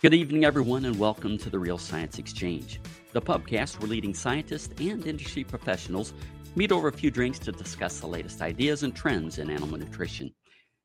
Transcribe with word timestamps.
Good 0.00 0.14
evening, 0.14 0.44
everyone, 0.44 0.84
and 0.84 0.98
welcome 0.98 1.38
to 1.38 1.48
the 1.48 1.58
Real 1.58 1.78
Science 1.78 2.18
Exchange, 2.18 2.80
the 3.12 3.22
pubcast 3.22 3.78
where 3.78 3.88
leading 3.88 4.14
scientists 4.14 4.74
and 4.80 5.06
industry 5.06 5.44
professionals 5.44 6.12
meet 6.56 6.72
over 6.72 6.88
a 6.88 6.92
few 6.92 7.12
drinks 7.12 7.38
to 7.40 7.52
discuss 7.52 8.00
the 8.00 8.08
latest 8.08 8.42
ideas 8.42 8.82
and 8.82 8.96
trends 8.96 9.38
in 9.38 9.48
animal 9.48 9.78
nutrition. 9.78 10.34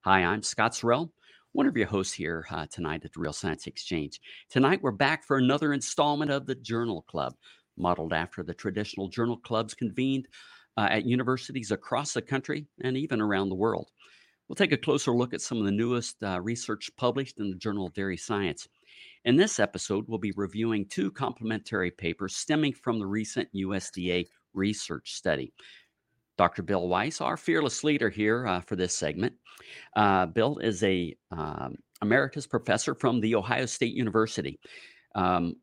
Hi, 0.02 0.24
I'm 0.24 0.44
Scott 0.44 0.74
Sorrell, 0.74 1.10
one 1.54 1.66
of 1.66 1.76
your 1.76 1.88
hosts 1.88 2.14
here 2.14 2.46
uh, 2.52 2.68
tonight 2.70 3.06
at 3.06 3.14
the 3.14 3.22
Real 3.22 3.34
Science 3.34 3.66
Exchange. 3.66 4.20
Tonight, 4.52 4.84
we're 4.84 4.92
back 4.92 5.26
for 5.26 5.38
another 5.38 5.74
installment 5.74 6.30
of 6.30 6.46
the 6.46 6.54
Journal 6.56 7.02
Club, 7.10 7.34
modeled 7.76 8.14
after 8.14 8.44
the 8.44 8.54
traditional 8.54 9.08
journal 9.08 9.38
clubs 9.38 9.74
convened 9.74 10.28
uh, 10.78 10.88
at 10.90 11.06
universities 11.06 11.72
across 11.72 12.14
the 12.14 12.22
country 12.22 12.66
and 12.84 12.98
even 12.98 13.22
around 13.22 13.50
the 13.50 13.56
world. 13.56 13.90
We'll 14.48 14.56
take 14.56 14.74
a 14.74 14.78
closer 14.78 15.12
look 15.12 15.34
at 15.34 15.42
some 15.42 15.60
of 15.60 15.66
the 15.66 15.72
newest 15.72 16.22
uh, 16.24 16.42
research 16.42 16.92
published 16.98 17.40
in 17.40 17.50
the 17.50 17.56
Journal 17.56 17.88
of 17.88 17.94
Dairy 17.94 18.18
Science. 18.18 18.68
In 19.24 19.38
this 19.38 19.60
episode, 19.60 20.06
we'll 20.08 20.20
be 20.20 20.34
reviewing 20.36 20.86
two 20.86 21.12
complementary 21.12 21.92
papers 21.92 22.36
stemming 22.36 22.74
from 22.74 23.00
the 23.00 23.06
recent 23.06 23.48
USDA 23.56 24.26
research 24.54 25.14
study. 25.14 25.54
Dr. 26.38 26.64
Bill 26.64 26.88
Weiss, 26.88 27.22
our 27.22 27.38
fearless 27.38 27.84
leader 27.84 28.10
here 28.10 28.48
uh, 28.48 28.62
for 28.62 28.76
this 28.76 28.96
segment. 28.96 29.34
Uh, 29.96 30.26
Bill 30.26 30.58
is 30.58 30.82
a 30.84 31.16
um, 31.32 31.76
emeritus 32.02 32.48
professor 32.48 32.96
from 32.96 33.22
the 33.22 33.36
Ohio 33.36 33.68
State 33.68 33.94
University. 33.94 34.60
Um, 35.14 35.56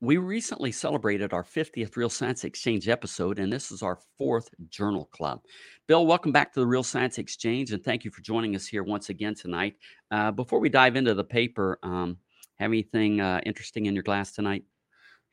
we 0.00 0.16
recently 0.16 0.72
celebrated 0.72 1.34
our 1.34 1.44
50th 1.44 1.96
Real 1.96 2.08
Science 2.08 2.44
Exchange 2.44 2.88
episode, 2.88 3.38
and 3.38 3.52
this 3.52 3.70
is 3.70 3.82
our 3.82 3.98
fourth 4.16 4.48
journal 4.70 5.06
club. 5.12 5.42
Bill, 5.86 6.06
welcome 6.06 6.32
back 6.32 6.52
to 6.54 6.60
the 6.60 6.66
Real 6.66 6.82
Science 6.82 7.18
Exchange, 7.18 7.72
and 7.72 7.84
thank 7.84 8.04
you 8.04 8.10
for 8.10 8.22
joining 8.22 8.56
us 8.56 8.66
here 8.66 8.82
once 8.82 9.10
again 9.10 9.34
tonight. 9.34 9.76
Uh, 10.10 10.30
before 10.30 10.58
we 10.58 10.70
dive 10.70 10.96
into 10.96 11.12
the 11.12 11.24
paper, 11.24 11.78
um, 11.82 12.16
have 12.56 12.70
anything 12.70 13.20
uh, 13.20 13.40
interesting 13.44 13.86
in 13.86 13.94
your 13.94 14.02
glass 14.02 14.32
tonight? 14.32 14.64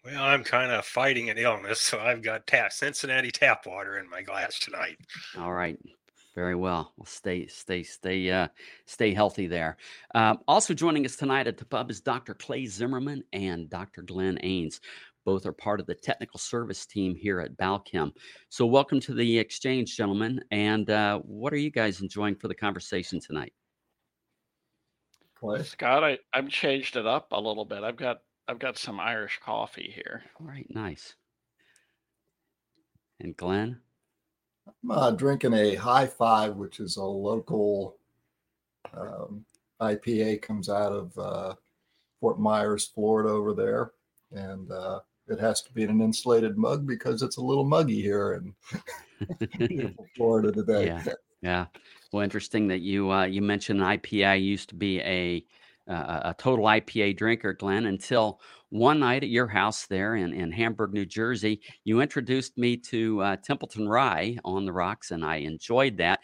Well, 0.03 0.21
I'm 0.21 0.43
kind 0.43 0.71
of 0.71 0.85
fighting 0.85 1.29
an 1.29 1.37
illness, 1.37 1.79
so 1.79 1.99
I've 1.99 2.21
got 2.21 2.45
tap, 2.45 2.73
Cincinnati 2.73 3.31
tap 3.31 3.65
water 3.65 3.97
in 3.97 4.09
my 4.09 4.21
glass 4.21 4.59
tonight. 4.59 4.97
All 5.37 5.53
right. 5.53 5.77
Very 6.37 6.53
well. 6.53 6.93
Well, 6.97 7.07
stay, 7.07 7.47
stay, 7.47 7.81
stay, 7.81 8.29
uh, 8.29 8.49
stay 8.85 9.11
healthy 9.11 9.47
there. 9.47 9.75
Uh, 10.13 10.35
also 10.47 10.75
joining 10.75 11.03
us 11.03 11.15
tonight 11.15 11.47
at 11.47 11.57
the 11.57 11.65
pub 11.65 11.89
is 11.89 11.99
Dr. 11.99 12.35
Clay 12.35 12.67
Zimmerman 12.67 13.23
and 13.33 13.67
Dr. 13.71 14.03
Glenn 14.03 14.37
Ains. 14.43 14.79
Both 15.25 15.47
are 15.47 15.51
part 15.51 15.79
of 15.79 15.87
the 15.87 15.95
technical 15.95 16.39
service 16.39 16.85
team 16.85 17.15
here 17.15 17.39
at 17.39 17.57
Balchem. 17.57 18.11
So, 18.49 18.67
welcome 18.67 18.99
to 18.99 19.15
the 19.15 19.39
exchange, 19.39 19.97
gentlemen. 19.97 20.39
And 20.51 20.87
uh, 20.91 21.21
what 21.21 21.53
are 21.53 21.57
you 21.57 21.71
guys 21.71 22.01
enjoying 22.01 22.35
for 22.35 22.47
the 22.47 22.53
conversation 22.53 23.19
tonight? 23.19 23.53
Clay? 25.39 25.63
Scott, 25.63 26.03
I, 26.03 26.19
I've 26.31 26.49
changed 26.49 26.97
it 26.97 27.07
up 27.07 27.29
a 27.31 27.41
little 27.41 27.65
bit. 27.65 27.81
I've 27.81 27.97
got 27.97 28.17
I've 28.47 28.59
got 28.59 28.77
some 28.77 28.99
Irish 28.99 29.39
coffee 29.43 29.91
here. 29.91 30.21
All 30.39 30.45
right, 30.45 30.67
nice. 30.69 31.15
And 33.19 33.35
Glenn? 33.35 33.81
I'm 34.67 34.91
uh, 34.91 35.11
drinking 35.11 35.53
a 35.53 35.75
High 35.75 36.07
Five, 36.07 36.55
which 36.55 36.79
is 36.79 36.97
a 36.97 37.03
local 37.03 37.97
um, 38.93 39.45
IPA, 39.81 40.41
comes 40.41 40.69
out 40.69 40.91
of 40.91 41.17
uh, 41.17 41.53
Fort 42.19 42.39
Myers, 42.39 42.85
Florida, 42.85 43.29
over 43.29 43.53
there, 43.53 43.91
and 44.31 44.71
uh, 44.71 44.99
it 45.27 45.39
has 45.39 45.61
to 45.63 45.73
be 45.73 45.83
in 45.83 45.89
an 45.89 46.01
insulated 46.01 46.57
mug 46.57 46.87
because 46.87 47.21
it's 47.21 47.37
a 47.37 47.41
little 47.41 47.65
muggy 47.65 48.01
here 48.01 48.41
in 49.59 49.97
Florida 50.15 50.51
today. 50.51 50.87
Yeah, 50.87 51.03
yeah. 51.41 51.65
Well, 52.11 52.23
interesting 52.23 52.67
that 52.67 52.79
you 52.79 53.11
uh, 53.11 53.25
you 53.25 53.41
mentioned 53.41 53.81
IPA. 53.81 54.41
Used 54.41 54.69
to 54.69 54.75
be 54.75 55.01
a 55.01 55.45
uh, 55.89 56.21
a 56.25 56.35
total 56.37 56.65
IPA 56.65 57.17
drinker, 57.17 57.53
Glenn, 57.53 57.85
until 57.85 58.39
one 58.69 58.99
night 58.99 59.23
at 59.23 59.29
your 59.29 59.47
house 59.47 59.85
there 59.85 60.15
in, 60.15 60.33
in 60.33 60.51
Hamburg, 60.51 60.93
New 60.93 61.05
Jersey, 61.05 61.61
you 61.83 62.01
introduced 62.01 62.57
me 62.57 62.75
to 62.77 63.21
uh, 63.21 63.35
Templeton 63.37 63.87
Rye 63.87 64.37
on 64.43 64.65
the 64.65 64.73
rocks, 64.73 65.11
and 65.11 65.23
I 65.23 65.37
enjoyed 65.37 65.97
that. 65.97 66.19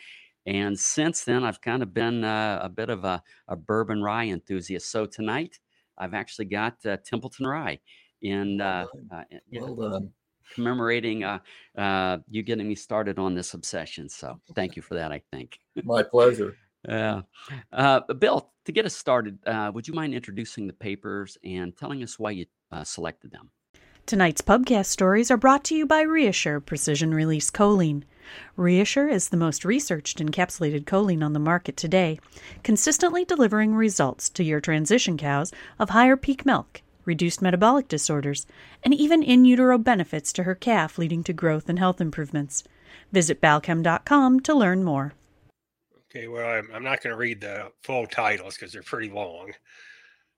And 0.46 0.78
since 0.78 1.24
then, 1.24 1.44
I've 1.44 1.62
kind 1.62 1.82
of 1.82 1.94
been 1.94 2.24
uh, 2.24 2.60
a 2.62 2.70
bit 2.70 2.90
of 2.90 3.06
a, 3.06 3.24
a, 3.48 3.56
bourbon 3.56 4.04
rye 4.04 4.26
enthusiast. 4.26 4.92
So 4.92 5.06
tonight, 5.06 5.58
I've 5.98 6.14
actually 6.14 6.46
got 6.46 6.86
uh, 6.86 6.98
Templeton 7.06 7.48
Rye 7.48 7.80
in, 8.22 8.60
uh, 8.60 8.86
uh, 9.14 9.24
well 9.54 9.76
done. 9.76 10.10
commemorating 10.54 11.24
uh, 11.24 12.18
you 12.30 12.44
getting 12.44 12.68
me 12.68 12.76
started 12.76 13.20
on 13.20 13.36
this 13.36 13.54
obsession. 13.54 14.10
So 14.10 14.42
thank 14.54 14.76
you 14.76 14.82
for 14.82 14.96
that, 14.96 15.14
I 15.14 15.22
think. 15.32 15.60
My 15.86 16.04
pleasure. 16.04 16.58
Yeah. 16.88 17.22
Uh, 17.72 18.02
Bill, 18.14 18.52
to 18.66 18.72
get 18.72 18.86
us 18.86 18.96
started, 18.96 19.40
uh, 19.46 19.72
would 19.74 19.88
you 19.88 19.94
mind 19.94 20.14
introducing 20.14 20.68
the 20.68 20.74
papers 20.74 21.38
and 21.44 21.76
telling 21.76 22.04
us 22.04 22.20
why 22.20 22.32
you 22.32 22.46
uh, 22.72 22.84
selected 22.84 23.32
them? 23.32 23.50
Tonight's 24.06 24.42
pubcast 24.42 24.88
stories 24.88 25.32
are 25.32 25.38
brought 25.38 25.64
to 25.66 25.76
you 25.76 25.86
by 25.86 26.04
ReaShure 26.04 26.66
Precision 26.66 27.14
Release 27.14 27.50
Choline. 27.50 28.04
ReaShure 28.58 29.10
is 29.10 29.30
the 29.30 29.38
most 29.38 29.64
researched 29.64 30.20
encapsulated 30.20 30.84
choline 30.84 31.24
on 31.24 31.32
the 31.32 31.40
market 31.40 31.78
today, 31.78 32.20
consistently 32.64 33.24
delivering 33.24 33.76
results 33.76 34.30
to 34.32 34.44
your 34.44 34.60
transition 34.60 35.18
cows 35.18 35.54
of 35.80 35.92
higher 35.92 36.18
peak 36.18 36.46
milk, 36.46 36.82
reduced 37.06 37.42
metabolic 37.42 37.88
disorders, 37.88 38.46
and 38.84 38.94
even 38.94 39.24
in 39.24 39.46
utero 39.46 39.78
benefits 39.78 40.34
to 40.34 40.44
her 40.44 40.56
calf, 40.56 40.98
leading 40.98 41.24
to 41.24 41.32
growth 41.32 41.70
and 41.70 41.80
health 41.80 42.02
improvements. 42.02 42.66
Visit 43.14 43.40
balchem.com 43.40 44.42
to 44.42 44.54
learn 44.54 44.84
more. 44.84 45.14
Okay, 46.16 46.28
well, 46.28 46.48
I'm, 46.48 46.70
I'm 46.72 46.84
not 46.84 47.02
going 47.02 47.12
to 47.14 47.18
read 47.18 47.42
the 47.42 47.72
full 47.82 48.06
titles 48.06 48.56
because 48.56 48.72
they're 48.72 48.84
pretty 48.84 49.10
long, 49.10 49.52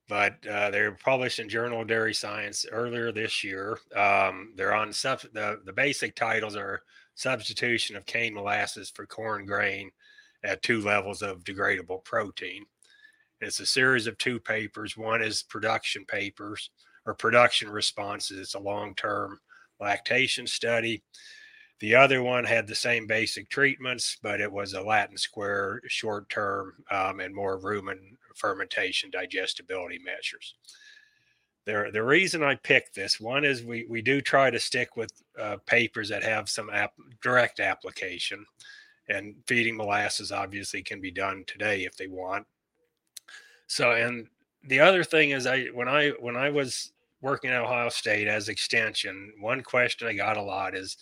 but 0.07 0.35
uh, 0.47 0.69
they 0.71 0.81
were 0.81 0.97
published 1.03 1.39
in 1.39 1.49
Journal 1.49 1.81
of 1.81 1.87
Dairy 1.87 2.13
Science 2.13 2.65
earlier 2.71 3.11
this 3.11 3.43
year. 3.43 3.77
Um, 3.93 4.53
they're 4.55 4.73
on 4.73 4.93
sub, 4.93 5.21
the 5.33 5.59
the 5.65 5.73
basic 5.73 6.15
titles 6.15 6.55
are 6.55 6.81
substitution 7.15 7.97
of 7.97 8.05
cane 8.05 8.33
molasses 8.33 8.89
for 8.89 9.05
corn 9.05 9.45
grain 9.45 9.91
at 10.45 10.61
two 10.61 10.79
levels 10.81 11.21
of 11.21 11.43
degradable 11.43 12.03
protein. 12.05 12.65
It's 13.41 13.59
a 13.59 13.65
series 13.65 14.07
of 14.07 14.17
two 14.17 14.39
papers. 14.39 14.95
One 14.95 15.21
is 15.21 15.43
production 15.43 16.05
papers 16.05 16.69
or 17.05 17.15
production 17.15 17.69
responses. 17.69 18.39
It's 18.39 18.55
a 18.55 18.59
long 18.59 18.95
term 18.95 19.39
lactation 19.81 20.47
study. 20.47 21.03
The 21.79 21.95
other 21.95 22.23
one 22.23 22.45
had 22.45 22.67
the 22.67 22.75
same 22.75 23.05
basic 23.05 23.49
treatments, 23.49 24.17
but 24.21 24.39
it 24.39 24.51
was 24.51 24.73
a 24.73 24.81
Latin 24.81 25.17
square 25.17 25.81
short 25.87 26.29
term 26.29 26.73
um, 26.89 27.19
and 27.19 27.35
more 27.35 27.59
rumen 27.59 28.15
fermentation 28.35 29.09
digestibility 29.09 29.99
measures. 29.99 30.55
The, 31.65 31.89
the 31.91 32.03
reason 32.03 32.43
I 32.43 32.55
picked 32.55 32.95
this 32.95 33.19
one 33.19 33.43
is 33.43 33.63
we, 33.63 33.85
we 33.89 34.01
do 34.01 34.21
try 34.21 34.51
to 34.51 34.59
stick 34.59 34.95
with 34.95 35.11
uh, 35.39 35.57
papers 35.65 36.09
that 36.09 36.23
have 36.23 36.47
some 36.47 36.69
ap- 36.69 36.93
direct 37.21 37.59
application, 37.59 38.45
and 39.09 39.35
feeding 39.47 39.75
molasses 39.75 40.31
obviously 40.31 40.81
can 40.81 41.01
be 41.01 41.11
done 41.11 41.43
today 41.47 41.83
if 41.83 41.97
they 41.97 42.07
want. 42.07 42.45
So, 43.67 43.91
and 43.91 44.27
the 44.63 44.79
other 44.79 45.03
thing 45.03 45.31
is, 45.31 45.45
I 45.45 45.65
when 45.67 45.87
I 45.87 46.09
when 46.19 46.35
I 46.35 46.49
was 46.49 46.91
working 47.21 47.49
at 47.49 47.61
Ohio 47.61 47.89
State 47.89 48.27
as 48.27 48.47
extension, 48.47 49.33
one 49.39 49.63
question 49.63 50.07
I 50.07 50.13
got 50.13 50.37
a 50.37 50.41
lot 50.41 50.75
is, 50.75 50.97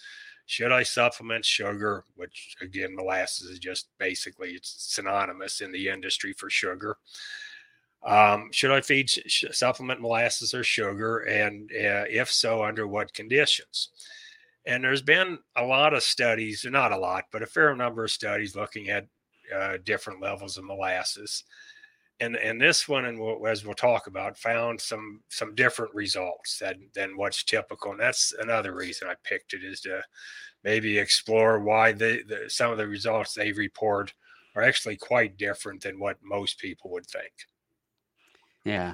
should 0.45 0.71
I 0.71 0.83
supplement 0.83 1.45
sugar? 1.45 2.03
Which 2.15 2.55
again, 2.61 2.95
molasses 2.95 3.49
is 3.49 3.59
just 3.59 3.87
basically 3.97 4.51
it's 4.51 4.75
synonymous 4.93 5.61
in 5.61 5.71
the 5.71 5.89
industry 5.89 6.33
for 6.33 6.49
sugar. 6.49 6.97
Um, 8.05 8.49
should 8.51 8.71
I 8.71 8.81
feed 8.81 9.09
sh- 9.09 9.45
supplement 9.51 10.01
molasses 10.01 10.53
or 10.53 10.63
sugar, 10.63 11.19
and 11.19 11.71
uh, 11.71 12.03
if 12.09 12.29
so, 12.31 12.63
under 12.63 12.85
what 12.85 13.13
conditions? 13.13 13.89
And 14.65 14.83
there's 14.83 15.01
been 15.01 15.39
a 15.55 15.63
lot 15.63 15.93
of 15.93 16.03
studies, 16.03 16.65
not 16.69 16.91
a 16.91 16.97
lot, 16.97 17.25
but 17.31 17.41
a 17.41 17.47
fair 17.47 17.75
number 17.75 18.03
of 18.03 18.11
studies 18.11 18.55
looking 18.55 18.89
at 18.89 19.07
uh, 19.53 19.77
different 19.83 20.21
levels 20.21 20.57
of 20.57 20.65
molasses 20.65 21.43
and 22.23 22.35
and 22.37 22.59
this 22.59 22.87
one 22.87 23.05
and 23.05 23.19
as 23.47 23.65
we'll 23.65 23.73
talk 23.73 24.07
about 24.07 24.37
found 24.37 24.79
some 24.79 25.21
some 25.29 25.53
different 25.55 25.93
results 25.93 26.57
than 26.59 26.87
than 26.93 27.17
what's 27.17 27.43
typical 27.43 27.91
and 27.91 27.99
that's 27.99 28.33
another 28.39 28.73
reason 28.73 29.07
i 29.07 29.15
picked 29.23 29.53
it 29.53 29.63
is 29.63 29.81
to 29.81 30.01
maybe 30.63 30.97
explore 30.97 31.59
why 31.59 31.91
the, 31.91 32.23
the 32.27 32.49
some 32.49 32.71
of 32.71 32.77
the 32.77 32.87
results 32.87 33.33
they 33.33 33.51
report 33.51 34.13
are 34.55 34.63
actually 34.63 34.95
quite 34.95 35.37
different 35.37 35.81
than 35.81 35.99
what 35.99 36.17
most 36.23 36.59
people 36.59 36.91
would 36.91 37.05
think 37.05 37.33
yeah 38.63 38.93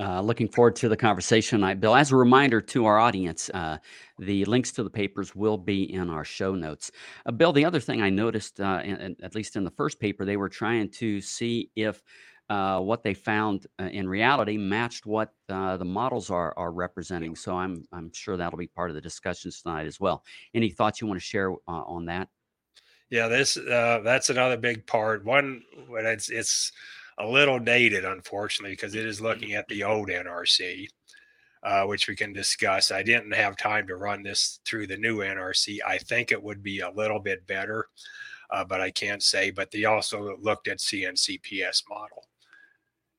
uh, 0.00 0.20
looking 0.20 0.48
forward 0.48 0.74
to 0.74 0.88
the 0.88 0.96
conversation 0.96 1.60
tonight, 1.60 1.80
Bill. 1.80 1.94
As 1.94 2.10
a 2.10 2.16
reminder 2.16 2.60
to 2.60 2.84
our 2.84 2.98
audience, 2.98 3.48
uh, 3.54 3.78
the 4.18 4.44
links 4.46 4.72
to 4.72 4.82
the 4.82 4.90
papers 4.90 5.36
will 5.36 5.56
be 5.56 5.92
in 5.92 6.10
our 6.10 6.24
show 6.24 6.56
notes. 6.56 6.90
Uh, 7.26 7.30
Bill, 7.30 7.52
the 7.52 7.64
other 7.64 7.78
thing 7.78 8.02
I 8.02 8.10
noticed, 8.10 8.60
uh, 8.60 8.80
in, 8.82 9.14
at 9.22 9.36
least 9.36 9.54
in 9.54 9.62
the 9.62 9.70
first 9.70 10.00
paper, 10.00 10.24
they 10.24 10.36
were 10.36 10.48
trying 10.48 10.90
to 10.94 11.20
see 11.20 11.70
if 11.76 12.02
uh, 12.48 12.80
what 12.80 13.02
they 13.02 13.12
found 13.12 13.66
uh, 13.78 13.84
in 13.84 14.08
reality 14.08 14.56
matched 14.56 15.04
what 15.04 15.34
uh, 15.50 15.76
the 15.76 15.84
models 15.84 16.30
are 16.30 16.54
are 16.56 16.72
representing. 16.72 17.36
So 17.36 17.54
I'm 17.54 17.84
I'm 17.92 18.10
sure 18.14 18.36
that'll 18.36 18.58
be 18.58 18.68
part 18.68 18.90
of 18.90 18.94
the 18.94 19.02
discussions 19.02 19.60
tonight 19.60 19.86
as 19.86 20.00
well. 20.00 20.24
Any 20.54 20.70
thoughts 20.70 21.00
you 21.00 21.06
want 21.06 21.20
to 21.20 21.26
share 21.26 21.52
uh, 21.52 21.56
on 21.66 22.06
that? 22.06 22.28
Yeah, 23.10 23.28
this 23.28 23.58
uh, 23.58 24.00
that's 24.02 24.30
another 24.30 24.56
big 24.56 24.86
part. 24.86 25.24
One, 25.24 25.62
it's 25.90 26.30
it's 26.30 26.72
a 27.18 27.26
little 27.26 27.58
dated, 27.58 28.06
unfortunately, 28.06 28.72
because 28.72 28.94
it 28.94 29.04
is 29.04 29.20
looking 29.20 29.52
at 29.52 29.68
the 29.68 29.84
old 29.84 30.08
NRC, 30.08 30.86
which 31.84 32.08
we 32.08 32.16
can 32.16 32.32
discuss. 32.32 32.90
I 32.90 33.02
didn't 33.02 33.32
have 33.32 33.56
time 33.58 33.86
to 33.88 33.96
run 33.96 34.22
this 34.22 34.60
through 34.64 34.86
the 34.86 34.96
new 34.96 35.18
NRC. 35.18 35.78
I 35.86 35.98
think 35.98 36.32
it 36.32 36.42
would 36.42 36.62
be 36.62 36.80
a 36.80 36.90
little 36.90 37.18
bit 37.18 37.46
better, 37.46 37.88
but 38.68 38.80
I 38.80 38.90
can't 38.90 39.22
say. 39.22 39.50
But 39.50 39.70
they 39.70 39.84
also 39.84 40.36
looked 40.40 40.68
at 40.68 40.78
CNCPS 40.78 41.82
model. 41.88 42.28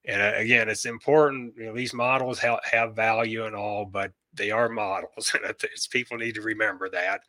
And 0.09 0.21
uh, 0.21 0.38
again, 0.38 0.69
it's 0.69 0.85
important. 0.85 1.53
You 1.56 1.67
know, 1.67 1.75
these 1.75 1.94
models 1.94 2.39
have, 2.39 2.59
have 2.69 2.95
value 2.95 3.45
and 3.45 3.56
all, 3.56 3.85
but 3.85 4.11
they 4.33 4.50
are 4.51 4.69
models, 4.69 5.31
and 5.35 5.56
it's, 5.63 5.88
people 5.88 6.17
need 6.17 6.35
to 6.35 6.41
remember 6.41 6.89
that. 6.89 7.21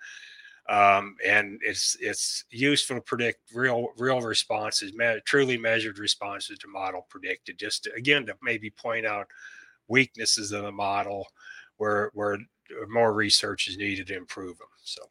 Um, 0.68 1.16
and 1.26 1.58
it's 1.62 1.96
it's 2.00 2.44
useful 2.50 2.96
to 2.96 3.02
predict 3.02 3.40
real 3.52 3.88
real 3.98 4.20
responses, 4.20 4.92
me- 4.92 5.20
truly 5.24 5.58
measured 5.58 5.98
responses 5.98 6.58
to 6.58 6.68
model 6.68 7.06
predicted. 7.08 7.58
Just 7.58 7.84
to, 7.84 7.92
again 7.94 8.24
to 8.26 8.34
maybe 8.42 8.70
point 8.70 9.04
out 9.04 9.26
weaknesses 9.88 10.52
of 10.52 10.62
the 10.62 10.70
model 10.70 11.26
where 11.78 12.10
where 12.14 12.38
more 12.88 13.12
research 13.12 13.66
is 13.66 13.78
needed 13.78 14.06
to 14.08 14.16
improve 14.16 14.58
them. 14.58 14.68
So, 14.84 15.02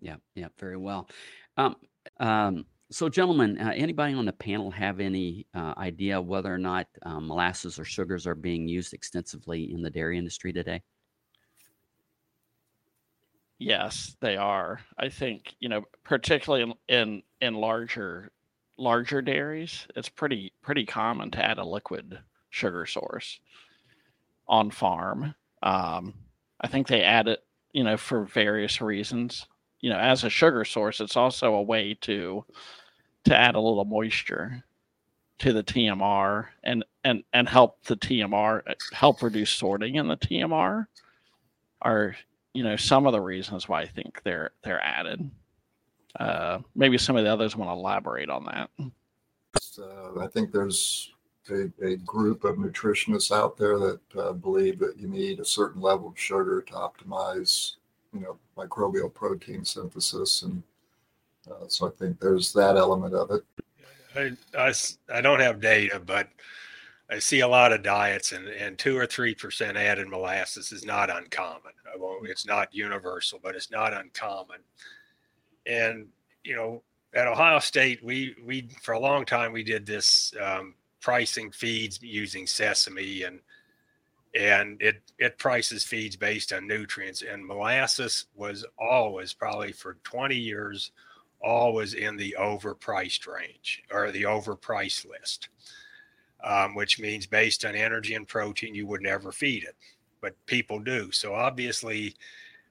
yeah, 0.00 0.16
yeah, 0.36 0.48
very 0.60 0.76
well. 0.76 1.08
Um, 1.56 1.74
um, 2.20 2.66
so, 2.92 3.08
gentlemen, 3.08 3.58
uh, 3.58 3.72
anybody 3.74 4.14
on 4.14 4.26
the 4.26 4.32
panel 4.32 4.70
have 4.70 5.00
any 5.00 5.46
uh, 5.54 5.74
idea 5.76 6.20
whether 6.20 6.52
or 6.52 6.58
not 6.58 6.86
um, 7.02 7.26
molasses 7.26 7.78
or 7.78 7.84
sugars 7.84 8.26
are 8.26 8.34
being 8.34 8.68
used 8.68 8.92
extensively 8.92 9.72
in 9.72 9.82
the 9.82 9.90
dairy 9.90 10.18
industry 10.18 10.52
today? 10.52 10.82
Yes, 13.58 14.16
they 14.20 14.36
are. 14.36 14.80
I 14.98 15.08
think 15.08 15.54
you 15.60 15.68
know, 15.68 15.84
particularly 16.04 16.64
in 16.64 16.74
in, 16.88 17.22
in 17.40 17.54
larger 17.54 18.32
larger 18.76 19.22
dairies, 19.22 19.86
it's 19.96 20.08
pretty 20.08 20.52
pretty 20.62 20.84
common 20.84 21.30
to 21.30 21.44
add 21.44 21.58
a 21.58 21.64
liquid 21.64 22.18
sugar 22.50 22.86
source 22.86 23.40
on 24.48 24.70
farm. 24.70 25.34
Um, 25.62 26.14
I 26.60 26.68
think 26.68 26.88
they 26.88 27.02
add 27.02 27.28
it, 27.28 27.44
you 27.72 27.84
know, 27.84 27.96
for 27.96 28.24
various 28.24 28.80
reasons. 28.80 29.46
You 29.80 29.90
know, 29.90 29.98
as 29.98 30.24
a 30.24 30.30
sugar 30.30 30.64
source, 30.64 31.00
it's 31.00 31.16
also 31.16 31.54
a 31.54 31.62
way 31.62 31.94
to 32.02 32.44
to 33.24 33.36
add 33.36 33.54
a 33.54 33.60
little 33.60 33.84
moisture 33.84 34.64
to 35.38 35.52
the 35.52 35.62
TMR 35.62 36.46
and 36.62 36.84
and 37.04 37.24
and 37.32 37.48
help 37.48 37.82
the 37.84 37.96
TMR 37.96 38.62
help 38.92 39.22
reduce 39.22 39.50
sorting 39.50 39.96
in 39.96 40.06
the 40.08 40.16
TMR 40.16 40.86
are 41.80 42.16
you 42.54 42.62
know 42.62 42.76
some 42.76 43.06
of 43.06 43.12
the 43.12 43.20
reasons 43.20 43.68
why 43.68 43.82
I 43.82 43.86
think 43.86 44.22
they're 44.22 44.50
they're 44.62 44.82
added. 44.82 45.30
Uh, 46.18 46.58
maybe 46.74 46.98
some 46.98 47.16
of 47.16 47.24
the 47.24 47.32
others 47.32 47.56
want 47.56 47.70
to 47.70 47.72
elaborate 47.72 48.28
on 48.28 48.44
that. 48.44 48.70
Uh, 49.78 50.20
I 50.20 50.26
think 50.26 50.52
there's 50.52 51.10
a, 51.50 51.70
a, 51.82 51.96
group 51.96 52.44
of 52.44 52.56
nutritionists 52.56 53.32
out 53.34 53.56
there 53.56 53.78
that 53.78 54.00
uh, 54.18 54.32
believe 54.32 54.78
that 54.78 54.98
you 54.98 55.08
need 55.08 55.40
a 55.40 55.44
certain 55.44 55.80
level 55.80 56.08
of 56.08 56.18
sugar 56.18 56.60
to 56.62 56.72
optimize, 56.74 57.76
you 58.12 58.20
know, 58.20 58.38
microbial 58.56 59.12
protein 59.12 59.64
synthesis, 59.64 60.42
and 60.42 60.62
uh, 61.50 61.68
so 61.68 61.88
I 61.88 61.90
think 61.90 62.20
there's 62.20 62.52
that 62.52 62.76
element 62.76 63.14
of 63.14 63.30
it. 63.30 63.42
I, 64.14 64.32
I, 64.56 64.72
I 65.12 65.20
don't 65.20 65.40
have 65.40 65.60
data, 65.60 66.00
but 66.04 66.28
I 67.10 67.18
see 67.18 67.40
a 67.40 67.48
lot 67.48 67.72
of 67.72 67.82
diets, 67.82 68.32
and, 68.32 68.48
and 68.48 68.78
two 68.78 68.96
or 68.96 69.06
three 69.06 69.34
percent 69.34 69.76
added 69.76 70.08
molasses 70.08 70.72
is 70.72 70.84
not 70.84 71.14
uncommon. 71.14 71.72
It's 72.24 72.46
not 72.46 72.74
universal, 72.74 73.38
but 73.42 73.54
it's 73.54 73.70
not 73.70 73.92
uncommon. 73.92 74.60
And 75.66 76.08
you 76.44 76.56
know, 76.56 76.82
at 77.14 77.26
Ohio 77.26 77.58
State, 77.58 78.02
we 78.02 78.34
we 78.44 78.68
for 78.82 78.92
a 78.92 78.98
long 78.98 79.24
time 79.24 79.52
we 79.52 79.62
did 79.62 79.84
this 79.84 80.32
um, 80.42 80.74
pricing 81.00 81.50
feeds 81.50 82.00
using 82.02 82.46
sesame, 82.46 83.24
and 83.24 83.40
and 84.34 84.80
it 84.80 85.02
it 85.18 85.38
prices 85.38 85.84
feeds 85.84 86.16
based 86.16 86.52
on 86.52 86.66
nutrients. 86.66 87.22
And 87.22 87.46
molasses 87.46 88.26
was 88.34 88.64
always 88.78 89.32
probably 89.32 89.72
for 89.72 89.98
20 90.04 90.34
years 90.34 90.92
always 91.42 91.94
in 91.94 92.16
the 92.16 92.36
overpriced 92.38 93.26
range 93.26 93.82
or 93.90 94.10
the 94.10 94.22
overpriced 94.22 95.08
list 95.08 95.48
um, 96.44 96.74
which 96.74 96.98
means 96.98 97.26
based 97.26 97.64
on 97.64 97.74
energy 97.74 98.14
and 98.14 98.26
protein, 98.26 98.74
you 98.74 98.86
would 98.86 99.02
never 99.02 99.32
feed 99.32 99.64
it, 99.64 99.76
but 100.20 100.34
people 100.46 100.78
do. 100.80 101.10
So 101.12 101.34
obviously, 101.34 102.14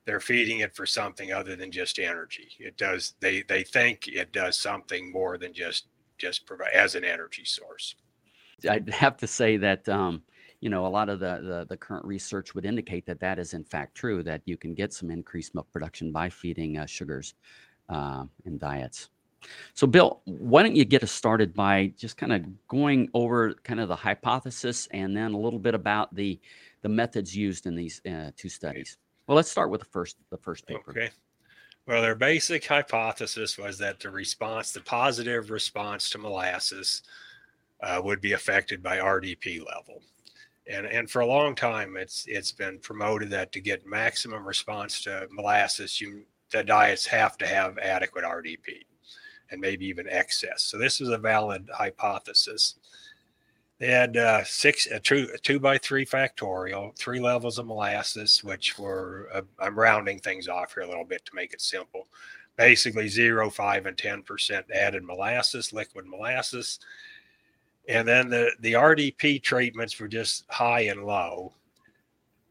they're 0.06 0.20
feeding 0.20 0.60
it 0.60 0.76
for 0.76 0.86
something 0.86 1.32
other 1.32 1.56
than 1.56 1.72
just 1.72 2.00
energy. 2.00 2.50
It 2.60 2.78
does. 2.78 3.14
They 3.20 3.44
they 3.44 3.64
think 3.64 4.08
it 4.08 4.34
does 4.34 4.58
something 4.58 5.12
more 5.12 5.38
than 5.38 5.54
just 5.54 5.88
just 6.18 6.46
provide 6.46 6.74
as 6.74 6.96
an 6.96 7.06
energy 7.06 7.46
source. 7.46 7.96
I'd 8.70 8.90
have 8.90 9.18
to 9.18 9.28
say 9.28 9.58
that. 9.58 9.88
Um, 9.88 10.24
you 10.60 10.70
know, 10.70 10.86
a 10.86 10.88
lot 10.88 11.10
of 11.10 11.20
the, 11.20 11.40
the, 11.42 11.66
the 11.70 11.76
current 11.76 12.06
research 12.06 12.54
would 12.54 12.66
indicate 12.66 13.04
that 13.08 13.20
that 13.20 13.40
is 13.40 13.56
in 13.56 13.64
fact 13.64 13.96
true. 13.96 14.22
That 14.22 14.44
you 14.46 14.58
can 14.58 14.76
get 14.76 14.94
some 14.94 15.10
increased 15.10 15.56
milk 15.56 15.68
production 15.72 16.12
by 16.12 16.30
feeding 16.30 16.78
uh, 16.78 16.86
sugars 16.86 17.34
uh, 17.90 18.26
in 18.46 18.58
diets. 18.58 19.10
So, 19.74 19.88
Bill, 19.88 20.22
why 20.26 20.64
don't 20.64 20.76
you 20.76 20.86
get 20.86 21.04
us 21.04 21.12
started 21.12 21.54
by 21.54 21.94
just 21.98 22.18
kind 22.18 22.34
of 22.34 22.46
going 22.68 23.10
over 23.14 23.54
kind 23.64 23.80
of 23.80 23.88
the 23.88 23.96
hypothesis 23.96 24.88
and 24.92 25.16
then 25.16 25.34
a 25.34 25.38
little 25.38 25.60
bit 25.60 25.74
about 25.74 26.14
the 26.16 26.40
the 26.82 26.90
methods 26.90 27.36
used 27.36 27.68
in 27.68 27.76
these 27.76 28.02
uh, 28.06 28.32
two 28.36 28.50
studies. 28.50 28.98
Well, 29.28 29.36
let's 29.36 29.52
start 29.52 29.70
with 29.70 29.82
the 29.82 29.88
first 29.88 30.18
the 30.30 30.38
first 30.38 30.66
paper. 30.66 30.92
Okay. 30.92 31.10
Well, 31.88 32.02
their 32.02 32.16
basic 32.16 32.66
hypothesis 32.66 33.58
was 33.58 33.78
that 33.80 34.00
the 34.00 34.10
response, 34.10 34.72
the 34.72 34.82
positive 34.82 35.50
response 35.50 36.10
to 36.12 36.20
molasses, 36.20 37.02
uh, 37.82 38.00
would 38.04 38.22
be 38.22 38.34
affected 38.34 38.84
by 38.84 38.98
RDP 38.98 39.66
level, 39.66 40.04
and 40.68 40.86
and 40.86 41.10
for 41.10 41.22
a 41.22 41.26
long 41.26 41.56
time, 41.56 41.98
it's 41.98 42.26
it's 42.28 42.52
been 42.52 42.80
promoted 42.80 43.30
that 43.32 43.52
to 43.54 43.60
get 43.60 43.86
maximum 43.86 44.48
response 44.48 45.02
to 45.04 45.28
molasses, 45.32 46.00
you 46.00 46.24
the 46.52 46.64
diets 46.64 47.06
have 47.08 47.38
to 47.38 47.48
have 47.48 47.78
adequate 47.78 48.26
RDP 48.26 48.84
and 49.52 49.60
maybe 49.60 49.86
even 49.86 50.08
excess. 50.10 50.64
So 50.64 50.78
this 50.78 51.02
is 51.02 51.10
a 51.10 51.18
valid 51.18 51.70
hypothesis. 51.74 52.76
They 53.80 53.88
had 53.88 54.16
uh, 54.16 54.44
six 54.44 54.88
a 54.88 55.00
two, 55.00 55.28
a 55.34 55.38
two 55.38 55.60
by 55.60 55.78
three 55.78 56.06
factorial, 56.06 56.96
three 56.98 57.20
levels 57.20 57.58
of 57.58 57.66
molasses, 57.66 58.44
which 58.44 58.78
were 58.78 59.28
uh, 59.34 59.42
I'm 59.60 59.78
rounding 59.78 60.20
things 60.20 60.48
off 60.48 60.74
here 60.74 60.84
a 60.84 60.88
little 60.88 61.06
bit 61.06 61.26
to 61.26 61.36
make 61.36 61.54
it 61.54 61.62
simple. 61.62 62.08
Basically, 62.58 63.08
zero, 63.08 63.50
five, 63.50 63.88
and 63.88 63.98
ten 63.98 64.22
percent 64.22 64.68
added 64.72 65.04
molasses, 65.04 65.74
liquid 65.74 66.06
molasses, 66.06 66.80
and 67.90 68.08
then 68.08 68.30
the 68.30 68.52
the 68.60 68.74
RDP 68.74 69.42
treatments 69.42 70.00
were 70.00 70.08
just 70.08 70.46
high 70.50 70.82
and 70.82 71.04
low. 71.04 71.54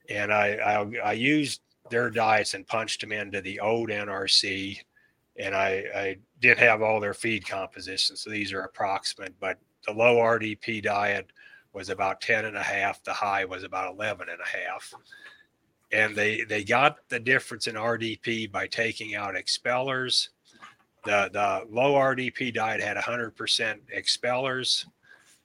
And 0.09 0.33
I 0.33 0.55
I, 0.57 1.11
I 1.11 1.13
used 1.13 1.61
their 1.91 2.11
diets 2.11 2.55
and 2.55 2.67
punched 2.67 3.01
them 3.01 3.13
into 3.13 3.41
the 3.41 3.61
old 3.61 3.91
NRC 3.91 4.81
and 5.41 5.55
I, 5.55 5.85
I 5.95 6.17
did 6.41 6.59
have 6.59 6.83
all 6.83 7.01
their 7.01 7.15
feed 7.15 7.49
compositions. 7.49 8.21
So 8.21 8.31
these 8.31 8.53
are 8.53 8.61
approximate, 8.61 9.35
but 9.41 9.59
the 9.87 9.93
low 9.93 10.17
RDP 10.17 10.83
diet 10.83 11.31
was 11.73 11.89
about 11.89 12.21
10 12.21 12.45
and 12.45 12.57
a 12.57 12.63
half. 12.63 13.03
The 13.03 13.13
high 13.13 13.45
was 13.45 13.65
about 13.65 13.95
11 13.95 14.29
and 14.29 14.41
a 14.41 14.69
half. 14.69 14.93
And 15.93 16.15
they, 16.15 16.43
they 16.43 16.63
got 16.63 16.99
the 17.09 17.19
difference 17.19 17.67
in 17.67 17.75
RDP 17.75 18.53
by 18.53 18.67
taking 18.67 19.15
out 19.15 19.35
expellers. 19.35 20.29
The, 21.05 21.31
the 21.33 21.67
low 21.71 21.95
RDP 21.95 22.53
diet 22.53 22.83
had 22.83 22.97
100% 22.97 23.79
expellers. 23.97 24.85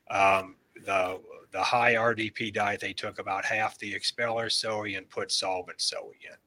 Um, 0.09 0.55
the, 0.85 1.19
the 1.55 1.63
high 1.63 1.95
RDP 1.95 2.53
diet, 2.53 2.81
they 2.81 2.93
took 2.93 3.19
about 3.19 3.45
half 3.45 3.79
the 3.79 3.93
expeller 3.93 4.49
soy 4.49 4.95
and 4.95 5.09
put 5.09 5.31
solvent 5.31 5.81
soy 5.81 6.11
in 6.21 6.37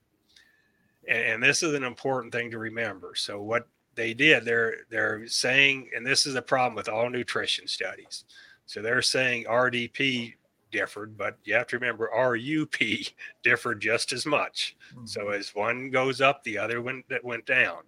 and, 1.08 1.24
and 1.24 1.42
this 1.42 1.62
is 1.62 1.74
an 1.74 1.84
important 1.84 2.32
thing 2.32 2.50
to 2.50 2.58
remember. 2.58 3.14
So 3.16 3.42
what 3.42 3.66
they 3.94 4.14
did, 4.14 4.44
they're 4.44 4.76
they're 4.90 5.26
saying, 5.26 5.90
and 5.96 6.06
this 6.06 6.26
is 6.26 6.36
a 6.36 6.42
problem 6.42 6.76
with 6.76 6.88
all 6.88 7.10
nutrition 7.10 7.66
studies. 7.66 8.24
So 8.66 8.82
they're 8.82 9.02
saying 9.02 9.44
RDP 9.44 10.34
differed, 10.70 11.16
but 11.16 11.38
you 11.44 11.54
have 11.54 11.66
to 11.68 11.78
remember 11.78 12.10
RUP 12.14 12.76
differed 13.42 13.80
just 13.80 14.12
as 14.12 14.26
much. 14.26 14.76
Mm-hmm. 14.94 15.06
So 15.06 15.30
as 15.30 15.54
one 15.54 15.90
goes 15.90 16.20
up, 16.20 16.44
the 16.44 16.58
other 16.58 16.82
one 16.82 17.02
that 17.08 17.24
went 17.24 17.46
down. 17.46 17.78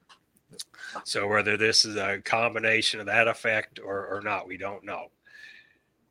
So 1.05 1.29
whether 1.29 1.57
this 1.57 1.85
is 1.85 1.95
a 1.97 2.21
combination 2.25 2.99
of 2.99 3.07
that 3.07 3.29
effect 3.29 3.79
or, 3.79 4.07
or 4.07 4.21
not, 4.21 4.49
we 4.49 4.57
don't 4.57 4.83
know. 4.83 5.09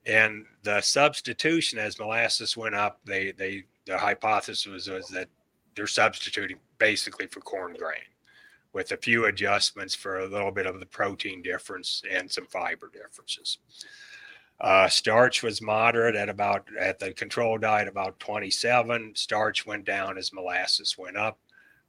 And 0.05 0.45
the 0.63 0.81
substitution 0.81 1.77
as 1.77 1.99
molasses 1.99 2.55
went 2.55 2.75
up, 2.75 2.99
they 3.05 3.31
they 3.31 3.65
the 3.85 3.97
hypothesis 3.97 4.65
was, 4.65 4.87
was 4.87 5.07
that 5.09 5.27
they're 5.75 5.87
substituting 5.87 6.57
basically 6.77 7.27
for 7.27 7.41
corn 7.41 7.73
grain 7.73 8.01
with 8.73 8.91
a 8.91 8.97
few 8.97 9.25
adjustments 9.25 9.95
for 9.95 10.19
a 10.19 10.27
little 10.27 10.51
bit 10.51 10.65
of 10.65 10.79
the 10.79 10.85
protein 10.85 11.41
difference 11.41 12.03
and 12.09 12.31
some 12.31 12.45
fiber 12.45 12.89
differences. 12.93 13.57
Uh, 14.61 14.87
starch 14.89 15.41
was 15.41 15.61
moderate 15.61 16.15
at 16.15 16.27
about 16.27 16.67
at 16.77 16.99
the 16.99 17.13
control 17.13 17.57
diet 17.57 17.87
about 17.87 18.19
27. 18.19 19.13
Starch 19.15 19.65
went 19.65 19.85
down 19.85 20.17
as 20.17 20.33
molasses 20.33 20.97
went 20.97 21.15
up, 21.15 21.39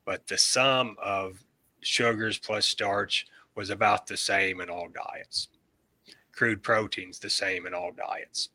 but 0.05 0.26
the 0.29 0.38
sum 0.38 0.97
of 1.02 1.43
sugars 1.83 2.38
plus 2.38 2.67
starch 2.67 3.26
was 3.57 3.71
about 3.71 4.07
the 4.07 4.17
same 4.17 4.61
in 4.61 4.71
all 4.71 4.88
diets. 4.88 5.49
Crude 6.40 6.62
proteins 6.62 7.18
the 7.18 7.28
same 7.28 7.66
in 7.66 7.75
all 7.75 7.92
diets. 7.92 8.49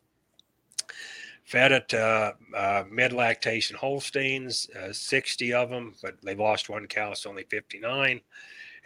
Fed 1.43 1.71
it 1.71 1.93
uh, 1.93 2.31
uh, 2.57 2.83
mid 2.89 3.13
lactation 3.13 3.77
Holsteins, 3.77 4.67
uh, 4.71 4.91
60 4.91 5.53
of 5.53 5.69
them, 5.69 5.93
but 6.01 6.19
they 6.23 6.33
lost 6.33 6.67
one 6.67 6.87
cow, 6.87 7.13
so 7.13 7.29
only 7.29 7.43
59, 7.43 8.21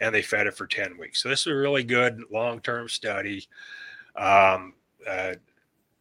and 0.00 0.14
they 0.14 0.20
fed 0.20 0.46
it 0.46 0.54
for 0.54 0.66
10 0.66 0.98
weeks. 0.98 1.22
So 1.22 1.30
this 1.30 1.40
is 1.40 1.46
a 1.46 1.54
really 1.54 1.82
good 1.82 2.24
long 2.30 2.60
term 2.60 2.90
study. 2.90 3.48
Um, 4.16 4.74
uh, 5.08 5.36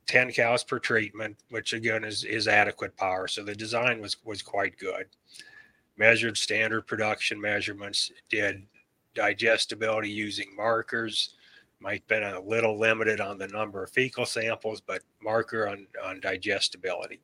10 0.08 0.34
cows 0.34 0.66
per 0.66 0.78
treatment, 0.78 1.38
which 1.52 1.72
again 1.72 2.04
is, 2.04 2.26
is 2.26 2.50
adequate 2.50 2.98
power. 2.98 3.30
So 3.30 3.46
the 3.46 3.56
design 3.56 4.02
was, 4.02 4.18
was 4.26 4.42
quite 4.42 4.78
good. 4.78 5.06
Measured 5.96 6.36
standard 6.36 6.82
production 6.82 7.40
measurements, 7.40 8.12
did 8.30 8.64
digestibility 9.16 10.10
using 10.10 10.54
markers, 10.54 11.36
might 11.82 12.06
been 12.08 12.24
a 12.24 12.40
little 12.40 12.78
limited 12.78 13.22
on 13.22 13.38
the 13.38 13.48
number 13.48 13.84
of 13.84 13.92
fecal 13.92 14.26
samples, 14.26 14.82
but 14.82 15.02
marker 15.22 15.68
on, 15.68 15.88
on 16.04 16.20
digestibility. 16.20 17.20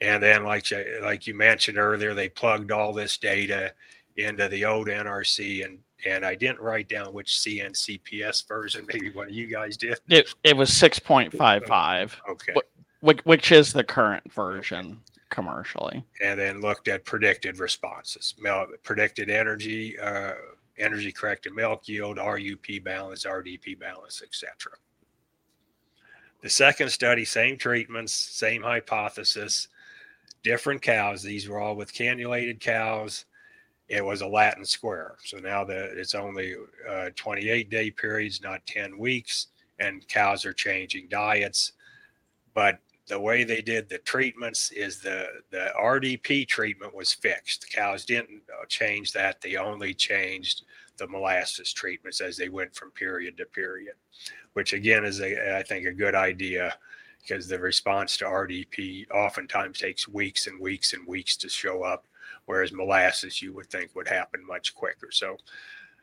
And 0.00 0.22
then, 0.22 0.44
like 0.44 0.66
like 1.02 1.26
you 1.26 1.34
mentioned 1.34 1.78
earlier, 1.78 2.12
they 2.12 2.28
plugged 2.28 2.70
all 2.70 2.92
this 2.92 3.16
data 3.16 3.72
into 4.16 4.46
the 4.48 4.64
old 4.64 4.88
NRC, 4.88 5.64
and 5.64 5.78
and 6.04 6.24
I 6.24 6.34
didn't 6.34 6.60
write 6.60 6.88
down 6.88 7.14
which 7.14 7.38
CNCPS 7.38 8.46
version. 8.46 8.86
Maybe 8.92 9.10
one 9.10 9.28
of 9.28 9.32
you 9.32 9.46
guys 9.46 9.78
did. 9.78 9.98
It 10.08 10.34
it 10.44 10.56
was 10.56 10.72
six 10.72 10.98
point 10.98 11.32
five 11.32 11.64
five. 11.64 12.14
Okay. 12.28 12.54
Which, 13.00 13.24
which 13.24 13.52
is 13.52 13.72
the 13.72 13.84
current 13.84 14.30
version 14.32 15.00
commercially. 15.30 16.04
And 16.22 16.38
then 16.38 16.60
looked 16.60 16.88
at 16.88 17.04
predicted 17.04 17.58
responses, 17.58 18.34
predicted 18.82 19.30
energy. 19.30 19.98
Uh, 19.98 20.32
energy 20.78 21.12
corrected 21.12 21.54
milk 21.54 21.88
yield, 21.88 22.18
RUP 22.18 22.82
balance, 22.84 23.24
RDP 23.24 23.78
balance, 23.78 24.22
etc. 24.22 24.72
The 26.42 26.50
second 26.50 26.90
study, 26.90 27.24
same 27.24 27.56
treatments, 27.56 28.12
same 28.12 28.62
hypothesis, 28.62 29.68
different 30.42 30.82
cows. 30.82 31.22
These 31.22 31.48
were 31.48 31.58
all 31.58 31.76
with 31.76 31.92
cannulated 31.92 32.60
cows. 32.60 33.24
It 33.88 34.04
was 34.04 34.20
a 34.20 34.26
Latin 34.26 34.64
square. 34.64 35.16
So 35.24 35.38
now 35.38 35.64
that 35.64 35.98
it's 35.98 36.14
only 36.14 36.54
uh, 36.88 37.10
28 37.16 37.70
day 37.70 37.90
periods, 37.90 38.42
not 38.42 38.66
10 38.66 38.98
weeks, 38.98 39.48
and 39.78 40.06
cows 40.08 40.44
are 40.44 40.52
changing 40.52 41.08
diets. 41.08 41.72
But 42.54 42.78
the 43.06 43.18
way 43.18 43.44
they 43.44 43.62
did 43.62 43.88
the 43.88 43.98
treatments 43.98 44.72
is 44.72 45.00
the 45.00 45.26
the 45.50 45.72
RDP 45.80 46.46
treatment 46.46 46.94
was 46.94 47.12
fixed. 47.12 47.62
The 47.62 47.68
cows 47.68 48.04
didn't 48.04 48.42
uh, 48.50 48.64
change 48.66 49.12
that; 49.12 49.40
they 49.40 49.56
only 49.56 49.94
changed 49.94 50.62
the 50.98 51.06
molasses 51.06 51.72
treatments 51.72 52.20
as 52.20 52.36
they 52.36 52.48
went 52.48 52.74
from 52.74 52.90
period 52.90 53.36
to 53.36 53.44
period, 53.46 53.94
which 54.54 54.72
again 54.72 55.04
is 55.04 55.20
a 55.20 55.58
I 55.58 55.62
think 55.62 55.86
a 55.86 55.92
good 55.92 56.14
idea 56.14 56.74
because 57.20 57.48
the 57.48 57.58
response 57.58 58.16
to 58.16 58.24
RDP 58.24 59.10
oftentimes 59.10 59.78
takes 59.78 60.08
weeks 60.08 60.46
and 60.46 60.60
weeks 60.60 60.92
and 60.92 61.06
weeks 61.06 61.36
to 61.36 61.48
show 61.48 61.82
up, 61.82 62.06
whereas 62.46 62.72
molasses 62.72 63.42
you 63.42 63.52
would 63.52 63.68
think 63.68 63.94
would 63.94 64.08
happen 64.08 64.46
much 64.46 64.74
quicker. 64.74 65.10
So 65.10 65.36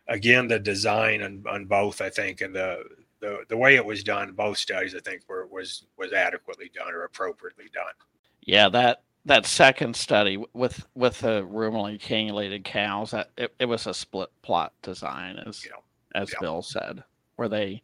again, 0.07 0.48
the 0.48 0.60
design 0.60 1.22
on, 1.22 1.43
on 1.50 1.65
both 1.65 2.01
I 2.01 2.10
think 2.10 2.41
and 2.41 2.55
the 2.55 2.83
the, 3.24 3.46
the 3.48 3.56
way 3.56 3.77
it 3.77 3.86
was 3.86 4.03
done, 4.03 4.34
both 4.34 4.58
studies 4.58 4.94
I 4.94 5.00
think 5.00 5.22
were 5.30 5.48
was 5.48 5.86
was 5.98 6.12
adequately 6.12 6.70
done 6.75 6.94
or 6.94 7.06
appropriately 7.06 7.70
done. 7.74 7.94
Yeah, 8.42 8.68
that 8.70 9.03
that 9.24 9.46
second 9.46 9.96
study 9.96 10.44
with 10.51 10.86
with 10.94 11.20
the 11.20 11.48
ruminally 11.50 11.98
cannulated 11.98 12.65
cows, 12.65 13.12
that 13.12 13.30
it, 13.38 13.53
it 13.60 13.65
was 13.65 13.88
a 13.88 13.94
split 13.94 14.30
plot 14.42 14.74
design, 14.82 15.38
as 15.38 15.65
yeah. 15.65 16.22
as 16.22 16.32
yeah. 16.34 16.38
Bill 16.42 16.62
said, 16.62 17.01
where 17.38 17.48
they 17.48 17.82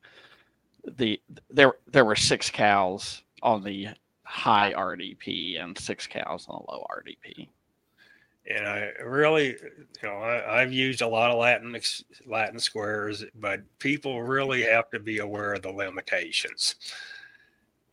the 0.97 1.21
there 1.49 1.75
there 1.87 2.03
were 2.03 2.17
six 2.17 2.49
cows 2.49 3.23
on 3.41 3.63
the 3.63 3.87
high 4.23 4.73
RDP 4.73 5.63
and 5.63 5.77
six 5.77 6.05
cows 6.05 6.47
on 6.49 6.61
the 6.65 6.71
low 6.73 6.85
RDP 6.91 7.47
and 8.47 8.67
I 8.67 8.91
really, 9.03 9.47
you 9.49 10.03
know, 10.03 10.17
I, 10.17 10.59
have 10.59 10.73
used 10.73 11.01
a 11.01 11.07
lot 11.07 11.31
of 11.31 11.37
Latin 11.37 11.79
Latin 12.25 12.59
squares, 12.59 13.23
but 13.35 13.61
people 13.79 14.23
really 14.23 14.63
have 14.63 14.89
to 14.91 14.99
be 14.99 15.19
aware 15.19 15.53
of 15.53 15.61
the 15.61 15.71
limitations. 15.71 16.75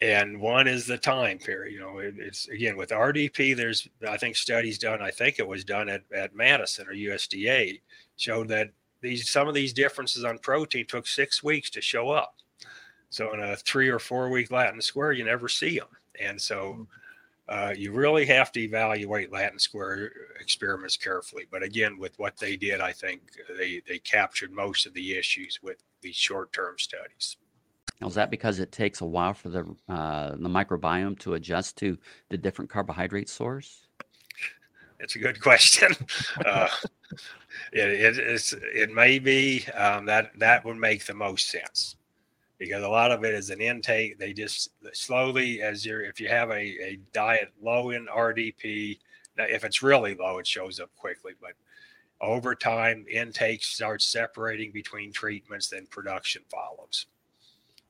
And 0.00 0.40
one 0.40 0.66
is 0.66 0.86
the 0.86 0.98
time 0.98 1.38
period. 1.38 1.72
You 1.72 1.80
know, 1.80 1.98
it, 1.98 2.14
it's 2.18 2.48
again 2.48 2.76
with 2.76 2.90
RDP. 2.90 3.56
There's 3.56 3.88
I 4.08 4.16
think 4.16 4.36
studies 4.36 4.78
done. 4.78 5.02
I 5.02 5.10
think 5.10 5.38
it 5.38 5.48
was 5.48 5.64
done 5.64 5.88
at, 5.88 6.02
at 6.14 6.34
Madison 6.34 6.86
or 6.86 6.94
USDA 6.94 7.80
showed 8.16 8.48
that 8.48 8.70
these 9.00 9.28
some 9.28 9.48
of 9.48 9.54
these 9.54 9.72
differences 9.72 10.24
on 10.24 10.38
protein 10.38 10.86
took 10.86 11.06
six 11.06 11.42
weeks 11.42 11.70
to 11.70 11.80
show 11.80 12.10
up. 12.10 12.36
So 13.10 13.32
in 13.32 13.40
a 13.40 13.56
three 13.56 13.88
or 13.88 13.98
four 13.98 14.28
week 14.30 14.50
Latin 14.50 14.80
square, 14.80 15.12
you 15.12 15.24
never 15.24 15.48
see 15.48 15.78
them. 15.78 15.88
And 16.20 16.40
so 16.40 16.72
hmm 16.72 16.82
uh, 17.48 17.72
you 17.76 17.92
really 17.92 18.26
have 18.26 18.50
to 18.52 18.60
evaluate 18.60 19.32
Latin 19.32 19.58
Square 19.58 20.12
experiments 20.40 20.96
carefully. 20.96 21.46
But 21.50 21.62
again, 21.62 21.98
with 21.98 22.18
what 22.18 22.36
they 22.36 22.56
did, 22.56 22.80
I 22.80 22.92
think 22.92 23.22
they 23.56 23.82
they 23.86 23.98
captured 23.98 24.52
most 24.52 24.86
of 24.86 24.94
the 24.94 25.16
issues 25.16 25.60
with 25.62 25.76
these 26.00 26.16
short 26.16 26.52
term 26.52 26.74
studies. 26.78 27.36
Now, 28.00 28.08
is 28.08 28.14
that 28.14 28.30
because 28.30 28.58
it 28.58 28.72
takes 28.72 29.00
a 29.00 29.06
while 29.06 29.32
for 29.32 29.48
the 29.48 29.64
uh, 29.88 30.32
the 30.32 30.48
microbiome 30.48 31.18
to 31.20 31.34
adjust 31.34 31.76
to 31.78 31.96
the 32.30 32.36
different 32.36 32.70
carbohydrate 32.70 33.28
source? 33.28 33.86
It's 34.98 35.14
a 35.14 35.18
good 35.18 35.40
question. 35.40 35.94
uh, 36.46 36.68
it, 37.72 37.88
it, 37.88 38.18
is, 38.18 38.54
it 38.60 38.92
may 38.92 39.18
be 39.18 39.64
um, 39.74 40.06
that 40.06 40.32
that 40.38 40.64
would 40.64 40.78
make 40.78 41.04
the 41.06 41.14
most 41.14 41.48
sense 41.48 41.96
because 42.58 42.82
a 42.82 42.88
lot 42.88 43.12
of 43.12 43.24
it 43.24 43.34
is 43.34 43.50
an 43.50 43.60
intake. 43.60 44.18
They 44.18 44.32
just 44.32 44.70
slowly, 44.92 45.62
as 45.62 45.84
you're, 45.84 46.02
if 46.02 46.20
you 46.20 46.28
have 46.28 46.50
a, 46.50 46.54
a 46.54 46.98
diet 47.12 47.52
low 47.60 47.90
in 47.90 48.06
RDP, 48.06 48.98
if 49.36 49.64
it's 49.64 49.82
really 49.82 50.14
low, 50.14 50.38
it 50.38 50.46
shows 50.46 50.80
up 50.80 50.90
quickly. 50.96 51.32
But 51.40 51.52
over 52.20 52.54
time, 52.54 53.04
intake 53.10 53.62
starts 53.62 54.06
separating 54.06 54.72
between 54.72 55.12
treatments, 55.12 55.68
then 55.68 55.86
production 55.86 56.42
follows. 56.50 57.06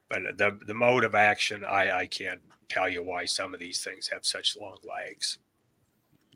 But 0.08 0.38
the, 0.38 0.58
the 0.66 0.74
mode 0.74 1.04
of 1.04 1.14
action, 1.14 1.64
I, 1.64 1.98
I 1.98 2.06
can't 2.06 2.40
tell 2.68 2.88
you 2.88 3.02
why 3.02 3.24
some 3.24 3.54
of 3.54 3.60
these 3.60 3.82
things 3.82 4.08
have 4.08 4.24
such 4.24 4.56
long 4.56 4.78
legs. 4.88 5.38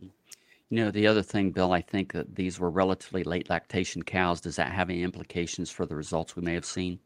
You 0.00 0.84
know, 0.84 0.90
the 0.92 1.08
other 1.08 1.22
thing, 1.22 1.50
Bill, 1.50 1.72
I 1.72 1.80
think 1.80 2.12
that 2.12 2.36
these 2.36 2.60
were 2.60 2.70
relatively 2.70 3.24
late 3.24 3.50
lactation 3.50 4.04
cows. 4.04 4.40
Does 4.40 4.54
that 4.54 4.70
have 4.70 4.88
any 4.88 5.02
implications 5.02 5.68
for 5.68 5.84
the 5.84 5.96
results 5.96 6.36
we 6.36 6.42
may 6.42 6.54
have 6.54 6.64
seen? 6.64 7.00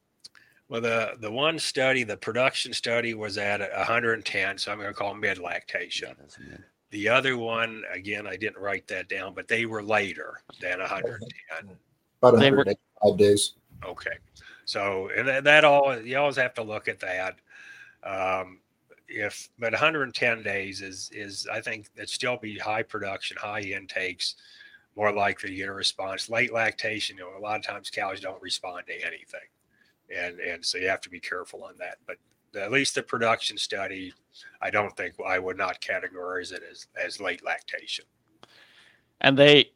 Well, 0.69 0.81
the 0.81 1.17
the 1.21 1.31
one 1.31 1.59
study, 1.59 2.05
the 2.05 2.17
production 2.17 2.73
study, 2.73 3.15
was 3.15 3.37
at 3.37 3.61
110, 3.61 4.59
so 4.59 4.73
I'm 4.73 4.79
going 4.79 4.89
to 4.89 4.95
call 4.95 5.15
mid 5.15 5.39
lactation. 5.39 6.17
Yeah, 6.41 6.57
the 6.91 7.09
other 7.09 7.37
one, 7.37 7.83
again, 7.93 8.27
I 8.27 8.37
didn't 8.37 8.59
write 8.59 8.87
that 8.89 9.09
down, 9.09 9.35
but 9.35 9.47
they 9.47 9.67
were 9.67 9.83
later 9.83 10.41
than 10.61 10.79
110. 10.79 11.77
About 12.23 12.33
185 12.33 13.19
days. 13.19 13.55
Okay, 13.85 14.17
so 14.65 15.11
and 15.15 15.29
that, 15.29 15.45
that 15.45 15.65
all 15.65 16.01
you 16.01 16.17
always 16.17 16.37
have 16.37 16.55
to 16.55 16.63
look 16.63 16.89
at 16.89 17.01
that. 17.01 17.37
Um, 18.03 18.61
if 19.07 19.51
but 19.59 19.73
110 19.73 20.43
days 20.43 20.81
is 20.81 21.11
is 21.13 21.47
I 21.53 21.61
think 21.61 21.95
that 21.95 22.09
still 22.09 22.39
be 22.39 22.59
high 22.59 22.83
production, 22.83 23.37
high 23.39 23.61
intakes, 23.61 24.37
more 24.97 25.13
likely 25.13 25.51
to 25.51 25.55
get 25.57 25.69
a 25.69 25.75
response. 25.75 26.31
Late 26.31 26.55
lactation, 26.55 27.19
you 27.19 27.25
know, 27.25 27.37
a 27.37 27.39
lot 27.39 27.57
of 27.57 27.63
times 27.67 27.91
cows 27.91 28.21
don't 28.21 28.41
respond 28.41 28.87
to 28.87 28.95
anything 29.07 29.41
and 30.17 30.41
and 30.41 30.65
so 30.65 30.79
you 30.79 30.89
have 30.89 31.01
to 31.03 31.11
be 31.11 31.21
careful 31.21 31.65
on 31.65 31.75
that. 31.79 31.99
But 32.07 32.17
at 32.61 32.71
least 32.71 32.95
the 32.95 33.03
production 33.03 33.59
study, 33.59 34.13
I 34.61 34.71
don't 34.71 34.97
think 34.97 35.15
I 35.27 35.39
would 35.39 35.59
not 35.59 35.81
categorize 35.81 36.53
it 36.53 36.63
as 36.71 36.87
as 37.03 37.21
late 37.21 37.45
lactation. 37.45 38.05
And 39.21 39.39
they 39.39 39.73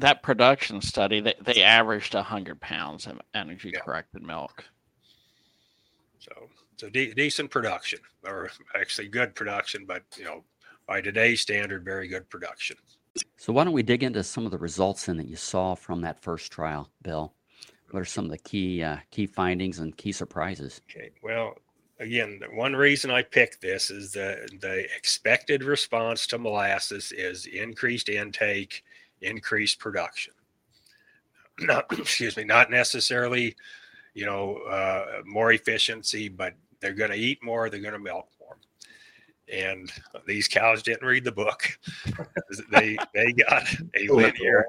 that 0.00 0.22
production 0.22 0.80
study 0.80 1.20
they, 1.20 1.34
they 1.42 1.62
averaged 1.62 2.14
100 2.14 2.60
pounds 2.60 3.06
of 3.06 3.20
energy 3.34 3.70
corrected 3.70 4.22
milk 4.22 4.64
so 6.18 6.48
so 6.76 6.88
de- 6.88 7.12
decent 7.14 7.50
production 7.50 7.98
or 8.24 8.50
actually 8.74 9.08
good 9.08 9.34
production 9.34 9.84
but 9.86 10.02
you 10.16 10.24
know 10.24 10.42
by 10.86 11.00
today's 11.00 11.40
standard 11.40 11.84
very 11.84 12.08
good 12.08 12.28
production 12.30 12.76
so 13.36 13.52
why 13.52 13.64
don't 13.64 13.74
we 13.74 13.82
dig 13.82 14.02
into 14.02 14.22
some 14.24 14.44
of 14.44 14.50
the 14.50 14.58
results 14.58 15.08
in 15.08 15.16
that 15.16 15.28
you 15.28 15.36
saw 15.36 15.74
from 15.74 16.00
that 16.00 16.20
first 16.22 16.50
trial 16.50 16.88
bill 17.02 17.34
what 17.92 18.00
are 18.00 18.06
some 18.06 18.24
of 18.24 18.30
the 18.30 18.38
key 18.38 18.82
uh, 18.82 18.98
key 19.10 19.26
findings 19.26 19.78
and 19.78 19.96
key 19.96 20.12
surprises? 20.12 20.80
Okay. 20.90 21.10
Well, 21.22 21.54
again, 22.00 22.40
one 22.54 22.74
reason 22.74 23.10
I 23.10 23.22
picked 23.22 23.60
this 23.60 23.90
is 23.90 24.12
the 24.12 24.48
the 24.60 24.86
expected 24.96 25.62
response 25.62 26.26
to 26.28 26.38
molasses 26.38 27.12
is 27.12 27.46
increased 27.46 28.08
intake, 28.08 28.84
increased 29.20 29.78
production. 29.78 30.34
Not 31.60 31.86
excuse 31.98 32.36
me, 32.36 32.44
not 32.44 32.70
necessarily, 32.70 33.54
you 34.14 34.26
know, 34.26 34.56
uh, 34.68 35.22
more 35.24 35.52
efficiency, 35.52 36.28
but 36.28 36.54
they're 36.80 36.94
going 36.94 37.10
to 37.10 37.16
eat 37.16 37.42
more, 37.42 37.68
they're 37.68 37.80
going 37.80 37.92
to 37.92 37.98
milk 37.98 38.28
more. 38.40 38.56
And 39.52 39.92
these 40.26 40.48
cows 40.48 40.82
didn't 40.82 41.06
read 41.06 41.24
the 41.24 41.32
book. 41.32 41.78
they 42.70 42.96
they 43.14 43.32
got 43.32 43.64
a 43.94 44.08
linear 44.08 44.64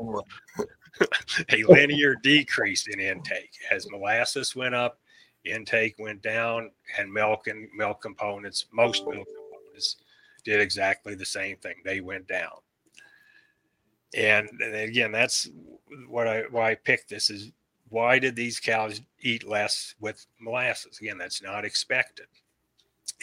a 1.49 1.63
linear 1.63 2.15
decrease 2.15 2.87
in 2.87 2.99
intake 2.99 3.53
as 3.71 3.89
molasses 3.89 4.55
went 4.55 4.75
up, 4.75 4.99
intake 5.45 5.95
went 5.99 6.21
down, 6.21 6.71
and 6.97 7.11
milk 7.11 7.47
and 7.47 7.67
milk 7.75 8.01
components, 8.01 8.65
most 8.71 9.05
milk 9.07 9.27
components, 9.27 9.97
did 10.43 10.59
exactly 10.59 11.15
the 11.15 11.25
same 11.25 11.57
thing. 11.57 11.75
They 11.85 12.01
went 12.01 12.27
down. 12.27 12.51
And, 14.15 14.49
and 14.61 14.75
again, 14.75 15.11
that's 15.11 15.49
what 16.07 16.27
I 16.27 16.43
why 16.49 16.71
I 16.71 16.75
picked 16.75 17.09
this 17.09 17.29
is 17.29 17.51
why 17.89 18.19
did 18.19 18.35
these 18.35 18.59
cows 18.59 19.01
eat 19.21 19.47
less 19.47 19.95
with 19.99 20.25
molasses? 20.39 20.99
Again, 20.99 21.17
that's 21.17 21.41
not 21.41 21.65
expected. 21.65 22.25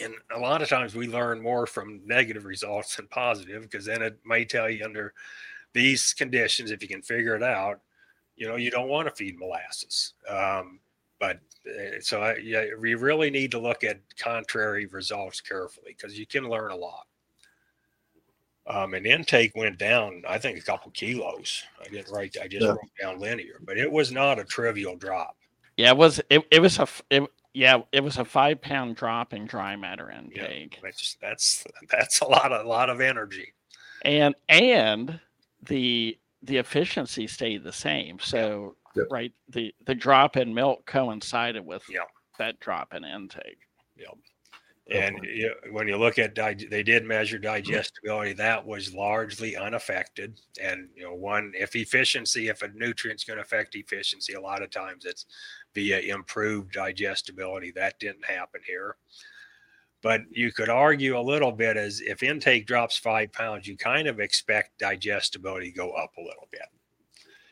And 0.00 0.14
a 0.34 0.38
lot 0.38 0.62
of 0.62 0.68
times 0.68 0.94
we 0.94 1.08
learn 1.08 1.42
more 1.42 1.66
from 1.66 2.02
negative 2.06 2.44
results 2.44 2.96
than 2.96 3.08
positive 3.08 3.62
because 3.62 3.87
then 3.87 4.02
it 4.02 4.18
may 4.25 4.44
tell 4.44 4.68
you 4.68 4.84
under 4.84 5.14
these 5.72 6.12
conditions, 6.14 6.70
if 6.70 6.82
you 6.82 6.88
can 6.88 7.02
figure 7.02 7.34
it 7.37 7.42
out, 7.42 7.80
you 8.37 8.48
know, 8.48 8.56
you 8.56 8.70
don't 8.70 8.88
want 8.88 9.08
to 9.08 9.14
feed 9.14 9.38
molasses. 9.38 10.14
Um, 10.28 10.80
but 11.20 11.40
uh, 11.66 12.00
so 12.00 12.22
I, 12.22 12.37
yeah, 12.37 12.66
we 12.78 12.94
really 12.94 13.30
need 13.30 13.50
to 13.52 13.58
look 13.58 13.82
at 13.84 14.00
contrary 14.18 14.87
results 14.87 15.40
carefully 15.40 15.96
because 15.96 16.18
you 16.18 16.26
can 16.26 16.48
learn 16.48 16.70
a 16.70 16.76
lot. 16.76 17.06
Um, 18.66 18.92
and 18.94 19.06
intake 19.06 19.56
went 19.56 19.78
down, 19.78 20.22
I 20.28 20.37
think, 20.38 20.58
a 20.58 20.62
couple 20.62 20.90
kilos. 20.90 21.64
I 21.80 21.88
didn't 21.88 22.12
write, 22.12 22.37
I 22.40 22.48
just 22.48 22.64
Yeah. 22.64 22.72
wrote 22.72 22.90
down 23.00 23.18
linear, 23.18 23.60
but 23.64 23.78
it 23.78 23.90
was 23.90 24.12
not 24.12 24.38
a 24.38 24.44
trivial 24.44 24.94
drop. 24.96 25.37
Yeah, 25.76 25.90
it 25.90 25.96
was 25.96 26.20
it, 26.28 26.46
it 26.50 26.60
was 26.60 26.78
a. 26.78 26.87
it, 27.10 27.22
yeah 27.54 27.80
it 27.92 28.04
was 28.04 28.18
a 28.18 28.25
five 28.25 28.60
pound 28.60 28.94
drop 28.96 29.32
in 29.32 29.46
dry 29.46 29.75
matter 29.75 30.10
intake, 30.10 30.78
Which 30.82 31.18
that's 31.18 31.64
that's 31.90 32.20
a 32.20 32.26
lot 32.26 32.52
a 32.52 32.62
lot 32.62 32.90
of 32.90 33.00
energy. 33.00 33.54
and 34.02 34.34
and 34.50 35.18
the 35.62 36.18
the 36.42 36.56
efficiency 36.58 37.26
stayed 37.26 37.64
the 37.64 37.72
same. 37.72 38.18
So 38.20 38.76
Yep. 38.96 39.06
right, 39.10 39.32
the 39.48 39.74
the 39.84 39.94
drop 39.94 40.36
in 40.36 40.52
milk 40.54 40.86
coincided 40.86 41.64
with 41.64 41.82
Yeah. 41.88 42.04
that 42.38 42.58
drop 42.60 42.94
in 42.94 43.04
intake. 43.04 43.68
Yep. 43.96 44.16
And 44.90 45.22
you, 45.22 45.54
when 45.70 45.86
you 45.86 45.98
look 45.98 46.18
at 46.18 46.34
dig- 46.34 46.70
they 46.70 46.82
did 46.82 47.04
measure 47.04 47.38
digestibility, 47.38 48.32
that 48.32 48.64
was 48.64 48.94
largely 48.94 49.54
unaffected. 49.54 50.40
And 50.60 50.88
you 50.96 51.02
know, 51.02 51.14
one 51.14 51.52
if 51.54 51.76
efficiency, 51.76 52.48
if 52.48 52.62
a 52.62 52.68
nutrient's 52.68 53.24
going 53.24 53.36
to 53.36 53.42
affect 53.42 53.74
efficiency, 53.74 54.32
a 54.32 54.40
lot 54.40 54.62
of 54.62 54.70
times 54.70 55.04
it's 55.04 55.26
via 55.74 55.98
improved 56.00 56.72
digestibility. 56.72 57.70
That 57.72 58.00
didn't 58.00 58.24
happen 58.24 58.62
here. 58.66 58.96
But 60.00 60.23
you 60.31 60.52
could 60.52 60.69
argue 60.69 61.19
a 61.19 61.21
little 61.21 61.50
bit 61.50 61.76
as 61.76 62.00
if 62.00 62.23
intake 62.23 62.67
drops 62.67 62.97
five 62.97 63.33
pounds, 63.33 63.67
you 63.67 63.76
kind 63.76 64.07
of 64.07 64.21
expect 64.21 64.78
digestibility 64.78 65.71
to 65.71 65.76
go 65.76 65.90
up 65.90 66.17
a 66.17 66.23
little 66.23 66.47
bit, 66.52 66.69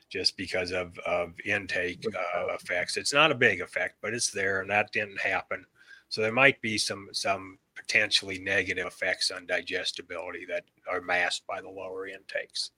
just 0.08 0.36
because 0.36 0.70
of 0.70 0.96
of 1.00 1.34
intake 1.44 2.04
uh, 2.06 2.46
effects. 2.54 2.96
It's 2.96 3.12
not 3.12 3.32
a 3.32 3.36
big 3.36 3.60
effect, 3.60 3.96
but 4.00 4.14
it's 4.14 4.30
there, 4.30 4.60
and 4.60 4.70
that 4.70 4.92
didn't 4.92 5.20
happen. 5.20 5.66
So 6.08 6.22
there 6.22 6.32
might 6.32 6.60
be 6.62 6.78
some 6.78 7.08
some 7.12 7.58
potentially 7.74 8.38
negative 8.38 8.86
effects 8.86 9.30
on 9.30 9.46
digestibility 9.46 10.46
that 10.46 10.64
are 10.90 11.00
masked 11.00 11.46
by 11.46 11.60
the 11.60 11.68
lower 11.68 12.06
intakes. 12.06 12.70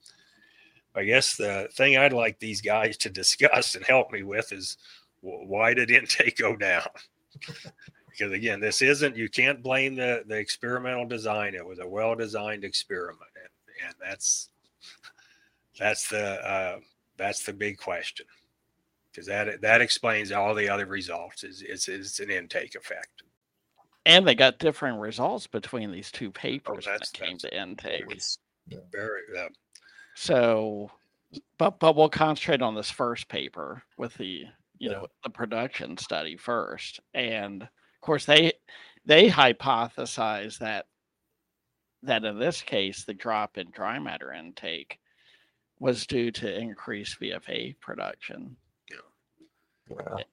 I 0.95 1.05
guess 1.05 1.37
the 1.37 1.69
thing 1.75 1.97
I'd 1.97 2.13
like 2.13 2.39
these 2.39 2.61
guys 2.61 2.97
to 2.99 3.11
discuss 3.11 3.75
and 3.75 3.85
help 3.85 4.11
me 4.13 4.23
with 4.23 4.53
is 4.53 4.77
why 5.21 5.75
did 5.75 5.91
intake 5.91 6.37
go 6.37 6.57
down? 6.57 6.89
because 8.19 8.33
again, 8.33 8.61
this 8.61 8.83
isn't 8.83 9.17
you 9.17 9.29
can't 9.29 9.63
blame 9.63 9.95
the 9.95 10.25
the 10.27 10.37
experimental 10.37 11.07
design. 11.07 11.55
It 11.55 11.65
was 11.65 11.79
a 11.79 11.87
well 11.87 12.15
designed 12.15 12.65
experiment, 12.65 13.31
and, 13.37 13.87
and 13.87 13.95
that's 14.01 14.51
that's 15.79 16.09
the 16.09 16.45
uh, 16.45 16.81
that's 17.17 17.45
the 17.45 17.53
big 17.53 17.79
question 17.79 18.27
because 19.11 19.27
that 19.27 19.61
that 19.61 19.81
explains 19.81 20.33
all 20.33 20.55
the 20.55 20.69
other 20.69 20.87
results. 20.87 21.45
Is 21.45 21.63
it's, 21.63 21.89
it's 21.89 22.21
an 22.21 22.31
intake 22.31 22.75
effect. 22.75 23.23
And 24.07 24.27
they 24.27 24.35
got 24.35 24.59
different 24.59 25.01
results 25.01 25.47
between 25.47 25.93
these 25.93 26.11
two 26.11 26.31
papers 26.31 26.87
when 26.87 26.95
Oh, 26.95 26.99
it 27.03 27.11
came 27.13 27.37
to 27.39 27.61
intake. 27.61 28.05
Yeah. 28.67 28.79
very 28.91 29.21
uh, 29.39 29.49
So, 30.17 30.91
but 31.59 31.79
but 31.79 31.95
we'll 31.95 32.09
concentrate 32.09 32.63
on 32.63 32.75
this 32.75 32.91
first 32.91 33.29
paper 33.29 33.83
with 33.99 34.15
the 34.15 34.47
you 34.79 34.91
Yeah. 34.91 34.93
know 34.93 35.07
the 35.25 35.31
production 35.31 35.97
study 35.99 36.37
first, 36.37 37.01
and 37.13 37.69
of 38.01 38.07
course 38.07 38.25
they 38.27 38.53
they 39.05 39.29
hypothesize 39.29 40.59
that 40.59 40.87
that 42.03 42.25
in 42.25 42.39
this 42.39 42.63
case 42.63 43.05
the 43.05 43.15
drop 43.15 43.59
in 43.59 43.71
dry 43.71 43.99
matter 43.99 44.33
intake 44.33 44.99
was 45.81 46.07
due 46.07 46.31
to 46.33 46.59
increased 46.59 47.21
VFA 47.21 47.79
production 47.81 48.57
Yeah. 49.91 50.25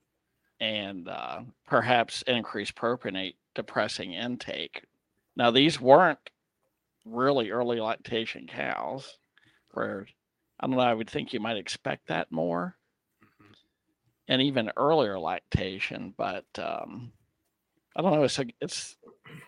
and 0.59 1.07
uh, 1.07 1.41
perhaps 1.67 2.23
increased 2.23 2.75
propionate 2.75 3.35
depressing 3.53 4.13
intake. 4.13 4.83
Now 5.35 5.51
these 5.51 5.79
weren't 5.79 6.19
really 7.05 7.51
early 7.51 7.79
lactation 7.79 8.47
cows, 8.47 9.17
where 9.71 10.07
I 10.59 10.67
don't 10.67 10.75
know. 10.75 10.81
I 10.81 10.93
would 10.93 11.09
think 11.09 11.33
you 11.33 11.39
might 11.39 11.57
expect 11.57 12.07
that 12.07 12.31
more, 12.31 12.77
mhm. 13.23 13.55
and 14.27 14.41
even 14.41 14.71
earlier 14.77 15.19
lactation. 15.19 16.13
But 16.17 16.45
um, 16.57 17.11
I 17.95 18.01
don't 18.01 18.11
know. 18.11 18.23
It's 18.23 18.39
a 18.39 18.45
it's 18.61 18.97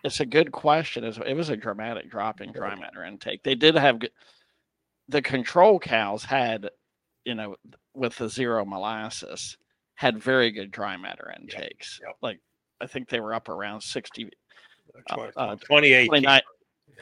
it's 0.04 0.20
a 0.20 0.26
good 0.26 0.52
question. 0.52 1.04
It's, 1.04 1.18
it 1.18 1.34
was 1.34 1.50
a 1.50 1.58
dramatic 1.58 2.10
drop 2.10 2.42
in 2.42 2.52
dry 2.52 2.76
matter 2.76 3.04
intake. 3.04 3.44
They 3.44 3.56
did 3.56 3.76
have 3.76 4.02
the 5.10 5.22
control 5.22 5.80
cows 5.80 6.24
had, 6.24 6.70
you 7.26 7.36
know, 7.36 7.56
with 7.94 8.18
the 8.18 8.30
zero 8.30 8.66
molasses, 8.66 9.58
had 9.96 10.22
very 10.22 10.52
good 10.52 10.72
dry 10.72 10.98
matter 10.98 11.34
intakes. 11.40 12.00
yep. 12.04 12.16
Like 12.22 12.40
I 12.80 12.88
think 12.88 13.10
they 13.10 13.20
were 13.20 13.34
up 13.34 13.50
around 13.50 13.82
sixty. 13.82 14.30
Uh, 15.10 15.16
Twen- 15.16 15.32
uh, 15.36 15.56
28 15.56 16.08
29 16.08 16.42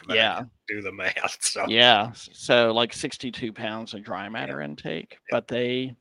yeah. 0.09 0.43
do 0.67 0.81
the 0.81 0.91
math. 0.91 1.37
So 1.39 1.65
Yeah, 1.67 2.11
so 2.13 2.73
like 2.73 2.93
62 2.93 3.53
pounds 3.53 3.93
of 3.93 4.03
dry 4.03 4.27
matter 4.29 4.61
intake, 4.61 5.17
but 5.29 5.47
they, 5.47 5.95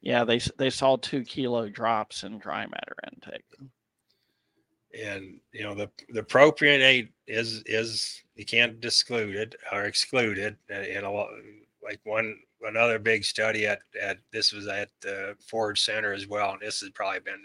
yeah, 0.00 0.24
they 0.24 0.38
they 0.56 0.70
saw 0.70 0.96
two 0.96 1.22
kilo 1.24 1.68
drops 1.68 2.24
in 2.24 2.38
dry 2.38 2.66
matter 2.66 2.96
intake. 3.12 3.44
And 4.94 5.40
you 5.52 5.62
know 5.62 5.74
the 5.74 5.90
the 6.10 6.22
propionate 6.22 7.10
is 7.26 7.62
is 7.66 8.22
you 8.36 8.44
can't 8.44 8.80
disclude 8.80 9.36
it 9.36 9.54
or 9.72 9.84
exclude 9.84 10.38
it 10.38 10.56
in 10.70 11.04
a 11.04 11.10
lot 11.12 11.28
like 11.82 12.00
one 12.04 12.38
another 12.62 12.98
big 12.98 13.24
study 13.24 13.66
at 13.66 13.80
at 14.00 14.18
this 14.32 14.52
was 14.52 14.66
at 14.66 14.88
the 15.00 15.36
Forage 15.46 15.82
Center 15.82 16.12
as 16.14 16.26
well 16.26 16.52
and 16.52 16.60
this 16.62 16.80
has 16.80 16.90
probably 16.90 17.20
been 17.20 17.44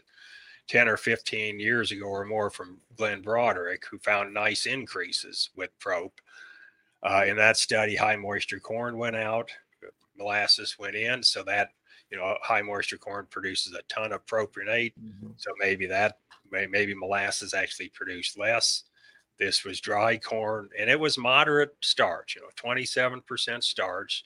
10 0.70 0.88
or 0.88 0.96
15 0.96 1.60
years 1.60 1.92
ago 1.92 2.06
or 2.06 2.24
more 2.24 2.50
from 2.50 2.80
Glen 2.96 3.22
Broderick 3.22 3.84
who 3.92 4.00
found 4.00 4.34
nice 4.34 4.66
increases 4.66 5.50
with 5.56 5.78
prop 5.80 6.14
uh, 7.04 7.26
in 7.28 7.36
that 7.36 7.58
study 7.58 7.96
high 7.96 8.16
moisture 8.16 8.60
corn 8.62 8.98
went 8.98 9.18
out 9.18 9.52
molasses 10.18 10.78
went 10.80 10.96
in 10.96 11.22
so 11.22 11.44
that 11.44 11.72
you 12.10 12.18
know 12.18 12.38
high 12.42 12.62
moisture 12.62 12.98
corn 12.98 13.28
produces 13.30 13.74
a 13.74 13.82
ton 13.94 14.14
of 14.14 14.26
propionate 14.26 14.94
Mhm. 14.98 15.34
so 15.36 15.52
maybe 15.60 15.86
that 15.88 16.20
maybe 16.70 16.96
molasses 16.96 17.54
actually 17.54 17.90
produced 17.90 18.38
less. 18.38 18.84
This 19.40 19.64
was 19.64 19.82
dry 19.82 20.18
corn 20.18 20.70
and 20.80 20.90
it 20.90 21.00
was 21.00 21.18
moderate 21.18 21.76
starch, 21.82 22.36
you 22.36 22.42
know, 22.42 22.50
27% 22.56 23.64
starch. 23.64 24.24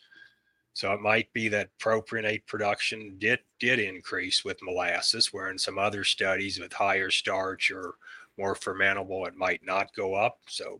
So 0.73 0.93
it 0.93 1.01
might 1.01 1.31
be 1.33 1.47
that 1.49 1.75
propionate 1.79 2.45
production 2.45 3.15
did 3.17 3.39
did 3.59 3.79
increase 3.79 4.45
with 4.45 4.61
molasses, 4.61 5.33
where 5.33 5.49
in 5.49 5.57
some 5.57 5.79
other 5.79 6.03
studies 6.03 6.59
with 6.59 6.71
higher 6.71 7.09
starch 7.09 7.71
or 7.71 7.95
more 8.37 8.53
fermentable, 8.53 9.27
it 9.27 9.35
might 9.35 9.65
not 9.65 9.95
go 9.95 10.13
up. 10.13 10.37
So 10.47 10.79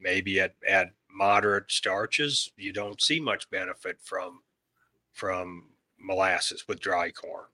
maybe 0.00 0.40
at, 0.40 0.54
at 0.66 0.88
moderate 1.08 1.70
starches, 1.70 2.50
you 2.56 2.72
don't 2.72 3.00
see 3.00 3.20
much 3.20 3.48
benefit 3.50 3.98
from 4.02 4.40
from 5.12 5.68
molasses 6.00 6.66
with 6.66 6.80
dry 6.80 7.10
corn. 7.10 7.46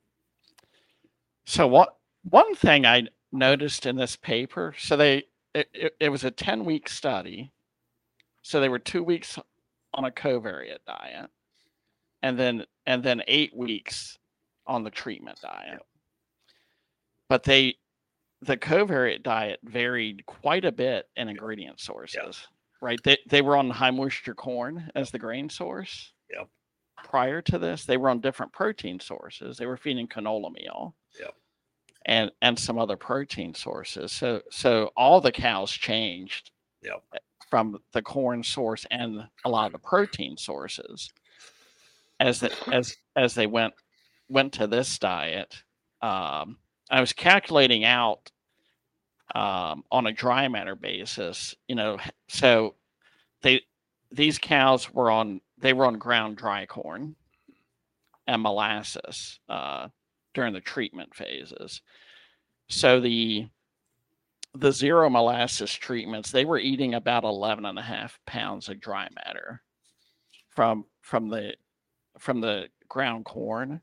So 1.44 1.66
what 1.66 1.97
one 2.31 2.55
thing 2.55 2.87
I 2.87 3.09
noticed 3.35 3.85
in 3.87 3.97
this 3.97 4.16
paper, 4.16 4.75
so 4.79 4.97
they 4.97 5.25
it, 5.55 5.68
it, 5.73 5.97
it 6.01 6.09
was 6.09 6.25
a 6.25 6.31
10 6.31 6.64
week 6.64 6.88
study. 6.88 7.53
So 8.42 8.61
they 8.61 8.68
were 8.68 8.79
two 8.79 9.03
weeks 9.03 9.38
on 9.94 10.05
a 10.05 10.11
covariate 10.11 10.85
diet 10.87 11.31
and 12.23 12.38
then 12.38 12.64
and 12.87 13.03
then 13.03 13.23
eight 13.29 13.57
weeks 13.57 14.18
on 14.66 14.83
the 14.83 14.90
treatment 14.90 15.38
diet. 15.40 15.81
But 17.29 17.44
they 17.44 17.77
the 18.42 18.57
covariate 18.57 19.23
diet 19.23 19.61
varied 19.62 20.27
quite 20.27 20.64
a 20.64 20.73
bit 20.73 21.07
in 21.16 21.29
ingredient 21.29 21.81
sources. 21.81 22.47
Right. 22.83 22.99
They 23.03 23.18
they 23.29 23.42
were 23.42 23.57
on 23.57 23.70
high 23.70 23.90
moisture 23.90 24.35
corn 24.35 24.90
as 24.94 25.11
the 25.11 25.18
grain 25.18 25.49
source. 25.49 26.12
Yep. 26.31 26.49
Prior 27.05 27.40
to 27.42 27.59
this, 27.59 27.85
they 27.85 27.97
were 27.97 28.09
on 28.09 28.20
different 28.20 28.53
protein 28.53 29.01
sources. 29.01 29.57
They 29.57 29.66
were 29.66 29.77
feeding 29.77 30.09
canola 30.09 30.53
meal 30.53 30.94
and 32.06 32.30
and 32.42 32.58
some 32.58 32.78
other 32.78 32.96
protein 32.96 33.54
sources. 33.54 34.12
So 34.12 34.42
so 34.50 34.92
all 34.96 35.20
the 35.20 35.32
cows 35.32 35.70
changed 35.72 36.50
Yep. 36.82 37.02
from 37.50 37.78
the 37.92 38.02
corn 38.02 38.42
source 38.42 38.86
and 38.90 39.22
a 39.44 39.50
lot 39.50 39.66
of 39.66 39.72
the 39.72 39.78
protein 39.78 40.36
sources. 40.36 41.10
as 42.20 42.40
the, 42.40 42.52
as 42.72 42.96
as 43.16 43.34
they 43.34 43.46
went 43.46 43.74
went 44.28 44.52
to 44.54 44.66
this 44.66 44.98
diet, 44.98 45.62
um, 46.02 46.58
I 46.90 47.00
was 47.00 47.12
calculating 47.12 47.84
out 47.84 48.30
um, 49.34 49.84
on 49.90 50.06
a 50.06 50.12
dry 50.12 50.48
matter 50.48 50.76
basis. 50.76 51.54
You 51.68 51.76
know, 51.76 51.98
so 52.28 52.74
they 53.42 53.62
these 54.12 54.38
cows 54.38 54.92
were 54.92 55.10
on 55.10 55.40
they 55.58 55.72
were 55.72 55.86
on 55.86 55.98
ground 55.98 56.36
dry 56.36 56.66
corn 56.66 57.16
and 58.26 58.42
molasses 58.42 59.40
uh, 59.48 59.88
during 60.35 60.53
the 60.53 60.61
treatment 60.61 61.14
phases. 61.14 61.81
So 62.68 63.01
the 63.01 63.49
the 64.57 64.73
zero 64.73 65.11
molasses 65.11 65.75
treatments, 65.75 66.31
they 66.31 66.44
were 66.44 66.59
eating 66.59 66.94
about 66.94 67.25
11 67.25 67.64
and 67.64 67.77
a 67.77 67.83
half 67.83 68.20
pounds 68.25 68.68
of 68.68 68.81
dry 68.81 69.09
matter 69.25 69.62
from 70.51 70.85
from 71.03 71.29
the 71.29 71.55
from 72.18 72.40
the 72.40 72.68
ground 72.88 73.25
corn. 73.25 73.81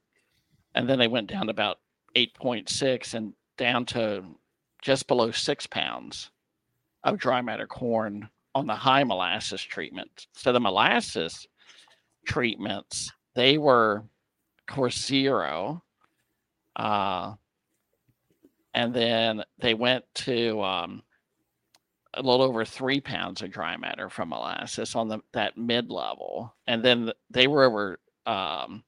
And 0.73 0.89
then 0.89 0.99
they 0.99 1.09
went 1.09 1.29
down 1.29 1.47
to 1.47 1.51
about 1.51 1.79
8.6 2.15 3.13
and 3.13 3.33
down 3.57 3.85
to 3.87 4.23
just 4.81 5.07
below 5.07 5.31
six 5.31 5.67
pounds 5.67 6.31
of 7.03 7.17
dry 7.17 7.41
matter 7.41 7.67
corn 7.67 8.29
on 8.55 8.67
the 8.67 8.75
high 8.75 9.03
molasses 9.03 9.61
treatment. 9.61 10.27
So 10.33 10.51
the 10.51 10.59
molasses 10.59 11.47
treatments, 12.25 13.11
they 13.35 13.57
were, 13.57 14.03
of 14.59 14.75
course, 14.75 14.97
zero. 15.05 15.83
Uh, 16.75 17.33
and 18.73 18.93
then 18.93 19.43
they 19.59 19.73
went 19.73 20.05
to 20.15 20.61
um, 20.61 21.03
a 22.13 22.21
little 22.21 22.41
over 22.41 22.65
three 22.65 23.01
pounds 23.01 23.41
of 23.41 23.51
dry 23.51 23.77
matter 23.77 24.09
from 24.09 24.29
molasses 24.29 24.95
on 24.95 25.07
the 25.07 25.19
that 25.33 25.57
mid 25.57 25.89
level, 25.89 26.53
and 26.67 26.83
then 26.83 27.11
they 27.29 27.47
were 27.47 27.63
over 27.63 27.99
um, 28.25 28.83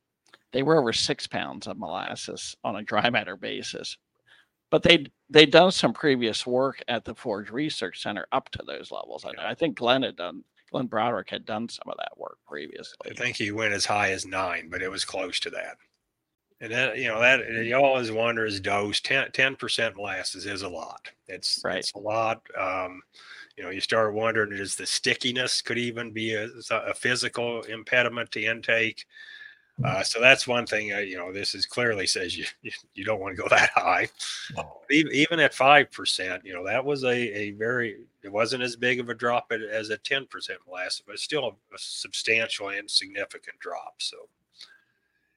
they 0.52 0.64
were 0.64 0.78
over 0.78 0.94
six 0.94 1.28
pounds 1.28 1.68
of 1.68 1.78
molasses 1.78 2.56
on 2.64 2.76
a 2.76 2.84
dry 2.84 3.10
matter 3.10 3.36
basis. 3.36 3.98
But 4.70 4.84
they 4.84 5.06
they'd 5.30 5.52
done 5.52 5.72
some 5.72 5.94
previous 5.94 6.48
work 6.48 6.82
at 6.88 7.06
the 7.06 7.16
Forage 7.16 7.52
Research 7.52 8.02
Center 8.02 8.26
up 8.32 8.50
to 8.52 8.64
those 8.66 8.92
levels. 8.92 9.26
I, 9.26 9.52
I 9.52 9.54
think 9.54 9.78
Glenn 9.78 10.04
had 10.04 10.16
done 10.16 10.44
Glen 10.72 10.88
Broderick 10.88 11.30
had 11.30 11.46
done 11.46 11.70
some 11.70 11.88
of 11.88 11.98
that 11.98 12.18
work 12.18 12.38
previously. 12.48 13.12
I 13.12 13.14
think 13.14 13.36
he 13.38 13.52
went 13.52 13.74
as 13.74 13.86
high 13.86 14.12
as 14.12 14.26
nine, 14.26 14.70
but 14.70 14.82
it 14.82 14.90
was 14.90 15.06
close 15.06 15.40
to 15.42 15.50
that. 15.52 15.78
And 16.64 16.72
then, 16.72 16.96
you 16.96 17.10
know, 17.10 17.20
that 17.20 17.46
you 17.66 17.76
always 17.76 18.10
wonder 18.10 18.46
is 18.46 18.62
dose 18.62 19.02
10 19.02 19.58
percent 19.58 19.98
molasses 19.98 20.46
is 20.46 20.62
a 20.62 20.70
lot. 20.70 21.10
It's 21.28 21.60
right. 21.62 21.80
It's 21.80 21.92
a 21.94 22.00
lot. 22.00 22.42
Um, 22.58 23.02
you 23.58 23.66
know, 23.66 23.70
you 23.70 23.82
start 23.82 24.14
wondering 24.14 24.54
is 24.54 24.78
the 24.78 24.86
stickiness 24.86 25.62
could 25.62 25.78
even 25.78 26.14
be 26.14 26.36
a, 26.36 26.48
a 26.72 26.94
physical 26.94 27.64
impediment 27.64 28.32
to 28.32 28.46
intake. 28.46 29.06
Uh, 29.84 30.04
so 30.04 30.22
that's 30.22 30.48
one 30.48 30.66
thing. 30.66 30.94
Uh, 30.94 31.00
you 31.00 31.18
know, 31.18 31.34
this 31.34 31.54
is 31.54 31.66
clearly 31.66 32.08
says 32.08 32.38
you 32.38 32.46
you, 32.62 32.72
you 32.94 33.04
don't 33.04 33.20
want 33.20 33.36
to 33.36 33.42
go 33.42 33.50
that 33.50 33.72
high. 33.76 34.08
Even, 34.90 35.12
even 35.12 35.42
at 35.42 35.54
five 35.54 35.92
percent, 35.92 36.46
you 36.46 36.54
know, 36.54 36.66
that 36.66 36.86
was 36.86 37.04
a, 37.04 37.14
a 37.14 37.52
very 37.52 37.98
it 38.22 38.32
wasn't 38.32 38.64
as 38.64 38.78
big 38.78 39.02
of 39.02 39.10
a 39.10 39.14
drop 39.14 39.52
as 39.52 39.90
a 39.90 39.98
ten 39.98 40.28
percent 40.28 40.60
molasses, 40.66 41.04
but 41.06 41.20
still 41.20 41.44
a, 41.44 41.76
a 41.76 41.78
substantial 41.78 42.70
and 42.70 42.90
significant 42.90 43.60
drop. 43.60 43.96
So 43.98 44.16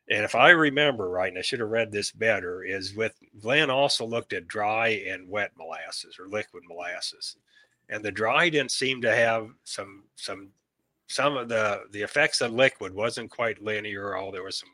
and 0.08 0.24
if 0.24 0.34
I 0.34 0.50
remember 0.50 1.08
right, 1.08 1.28
and 1.28 1.38
I 1.38 1.42
should 1.42 1.60
have 1.60 1.68
read 1.68 1.90
this 1.90 2.12
better, 2.12 2.62
is 2.62 2.94
with 2.94 3.14
Glenn 3.40 3.70
also 3.70 4.06
looked 4.06 4.32
at 4.32 4.46
dry 4.46 4.88
and 5.08 5.28
wet 5.28 5.52
molasses 5.58 6.18
or 6.18 6.28
liquid 6.28 6.62
molasses. 6.68 7.36
And 7.88 8.04
the 8.04 8.12
dry 8.12 8.48
didn't 8.48 8.70
seem 8.70 9.02
to 9.02 9.14
have 9.14 9.48
some 9.64 10.04
some 10.14 10.50
some 11.08 11.36
of 11.36 11.48
the 11.48 11.84
the 11.90 12.02
effects 12.02 12.40
of 12.40 12.52
liquid 12.52 12.94
wasn't 12.94 13.30
quite 13.30 13.62
linear, 13.62 14.16
all 14.16 14.30
there 14.30 14.42
was 14.44 14.58
some 14.58 14.70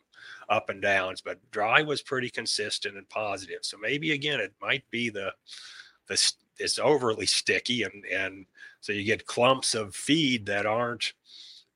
up 0.49 0.68
and 0.68 0.83
downs, 0.83 1.21
but 1.23 1.38
dry 1.51 1.83
was 1.83 2.03
pretty 2.03 2.31
consistent 2.31 2.97
and 2.97 3.09
positive. 3.09 3.61
So 3.62 3.79
maybe 3.79 4.12
again 4.12 4.40
it 4.40 4.53
might 4.61 4.85
be 4.90 5.09
the 5.09 5.33
the 6.09 6.33
it's 6.59 6.79
overly 6.79 7.27
sticky 7.27 7.85
and 7.85 8.05
and 8.07 8.47
so 8.81 8.92
you 8.92 9.05
get 9.05 9.27
clumps 9.27 9.75
of 9.75 9.95
feed 9.95 10.47
that 10.47 10.66
aren't 10.66 11.14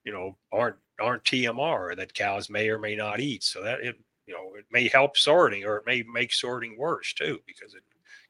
you 0.04 0.12
know 0.12 0.36
aren't 0.52 0.76
aren't 1.00 1.24
TMR 1.24 1.96
that 1.96 2.14
cows 2.14 2.48
may 2.50 2.68
or 2.68 2.78
may 2.78 2.96
not 2.96 3.20
eat. 3.20 3.42
So 3.42 3.62
that 3.62 3.80
it 3.80 3.96
you 4.26 4.34
know 4.34 4.54
it 4.56 4.64
may 4.70 4.88
help 4.88 5.16
sorting 5.16 5.64
or 5.64 5.76
it 5.76 5.86
may 5.86 6.02
make 6.02 6.32
sorting 6.32 6.76
worse 6.76 7.12
too 7.12 7.40
because 7.46 7.74
it 7.74 7.82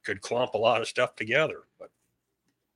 could 0.05 0.21
clump 0.21 0.55
a 0.55 0.59
lot 0.59 0.81
of 0.81 0.89
stuff 0.89 1.17
together. 1.17 1.63
But 1.79 1.91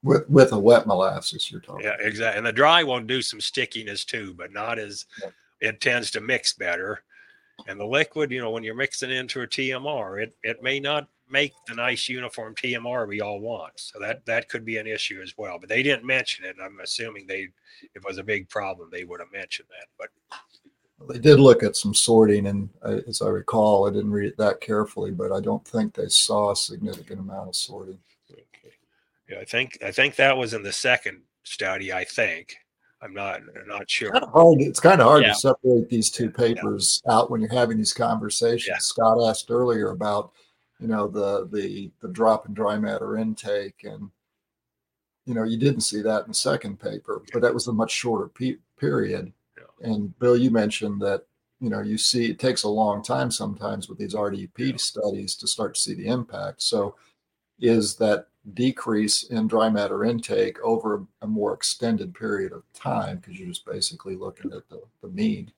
with 0.02 0.28
with 0.28 0.52
a 0.52 0.58
wet 0.58 0.86
molasses 0.86 1.50
you're 1.50 1.60
talking. 1.60 1.84
Yeah, 1.84 1.96
exactly. 2.00 2.38
And 2.38 2.46
the 2.46 2.52
dry 2.52 2.82
one 2.82 3.06
do 3.06 3.22
some 3.22 3.40
stickiness 3.40 4.04
too, 4.04 4.34
but 4.34 4.52
not 4.52 4.78
as 4.78 5.06
yeah. 5.22 5.30
it 5.60 5.80
tends 5.80 6.10
to 6.12 6.20
mix 6.20 6.52
better. 6.52 7.02
And 7.68 7.78
the 7.78 7.86
liquid, 7.86 8.30
you 8.30 8.40
know, 8.40 8.50
when 8.50 8.64
you're 8.64 8.74
mixing 8.74 9.10
into 9.10 9.42
a 9.42 9.46
TMR, 9.46 10.22
it 10.22 10.36
it 10.42 10.62
may 10.62 10.80
not 10.80 11.08
make 11.30 11.52
the 11.66 11.74
nice 11.74 12.08
uniform 12.08 12.54
TMR 12.54 13.06
we 13.06 13.20
all 13.20 13.40
want. 13.40 13.72
So 13.76 13.98
that 14.00 14.24
that 14.26 14.48
could 14.48 14.64
be 14.64 14.78
an 14.78 14.86
issue 14.86 15.20
as 15.22 15.34
well. 15.36 15.58
But 15.58 15.68
they 15.68 15.82
didn't 15.82 16.04
mention 16.04 16.44
it. 16.44 16.56
I'm 16.62 16.80
assuming 16.80 17.26
they, 17.26 17.48
if 17.82 17.96
it 17.96 18.04
was 18.04 18.18
a 18.18 18.24
big 18.24 18.48
problem, 18.48 18.88
they 18.90 19.04
would 19.04 19.20
have 19.20 19.32
mentioned 19.32 19.68
that. 19.70 19.86
But 19.98 21.12
they 21.12 21.18
did 21.18 21.40
look 21.40 21.62
at 21.62 21.76
some 21.76 21.94
sorting, 21.94 22.46
and 22.46 22.68
uh, 22.82 22.98
as 23.08 23.22
I 23.22 23.28
recall, 23.28 23.88
I 23.88 23.92
didn't 23.92 24.12
read 24.12 24.28
it 24.28 24.36
that 24.38 24.60
carefully, 24.60 25.10
but 25.10 25.32
I 25.32 25.40
don't 25.40 25.66
think 25.66 25.94
they 25.94 26.08
saw 26.08 26.52
a 26.52 26.56
significant 26.56 27.20
amount 27.20 27.48
of 27.48 27.56
sorting. 27.56 27.98
Okay. 28.30 28.42
Yeah, 29.28 29.38
I 29.38 29.44
think 29.44 29.78
I 29.84 29.90
think 29.90 30.16
that 30.16 30.36
was 30.36 30.54
in 30.54 30.62
the 30.62 30.72
second 30.72 31.22
study. 31.44 31.92
I 31.92 32.04
think. 32.04 32.56
I'm 33.02 33.14
not 33.14 33.40
I'm 33.40 33.66
not 33.66 33.88
sure. 33.88 34.08
It's 34.08 34.18
kind 34.18 34.24
of 34.24 34.32
hard, 34.32 34.60
it's 34.60 34.80
kind 34.80 35.00
of 35.00 35.06
hard 35.06 35.22
yeah. 35.22 35.32
to 35.32 35.34
separate 35.34 35.88
these 35.88 36.10
two 36.10 36.30
papers 36.30 37.02
yeah. 37.06 37.14
out 37.14 37.30
when 37.30 37.40
you're 37.40 37.50
having 37.50 37.78
these 37.78 37.94
conversations. 37.94 38.68
Yeah. 38.68 38.78
Scott 38.78 39.26
asked 39.26 39.50
earlier 39.50 39.90
about 39.90 40.32
you 40.80 40.88
know 40.88 41.06
the 41.06 41.48
the 41.52 41.90
the 42.00 42.08
drop 42.08 42.46
in 42.46 42.54
dry 42.54 42.78
matter 42.78 43.16
intake 43.16 43.84
and 43.84 44.10
you 45.26 45.34
know 45.34 45.44
you 45.44 45.58
didn't 45.58 45.82
see 45.82 46.02
that 46.02 46.22
in 46.22 46.28
the 46.28 46.34
second 46.34 46.80
paper 46.80 47.22
but 47.32 47.42
that 47.42 47.54
was 47.54 47.66
a 47.66 47.72
much 47.72 47.90
shorter 47.90 48.28
pe- 48.28 48.56
period 48.78 49.32
yeah. 49.58 49.90
and 49.90 50.18
bill 50.18 50.36
you 50.36 50.50
mentioned 50.50 51.00
that 51.00 51.24
you 51.60 51.68
know 51.68 51.80
you 51.80 51.98
see 51.98 52.30
it 52.30 52.38
takes 52.38 52.62
a 52.62 52.68
long 52.68 53.02
time 53.02 53.30
sometimes 53.30 53.88
with 53.88 53.98
these 53.98 54.14
rdp 54.14 54.50
yeah. 54.58 54.76
studies 54.76 55.34
to 55.34 55.46
start 55.46 55.74
to 55.74 55.80
see 55.80 55.94
the 55.94 56.06
impact 56.06 56.62
so 56.62 56.94
is 57.60 57.96
that 57.96 58.26
decrease 58.54 59.24
in 59.24 59.46
dry 59.46 59.68
matter 59.68 60.04
intake 60.04 60.58
over 60.60 61.04
a 61.20 61.26
more 61.26 61.52
extended 61.52 62.14
period 62.14 62.52
of 62.52 62.62
time 62.72 63.18
because 63.18 63.38
you're 63.38 63.48
just 63.48 63.66
basically 63.66 64.16
looking 64.16 64.50
at 64.52 64.66
the, 64.70 64.80
the 65.02 65.08
mean 65.08 65.52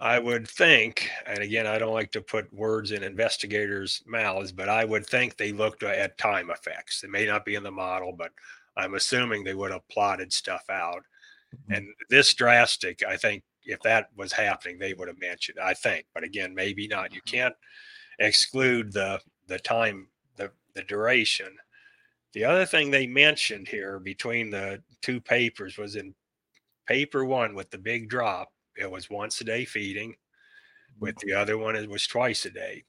I 0.00 0.18
would 0.18 0.48
think, 0.48 1.08
and 1.26 1.38
again, 1.38 1.66
I 1.66 1.78
don't 1.78 1.94
like 1.94 2.10
to 2.12 2.20
put 2.20 2.52
words 2.52 2.90
in 2.90 3.04
investigators' 3.04 4.02
mouths, 4.06 4.50
but 4.50 4.68
I 4.68 4.84
would 4.84 5.06
think 5.06 5.36
they 5.36 5.52
looked 5.52 5.82
at 5.82 6.18
time 6.18 6.50
effects. 6.50 7.04
It 7.04 7.10
may 7.10 7.26
not 7.26 7.44
be 7.44 7.54
in 7.54 7.62
the 7.62 7.70
model, 7.70 8.12
but 8.12 8.32
I'm 8.76 8.94
assuming 8.94 9.44
they 9.44 9.54
would 9.54 9.70
have 9.70 9.88
plotted 9.88 10.32
stuff 10.32 10.64
out. 10.68 11.04
Mm-hmm. 11.54 11.74
And 11.74 11.86
this 12.10 12.34
drastic, 12.34 13.04
I 13.06 13.16
think, 13.16 13.44
if 13.62 13.80
that 13.80 14.08
was 14.16 14.32
happening, 14.32 14.78
they 14.78 14.94
would 14.94 15.08
have 15.08 15.20
mentioned. 15.20 15.58
I 15.62 15.74
think, 15.74 16.06
but 16.12 16.24
again, 16.24 16.54
maybe 16.54 16.88
not. 16.88 17.14
You 17.14 17.20
mm-hmm. 17.22 17.36
can't 17.36 17.54
exclude 18.18 18.92
the 18.92 19.20
the 19.46 19.58
time, 19.58 20.08
the 20.36 20.50
the 20.74 20.82
duration. 20.82 21.56
The 22.32 22.44
other 22.44 22.66
thing 22.66 22.90
they 22.90 23.06
mentioned 23.06 23.68
here 23.68 24.00
between 24.00 24.50
the 24.50 24.82
two 25.02 25.20
papers 25.20 25.78
was 25.78 25.94
in 25.94 26.14
paper 26.86 27.24
one 27.24 27.54
with 27.54 27.70
the 27.70 27.78
big 27.78 28.08
drop 28.08 28.48
it 28.76 28.90
was 28.90 29.10
once 29.10 29.40
a 29.40 29.44
day 29.44 29.64
feeding. 29.64 30.16
With 31.00 31.16
the 31.18 31.32
other 31.32 31.58
one, 31.58 31.74
it 31.74 31.88
was 31.88 32.06
twice 32.06 32.46
a 32.46 32.50
day. 32.50 32.84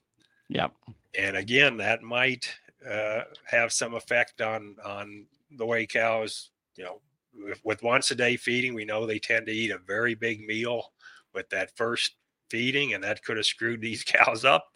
Yep. 0.49 0.73
And 1.17 1.35
again, 1.35 1.77
that 1.77 2.03
might 2.03 2.47
uh, 2.87 3.21
have 3.45 3.73
some 3.73 3.95
effect 3.95 4.41
on 4.41 4.75
on 4.85 5.25
the 5.57 5.65
way 5.65 5.87
cows, 5.87 6.51
you 6.77 6.83
know, 6.83 7.01
with, 7.33 7.59
with 7.63 7.83
once 7.83 8.11
a 8.11 8.15
day 8.15 8.37
feeding, 8.37 8.73
we 8.73 8.85
know 8.85 9.05
they 9.05 9.19
tend 9.19 9.45
to 9.47 9.51
eat 9.51 9.71
a 9.71 9.79
very 9.79 10.15
big 10.15 10.45
meal 10.45 10.91
with 11.33 11.49
that 11.49 11.75
first 11.75 12.15
feeding, 12.49 12.93
and 12.93 13.03
that 13.03 13.23
could 13.23 13.37
have 13.37 13.45
screwed 13.45 13.81
these 13.81 14.03
cows 14.03 14.45
up, 14.45 14.67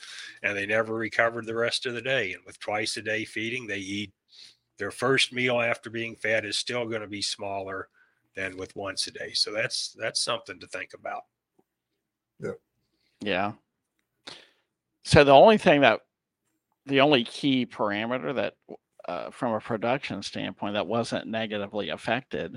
and 0.44 0.58
they 0.58 0.66
never 0.66 0.96
recovered 0.96 1.46
the 1.46 1.56
rest 1.56 1.86
of 1.86 1.94
the 1.94 2.02
day. 2.02 2.34
And 2.34 2.44
with 2.46 2.60
twice 2.60 2.98
a 2.98 3.02
day 3.02 3.26
feeding, 3.26 3.68
they 3.68 3.78
eat 3.78 4.14
their 4.78 4.92
first 4.92 5.34
meal 5.34 5.60
after 5.60 5.90
being 5.90 6.16
fed 6.16 6.46
is 6.46 6.58
still 6.58 6.86
going 6.86 7.02
to 7.02 7.08
be 7.08 7.22
smaller 7.22 7.90
than 8.36 8.58
with 8.58 8.76
once 8.76 9.08
a 9.08 9.12
day. 9.12 9.34
So 9.34 9.52
that's 9.52 9.96
that's 10.00 10.22
something 10.22 10.60
to 10.60 10.68
think 10.68 10.92
about. 10.94 11.24
Yeah. 12.40 12.52
Yeah. 13.22 13.52
So 15.04 15.24
the 15.24 15.34
only 15.34 15.58
thing 15.58 15.82
that 15.82 16.02
the 16.86 17.02
only 17.02 17.24
key 17.24 17.66
parameter 17.66 18.34
that 18.36 18.54
uh, 19.08 19.32
from 19.32 19.54
a 19.54 19.60
production 19.60 20.22
standpoint 20.22 20.74
that 20.76 20.86
wasn't 20.86 21.28
negatively 21.28 21.90
affected 21.90 22.56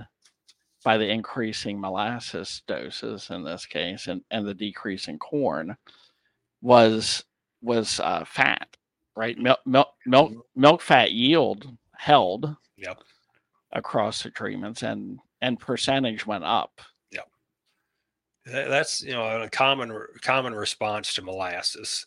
by 0.84 0.98
the 0.98 1.08
increasing 1.08 1.80
molasses 1.80 2.62
doses 2.66 3.30
in 3.30 3.44
this 3.44 3.66
case 3.66 4.08
and, 4.08 4.22
and 4.30 4.46
the 4.46 4.54
decrease 4.54 5.08
in 5.08 5.18
corn 5.18 5.76
was 6.60 7.24
was 7.62 8.00
uh, 8.00 8.24
fat 8.24 8.76
right 9.16 9.38
milk 9.38 9.60
milk 9.64 9.88
milk 10.06 10.32
milk 10.56 10.80
fat 10.80 11.12
yield 11.12 11.66
held 11.96 12.56
yep. 12.76 12.98
across 13.72 14.22
the 14.22 14.30
treatments 14.30 14.82
and 14.82 15.18
and 15.42 15.58
percentage 15.58 16.26
went 16.26 16.44
up. 16.44 16.80
Yeah. 17.10 17.20
That's 18.46 19.02
you 19.02 19.12
know 19.12 19.42
a 19.42 19.50
common 19.50 20.06
common 20.22 20.54
response 20.54 21.12
to 21.14 21.22
molasses 21.22 22.06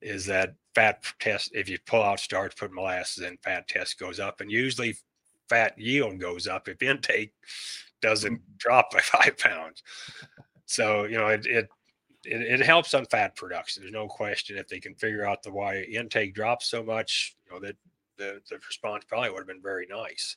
is 0.00 0.24
that 0.26 0.54
fat 0.74 1.04
test. 1.20 1.50
If 1.52 1.68
you 1.68 1.78
pull 1.86 2.02
out 2.02 2.20
starch, 2.20 2.56
put 2.56 2.72
molasses 2.72 3.24
in, 3.24 3.36
fat 3.38 3.68
test 3.68 3.98
goes 3.98 4.18
up, 4.18 4.40
and 4.40 4.50
usually 4.50 4.96
fat 5.48 5.78
yield 5.78 6.18
goes 6.18 6.46
up 6.46 6.68
if 6.68 6.82
intake 6.82 7.32
doesn't 8.00 8.38
mm. 8.38 8.58
drop 8.58 8.90
by 8.92 9.00
five 9.02 9.36
pounds. 9.36 9.82
So 10.66 11.04
you 11.04 11.18
know 11.18 11.28
it, 11.28 11.44
it 11.46 11.68
it, 12.24 12.60
it, 12.60 12.64
helps 12.64 12.94
on 12.94 13.04
fat 13.06 13.34
production. 13.34 13.82
There's 13.82 13.92
no 13.92 14.06
question 14.06 14.56
if 14.56 14.68
they 14.68 14.78
can 14.78 14.94
figure 14.94 15.26
out 15.26 15.42
the 15.42 15.50
why 15.50 15.82
intake 15.82 16.34
drops 16.34 16.66
so 16.66 16.80
much, 16.80 17.34
you 17.44 17.52
know, 17.52 17.60
that 17.66 17.76
the, 18.16 18.40
the 18.48 18.60
response 18.64 19.04
probably 19.08 19.30
would 19.30 19.38
have 19.38 19.46
been 19.48 19.60
very 19.60 19.88
nice. 19.90 20.36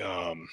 Um, 0.00 0.48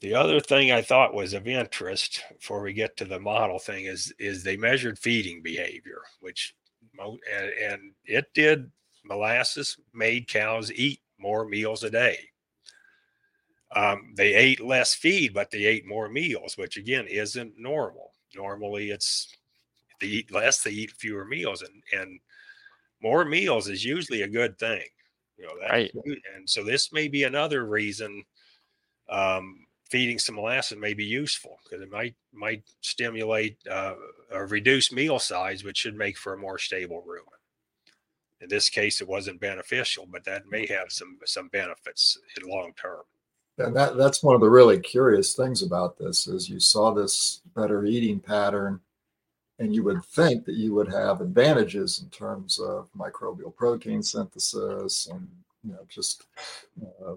the 0.00 0.14
other 0.14 0.40
thing 0.40 0.70
I 0.70 0.82
thought 0.82 1.14
was 1.14 1.34
of 1.34 1.48
interest 1.48 2.22
before 2.38 2.62
we 2.62 2.72
get 2.72 2.96
to 2.98 3.04
the 3.04 3.18
model 3.18 3.58
thing 3.58 3.86
is 3.86 4.12
is 4.18 4.42
they 4.42 4.56
measured 4.56 4.98
feeding 4.98 5.42
behavior, 5.42 6.02
which 6.20 6.54
and, 6.98 7.50
and 7.50 7.92
it 8.04 8.26
did 8.34 8.70
molasses 9.04 9.76
made 9.92 10.28
cows 10.28 10.72
eat 10.72 11.00
more 11.18 11.44
meals 11.48 11.82
a 11.82 11.90
day. 11.90 12.18
Um, 13.74 14.14
they 14.16 14.34
ate 14.34 14.60
less 14.60 14.94
feed, 14.94 15.34
but 15.34 15.50
they 15.50 15.64
ate 15.64 15.86
more 15.86 16.08
meals, 16.08 16.56
which 16.56 16.76
again 16.76 17.06
isn't 17.06 17.58
normal. 17.58 18.12
Normally, 18.34 18.90
it's 18.90 19.34
they 20.00 20.06
eat 20.06 20.32
less, 20.32 20.62
they 20.62 20.70
eat 20.70 20.92
fewer 20.92 21.24
meals, 21.24 21.62
and 21.62 21.82
and 21.92 22.20
more 23.02 23.24
meals 23.24 23.68
is 23.68 23.84
usually 23.84 24.22
a 24.22 24.28
good 24.28 24.58
thing. 24.58 24.86
You 25.38 25.46
know 25.46 25.54
that, 25.60 25.70
right. 25.70 25.92
and 26.34 26.48
so 26.48 26.64
this 26.64 26.92
may 26.92 27.06
be 27.06 27.22
another 27.22 27.64
reason 27.64 28.24
um, 29.08 29.66
feeding 29.88 30.18
some 30.18 30.34
molasses 30.34 30.78
may 30.78 30.94
be 30.94 31.04
useful 31.04 31.58
because 31.64 31.82
it 31.82 31.90
might 31.90 32.14
might 32.32 32.62
stimulate 32.80 33.56
uh, 33.70 33.94
a 34.32 34.44
reduced 34.46 34.92
meal 34.92 35.18
size, 35.18 35.64
which 35.64 35.78
should 35.78 35.96
make 35.96 36.18
for 36.18 36.34
a 36.34 36.38
more 36.38 36.58
stable 36.58 37.04
rumen. 37.06 37.38
In 38.40 38.48
this 38.48 38.68
case, 38.68 39.00
it 39.00 39.08
wasn't 39.08 39.40
beneficial, 39.40 40.06
but 40.10 40.24
that 40.24 40.48
may 40.50 40.66
have 40.66 40.90
some 40.90 41.18
some 41.24 41.48
benefits 41.48 42.18
in 42.36 42.48
long 42.48 42.72
term. 42.80 43.02
And 43.58 43.74
that, 43.74 43.96
that's 43.96 44.22
one 44.22 44.36
of 44.36 44.40
the 44.40 44.50
really 44.50 44.78
curious 44.78 45.34
things 45.34 45.62
about 45.62 45.98
this 45.98 46.28
is 46.28 46.48
you 46.48 46.60
saw 46.60 46.92
this 46.92 47.42
better 47.56 47.84
eating 47.84 48.20
pattern 48.20 48.80
and 49.58 49.74
you 49.74 49.82
would 49.82 50.04
think 50.04 50.44
that 50.44 50.54
you 50.54 50.72
would 50.74 50.92
have 50.92 51.20
advantages 51.20 52.00
in 52.02 52.08
terms 52.10 52.58
of 52.58 52.88
microbial 52.96 53.54
protein 53.54 54.02
synthesis 54.02 55.08
and 55.08 55.26
you 55.64 55.72
know 55.72 55.86
just 55.88 56.26
uh, 56.82 57.14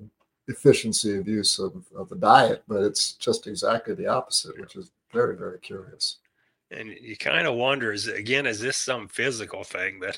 efficiency 0.47 1.17
of 1.17 1.27
use 1.27 1.59
of, 1.59 1.85
of 1.95 2.09
the 2.09 2.15
diet 2.15 2.63
but 2.67 2.83
it's 2.83 3.13
just 3.13 3.47
exactly 3.47 3.93
the 3.93 4.07
opposite 4.07 4.59
which 4.59 4.75
is 4.75 4.91
very 5.11 5.35
very 5.35 5.59
curious. 5.59 6.17
And 6.71 6.89
you 6.89 7.17
kind 7.17 7.47
of 7.47 7.55
wonder 7.55 7.91
is 7.91 8.07
again 8.07 8.45
is 8.45 8.59
this 8.59 8.77
some 8.77 9.07
physical 9.07 9.63
thing 9.63 9.99
that 9.99 10.17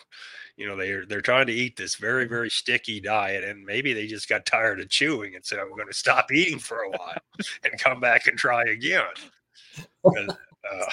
you 0.56 0.68
know 0.68 0.76
they're 0.76 1.06
they're 1.06 1.22
trying 1.22 1.48
to 1.48 1.54
eat 1.54 1.76
this 1.76 1.96
very 1.96 2.26
very 2.26 2.50
sticky 2.50 3.00
diet 3.00 3.44
and 3.44 3.66
maybe 3.66 3.92
they 3.92 4.06
just 4.06 4.30
got 4.30 4.46
tired 4.46 4.80
of 4.80 4.88
chewing 4.90 5.34
and 5.36 5.44
said 5.44 5.58
i'm 5.58 5.72
going 5.72 5.88
to 5.88 5.94
stop 5.94 6.32
eating 6.32 6.60
for 6.60 6.84
a 6.84 6.90
while 6.92 7.18
and 7.64 7.80
come 7.80 8.00
back 8.00 8.28
and 8.28 8.38
try 8.38 8.64
again. 8.66 9.02
Uh, 10.06 10.86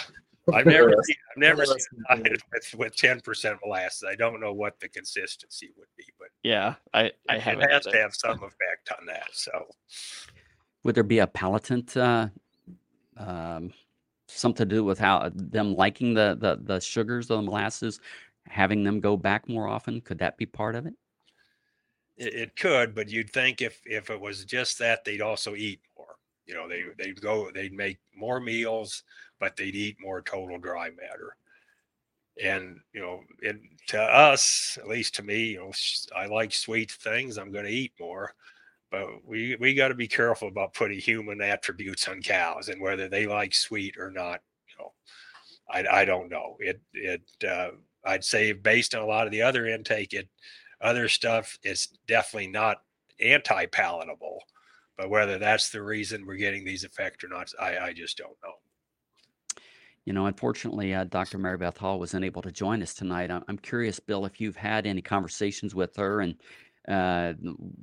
I've 0.52 0.66
never 0.66 0.94
seen, 1.02 1.16
I've 1.30 1.38
never 1.38 1.66
seen 1.66 1.78
diet 2.08 2.42
with, 2.52 2.74
with 2.76 2.96
10% 2.96 3.58
molasses. 3.64 4.04
I 4.08 4.14
don't 4.14 4.40
know 4.40 4.52
what 4.52 4.80
the 4.80 4.88
consistency 4.88 5.70
would 5.76 5.88
be, 5.96 6.04
but 6.18 6.28
yeah, 6.42 6.74
I, 6.94 7.12
I 7.28 7.38
have 7.38 7.60
it 7.60 7.70
has 7.70 7.84
to 7.84 7.96
have 7.96 8.14
some 8.14 8.42
effect 8.42 8.92
on 8.98 9.06
that. 9.06 9.28
So, 9.32 9.66
would 10.82 10.94
there 10.94 11.04
be 11.04 11.18
a 11.18 11.26
palatant, 11.26 11.96
uh, 11.96 12.28
um, 13.16 13.72
something 14.26 14.68
to 14.68 14.74
do 14.74 14.84
with 14.84 14.98
how 14.98 15.30
them 15.34 15.74
liking 15.74 16.14
the, 16.14 16.36
the, 16.40 16.58
the 16.62 16.80
sugars, 16.80 17.30
of 17.30 17.38
the 17.38 17.42
molasses, 17.42 18.00
having 18.46 18.82
them 18.82 19.00
go 19.00 19.16
back 19.16 19.48
more 19.48 19.68
often? 19.68 20.00
Could 20.00 20.18
that 20.18 20.36
be 20.36 20.46
part 20.46 20.74
of 20.74 20.86
it? 20.86 20.94
It, 22.16 22.34
it 22.34 22.56
could, 22.56 22.94
but 22.94 23.08
you'd 23.08 23.30
think 23.30 23.60
if 23.60 23.80
if 23.84 24.10
it 24.10 24.20
was 24.20 24.44
just 24.44 24.78
that, 24.78 25.04
they'd 25.04 25.22
also 25.22 25.54
eat 25.54 25.80
more. 25.96 26.16
You 26.46 26.54
know, 26.54 26.68
they 26.68 26.84
they'd 26.98 27.20
go, 27.20 27.50
they'd 27.50 27.72
make 27.72 27.98
more 28.14 28.40
meals, 28.40 29.04
but 29.40 29.56
they'd 29.56 29.74
eat 29.74 29.96
more 30.00 30.22
total 30.22 30.58
dry 30.58 30.90
matter. 30.90 31.36
And 32.42 32.78
you 32.92 33.00
know, 33.00 33.20
it, 33.40 33.56
to 33.88 34.00
us, 34.00 34.78
at 34.80 34.88
least 34.88 35.14
to 35.16 35.22
me, 35.22 35.52
you 35.52 35.58
know, 35.58 35.72
I 36.16 36.26
like 36.26 36.52
sweet 36.52 36.92
things. 36.92 37.36
I'm 37.36 37.52
going 37.52 37.64
to 37.64 37.72
eat 37.72 37.92
more, 37.98 38.34
but 38.90 39.08
we 39.26 39.56
we 39.56 39.74
got 39.74 39.88
to 39.88 39.94
be 39.94 40.08
careful 40.08 40.48
about 40.48 40.74
putting 40.74 40.98
human 40.98 41.40
attributes 41.40 42.06
on 42.08 42.22
cows 42.22 42.68
and 42.68 42.80
whether 42.80 43.08
they 43.08 43.26
like 43.26 43.54
sweet 43.54 43.96
or 43.98 44.10
not. 44.10 44.40
You 44.68 44.84
know, 44.84 44.92
I 45.70 46.02
I 46.02 46.04
don't 46.04 46.30
know. 46.30 46.56
It 46.60 46.80
it 46.94 47.22
uh, 47.46 47.70
I'd 48.04 48.24
say 48.24 48.52
based 48.52 48.94
on 48.94 49.02
a 49.02 49.06
lot 49.06 49.26
of 49.26 49.32
the 49.32 49.42
other 49.42 49.66
intake, 49.66 50.12
it 50.12 50.28
other 50.80 51.08
stuff 51.08 51.58
is 51.62 51.88
definitely 52.06 52.48
not 52.48 52.78
anti-palatable. 53.20 54.42
But 54.96 55.10
whether 55.10 55.38
that's 55.38 55.70
the 55.70 55.82
reason 55.82 56.26
we're 56.26 56.36
getting 56.36 56.64
these 56.64 56.84
effects 56.84 57.24
or 57.24 57.28
not, 57.28 57.50
I, 57.58 57.78
I 57.78 57.92
just 57.92 58.18
don't 58.18 58.36
know. 58.44 58.54
You 60.06 60.12
know, 60.12 60.26
unfortunately, 60.26 60.94
uh, 60.94 61.04
Dr. 61.04 61.38
Mary 61.38 61.58
Beth 61.58 61.76
Hall 61.76 61.98
was 61.98 62.14
unable 62.14 62.42
to 62.42 62.50
join 62.50 62.82
us 62.82 62.94
tonight. 62.94 63.30
I'm, 63.30 63.58
curious, 63.58 64.00
Bill, 64.00 64.24
if 64.24 64.40
you've 64.40 64.56
had 64.56 64.86
any 64.86 65.02
conversations 65.02 65.74
with 65.74 65.94
her 65.96 66.20
and 66.20 66.36
uh, 66.88 67.34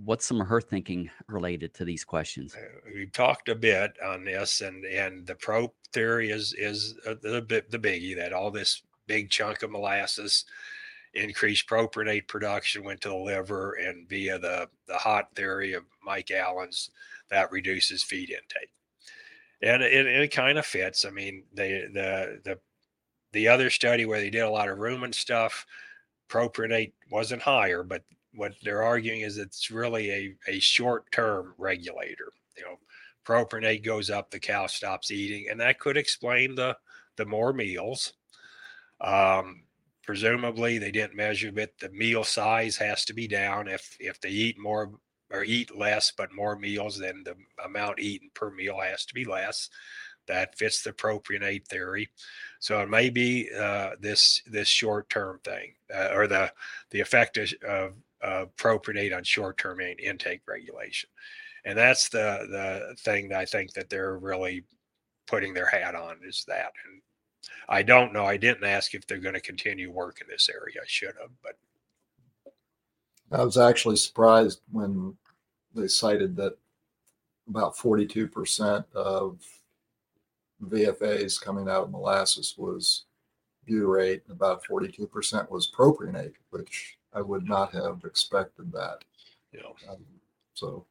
what's 0.04 0.26
some 0.26 0.42
of 0.42 0.48
her 0.48 0.60
thinking 0.60 1.10
related 1.28 1.74
to 1.76 1.86
these 1.86 2.04
questions? 2.04 2.56
Uh, 2.56 2.92
we've 2.94 3.12
talked 3.12 3.48
a 3.48 3.56
bit 3.56 3.94
on 4.04 4.26
this, 4.26 4.62
and 4.62 4.84
and 4.86 5.26
the 5.26 5.36
probe 5.36 5.72
theory 5.94 6.32
is 6.32 6.54
is 6.58 6.96
the 7.06 7.46
the 7.70 7.80
biggie 7.80 8.16
that 8.16 8.34
all 8.34 8.50
this 8.50 8.82
big 9.06 9.30
chunk 9.30 9.64
of 9.64 9.72
molasses, 9.72 10.46
increased 11.14 11.68
propionate 11.68 12.28
production 12.28 12.84
went 12.84 13.02
to 13.02 13.10
the 13.10 13.16
liver, 13.16 13.74
and 13.74 14.08
via 14.10 14.38
the, 14.38 14.68
the 14.88 14.98
hot 14.98 15.34
theory 15.36 15.74
of 15.74 15.84
Mike 16.04 16.32
Allen's, 16.32 16.92
that 17.30 17.52
reduces 17.52 18.04
feed 18.04 18.30
intake. 18.30 18.72
And 19.62 19.82
it, 19.82 20.06
it 20.06 20.32
kind 20.32 20.58
of 20.58 20.66
fits. 20.66 21.06
I 21.06 21.10
mean, 21.10 21.44
they, 21.54 21.88
the, 21.92 22.40
the, 22.44 22.60
the 23.32 23.48
other 23.48 23.70
study 23.70 24.06
where 24.06 24.20
they 24.20 24.30
did 24.30 24.42
a 24.42 24.50
lot 24.50 24.70
of 24.70 24.78
rumen 24.78 25.14
stuff, 25.14 25.66
propionate 26.30 26.94
wasn't 27.12 27.42
higher, 27.42 27.84
but 27.84 28.04
what 28.38 28.54
they're 28.64 28.84
arguing 28.84 29.22
is 29.22 29.38
it's 29.38 29.72
really 29.72 30.12
a, 30.12 30.36
a 30.48 30.60
short 30.60 31.12
term 31.12 31.54
regulator. 31.58 32.32
You 32.56 32.64
know, 32.64 32.80
propionate 33.26 33.84
goes 33.84 34.10
up, 34.10 34.30
the 34.30 34.40
cow 34.40 34.68
stops 34.68 35.12
eating, 35.12 35.48
and 35.50 35.60
that 35.60 35.80
could 35.80 35.98
explain 35.98 36.56
the 36.56 36.78
the 37.18 37.26
more 37.26 37.52
meals. 37.52 38.14
Um, 39.02 39.64
presumably, 40.04 40.78
they 40.78 40.92
didn't 40.92 41.16
measure 41.16 41.52
it. 41.58 41.74
The 41.80 41.90
meal 41.90 42.24
size 42.24 42.78
has 42.78 43.06
to 43.06 43.14
be 43.14 43.28
down. 43.28 43.68
If 43.68 43.98
if 44.00 44.22
they 44.22 44.30
eat 44.30 44.60
more 44.60 44.92
or 45.32 45.44
eat 45.44 45.76
less 45.76 46.12
but 46.16 46.34
more 46.34 46.56
meals, 46.56 46.98
then 46.98 47.24
the 47.24 47.36
amount 47.64 48.00
eaten 48.00 48.30
per 48.34 48.50
meal 48.52 48.80
has 48.80 49.06
to 49.06 49.14
be 49.14 49.26
less. 49.26 49.70
That 50.28 50.58
fits 50.58 50.84
the 50.84 50.92
propionate 50.92 51.66
theory. 51.68 52.10
So 52.60 52.82
it 52.82 52.90
may 52.90 53.10
be 53.10 53.50
uh, 53.58 53.92
this 54.00 54.42
this 54.46 54.68
short 54.68 55.10
term 55.10 55.40
thing 55.44 55.74
uh, 55.94 56.10
or 56.14 56.28
the 56.28 56.52
the 56.92 57.00
effect 57.00 57.38
of, 57.38 57.54
of, 57.68 57.94
of 58.22 58.56
propionate 58.58 59.16
on 59.16 59.24
short 59.24 59.58
term 59.58 59.80
intake 59.80 60.42
regulation, 60.46 61.10
and 61.64 61.78
that's 61.78 62.10
the 62.10 62.46
the 62.50 62.96
thing 63.00 63.30
that 63.30 63.40
I 63.40 63.46
think 63.46 63.74
that 63.74 63.90
they're 63.90 64.18
really 64.18 64.66
putting 65.28 65.54
their 65.54 65.68
hat 65.68 65.96
on 65.96 66.18
is 66.26 66.44
that. 66.48 66.72
And 66.86 67.02
I 67.70 67.84
don't 67.84 68.14
know. 68.14 68.26
I 68.26 68.38
didn't 68.38 68.64
ask 68.66 68.94
if 68.94 69.06
they're 69.08 69.20
going 69.20 69.36
to 69.36 69.42
continue 69.42 69.92
work 69.92 70.20
in 70.22 70.28
this 70.28 70.50
area. 70.50 70.82
I 70.82 70.88
should 70.88 71.14
have, 71.22 71.32
but 71.44 71.58
I 73.32 73.44
was 73.44 73.58
actually 73.58 73.98
surprised 73.98 74.62
when 74.72 75.16
they 75.76 75.88
cited 75.88 76.36
that 76.38 76.58
about 77.48 77.76
42% 77.76 78.86
of 78.94 79.40
VFAs 80.64 81.42
coming 81.42 81.70
out 81.70 81.84
of 81.84 81.92
molasses 81.92 82.56
was 82.58 83.06
butyrate, 83.70 84.22
and 84.28 84.32
about 84.32 84.64
42% 84.64 85.50
was 85.50 85.72
propionate, 85.72 86.34
which 86.52 86.98
I 87.14 87.22
would 87.22 87.48
not 87.48 87.74
have 87.74 88.02
expected 88.06 88.72
that. 88.72 89.04
You 89.52 89.62
know, 89.62 89.76
um, 89.90 90.06
so. 90.54 90.86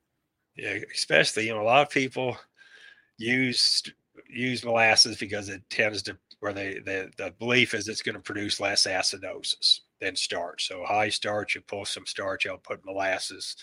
Yeah, 0.57 0.79
especially 0.95 1.47
you 1.47 1.55
know 1.55 1.61
a 1.61 1.65
lot 1.65 1.83
of 1.83 1.91
people 1.91 2.37
use 3.19 3.83
use 4.27 4.65
molasses 4.65 5.19
because 5.19 5.51
it 5.51 5.63
tends 5.69 6.03
to 6.05 6.17
where 6.41 6.55
they 6.55 6.79
the, 6.79 7.11
the 7.19 7.35
belief 7.39 7.75
is 7.75 7.87
it's 7.87 8.01
going 8.01 8.15
to 8.15 8.21
produce 8.23 8.59
less 8.59 8.87
acidosis 8.87 9.81
than 10.01 10.17
starch. 10.17 10.69
So 10.69 10.85
high 10.85 11.09
starch, 11.09 11.55
you 11.55 11.61
pull 11.61 11.85
some 11.85 12.07
starch 12.07 12.47
out, 12.47 12.63
put 12.63 12.85
molasses, 12.85 13.57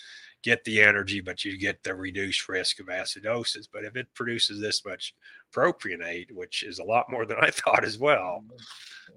get 0.43 0.63
the 0.63 0.81
energy, 0.81 1.21
but 1.21 1.45
you 1.45 1.57
get 1.57 1.81
the 1.83 1.95
reduced 1.95 2.47
risk 2.49 2.79
of 2.79 2.87
acidosis. 2.87 3.67
But 3.71 3.85
if 3.85 3.95
it 3.95 4.07
produces 4.13 4.59
this 4.59 4.85
much 4.85 5.13
propionate, 5.55 6.31
which 6.31 6.63
is 6.63 6.79
a 6.79 6.83
lot 6.83 7.09
more 7.09 7.25
than 7.25 7.37
I 7.39 7.49
thought 7.51 7.85
as 7.85 7.97
well, 7.97 8.43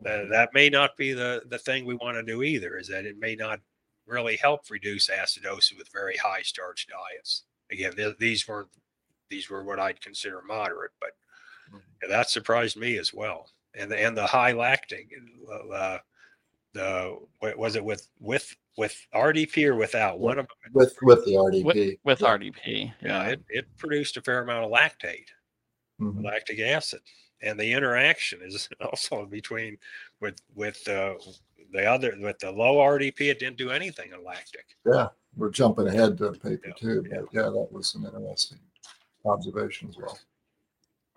that, 0.03 0.21
mm-hmm. 0.21 0.31
that 0.33 0.51
may 0.55 0.69
not 0.69 0.97
be 0.97 1.13
the 1.13 1.43
the 1.49 1.59
thing 1.59 1.85
we 1.85 1.95
want 1.95 2.17
to 2.17 2.23
do 2.23 2.43
either. 2.43 2.77
Is 2.77 2.89
that 2.89 3.07
it 3.07 3.19
may 3.19 3.35
not 3.35 3.61
really 4.07 4.37
help 4.37 4.71
reduce 4.71 5.11
acidosis 5.11 5.77
with 5.77 5.93
very 5.93 6.17
high 6.17 6.43
starch 6.43 6.87
diets. 6.87 7.45
Again, 7.73 7.93
th- 7.95 8.17
these 8.19 8.47
weren't 8.47 8.69
these 9.29 9.51
were 9.51 9.65
what 9.65 9.81
I'd 9.81 10.01
consider 10.01 10.41
moderate, 10.47 10.93
but 11.01 11.11
And 12.03 12.11
that 12.11 12.31
surprised 12.31 12.77
me 12.77 12.99
as 12.99 13.13
well. 13.13 13.51
And 13.75 13.91
the, 13.91 13.99
and 14.01 14.17
the 14.17 14.27
high 14.27 14.53
lactic, 14.53 15.11
uh, 15.51 15.73
uh 15.73 15.99
the 16.77 17.19
was 17.57 17.77
it 17.77 17.85
with 17.85 18.07
with 18.21 18.55
with 18.77 18.95
RDP 19.15 19.67
or 19.69 19.75
without 19.75 20.19
one 20.21 20.39
of 20.39 20.47
them? 20.47 20.73
with 20.75 20.97
with 21.03 21.25
the 21.25 21.33
RDP. 21.33 21.65
with, 21.65 21.97
with 22.05 22.21
Yeah. 22.21 22.37
RDP. 22.37 22.93
Yeah, 23.03 23.23
it, 23.29 23.41
it 23.49 23.77
produced 23.79 24.17
a 24.17 24.23
fair 24.23 24.41
amount 24.43 24.65
of 24.65 24.71
lactate, 24.71 25.29
Mhm. 26.01 26.25
lactic 26.25 26.61
acid, 26.61 27.01
and 27.43 27.59
the 27.59 27.73
interaction 27.73 28.41
is 28.43 28.69
also 28.81 29.27
between 29.27 29.79
with 30.21 30.37
with 30.55 30.87
uh, 30.89 31.15
the 31.73 31.85
other 31.85 32.15
with 32.21 32.39
the 32.39 32.51
low 32.51 32.77
RDP. 32.77 33.31
It 33.31 33.39
didn't 33.39 33.57
do 33.59 33.71
anything 33.71 34.13
in 34.13 34.23
lactic. 34.25 34.67
Yeah, 34.85 35.09
we're 35.37 35.51
jumping 35.51 35.89
ahead 35.89 36.19
to 36.19 36.33
paper 36.33 36.61
Yeah, 36.69 36.73
two, 36.77 37.05
yeah. 37.11 37.21
but 37.21 37.29
yeah, 37.33 37.43
that 37.43 37.69
was 37.73 37.95
an 37.95 38.05
interesting 38.05 38.59
observation 39.25 39.89
as 39.89 39.97
well. 39.97 40.19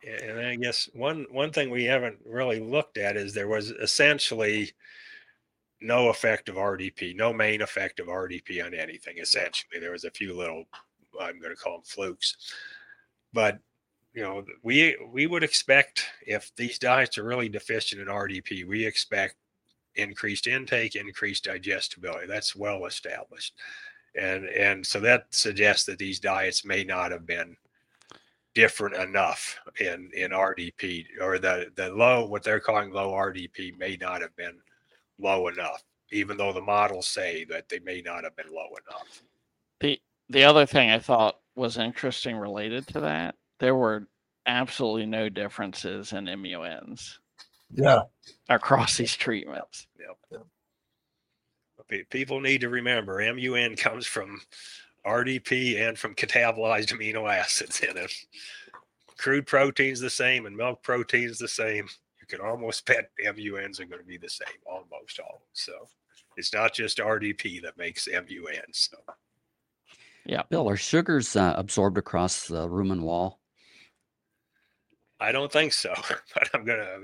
And 0.07 0.39
I 0.39 0.55
guess 0.55 0.89
one 0.93 1.25
one 1.29 1.51
thing 1.51 1.69
we 1.69 1.83
haven't 1.83 2.19
really 2.25 2.61
looked 2.61 2.97
at 2.97 3.17
is 3.17 3.33
there 3.33 3.49
was 3.49 3.71
essentially 3.71 4.71
no 5.81 6.09
effect 6.09 6.49
of 6.49 6.55
RDP, 6.55 7.15
no 7.15 7.31
main 7.33 7.61
effect 7.61 7.99
of 7.99 8.07
RDP 8.07 8.63
on 8.63 8.73
anything. 8.73 9.17
Essentially, 9.17 9.79
there 9.79 9.91
was 9.91 10.03
a 10.03 10.11
few 10.11 10.35
little, 10.35 10.65
I'm 11.19 11.39
going 11.39 11.55
to 11.55 11.61
call 11.61 11.77
them 11.77 11.83
flukes, 11.83 12.35
but 13.33 13.59
you 14.13 14.23
know, 14.23 14.43
we 14.63 14.97
we 15.11 15.27
would 15.27 15.43
expect 15.43 16.05
if 16.25 16.51
these 16.55 16.79
diets 16.79 17.17
are 17.17 17.23
really 17.23 17.47
deficient 17.47 18.01
in 18.01 18.07
RDP, 18.07 18.65
we 18.65 18.85
expect 18.85 19.35
increased 19.95 20.47
intake, 20.47 20.95
increased 20.95 21.45
digestibility. 21.45 22.25
That's 22.27 22.55
well 22.55 22.85
established, 22.85 23.53
and 24.15 24.45
and 24.45 24.85
so 24.85 24.99
that 25.01 25.27
suggests 25.29 25.85
that 25.85 25.99
these 25.99 26.19
diets 26.19 26.65
may 26.65 26.83
not 26.83 27.11
have 27.11 27.27
been 27.27 27.55
different 28.55 28.95
enough 28.95 29.59
in 29.79 30.09
in 30.13 30.31
RDP 30.31 31.05
or 31.21 31.37
the 31.37 31.71
the 31.75 31.89
low 31.89 32.25
what 32.25 32.43
they're 32.43 32.59
calling 32.59 32.91
low 32.91 33.11
RDP 33.11 33.77
may 33.77 33.95
not 34.01 34.21
have 34.21 34.35
been 34.35 34.57
low 35.19 35.47
enough, 35.49 35.83
even 36.11 36.37
though 36.37 36.53
the 36.53 36.61
models 36.61 37.07
say 37.07 37.45
that 37.45 37.69
they 37.69 37.79
may 37.79 38.01
not 38.05 38.23
have 38.25 38.35
been 38.35 38.53
low 38.53 38.69
enough. 38.87 39.23
The 39.81 40.01
the 40.29 40.45
other 40.45 40.65
thing 40.65 40.91
I 40.91 40.99
thought 40.99 41.37
was 41.55 41.77
interesting 41.77 42.37
related 42.37 42.87
to 42.89 43.01
that, 43.01 43.35
there 43.59 43.75
were 43.75 44.07
absolutely 44.45 45.05
no 45.07 45.29
differences 45.29 46.13
in 46.13 46.25
MUNs 46.25 47.19
Yeah, 47.71 48.01
across 48.49 48.97
these 48.97 49.15
treatments. 49.15 49.87
Pe- 51.89 52.03
People 52.05 52.39
need 52.41 52.61
to 52.61 52.69
remember 52.69 53.19
MUN 53.33 53.75
comes 53.75 54.07
from 54.07 54.41
RDP 55.05 55.79
and 55.87 55.97
from 55.97 56.15
catabolized 56.15 56.93
amino 56.93 57.31
acids 57.33 57.81
in 57.81 57.97
it. 57.97 58.13
Crude 59.17 59.47
protein's 59.47 59.99
the 59.99 60.09
same 60.09 60.45
and 60.45 60.57
milk 60.57 60.83
protein's 60.83 61.39
the 61.39 61.47
same. 61.47 61.87
You 62.29 62.37
can 62.37 62.45
almost 62.45 62.85
bet 62.87 63.11
MUNs 63.23 63.79
are 63.79 63.85
going 63.85 64.01
to 64.01 64.07
be 64.07 64.17
the 64.17 64.29
same, 64.29 64.47
almost 64.65 65.19
all. 65.19 65.41
So 65.53 65.73
it's 66.37 66.53
not 66.53 66.73
just 66.73 66.97
RDP 66.97 67.61
that 67.63 67.77
makes 67.77 68.07
MUN. 68.07 68.71
So 68.71 68.97
Yeah, 70.25 70.43
Bill, 70.49 70.69
are 70.69 70.77
sugars 70.77 71.35
uh, 71.35 71.53
absorbed 71.57 71.97
across 71.97 72.47
the 72.47 72.67
rumen 72.67 73.01
wall? 73.01 73.39
I 75.21 75.31
don't 75.31 75.51
think 75.51 75.73
so, 75.73 75.93
but 76.33 76.49
I'm 76.53 76.63
gonna. 76.63 76.97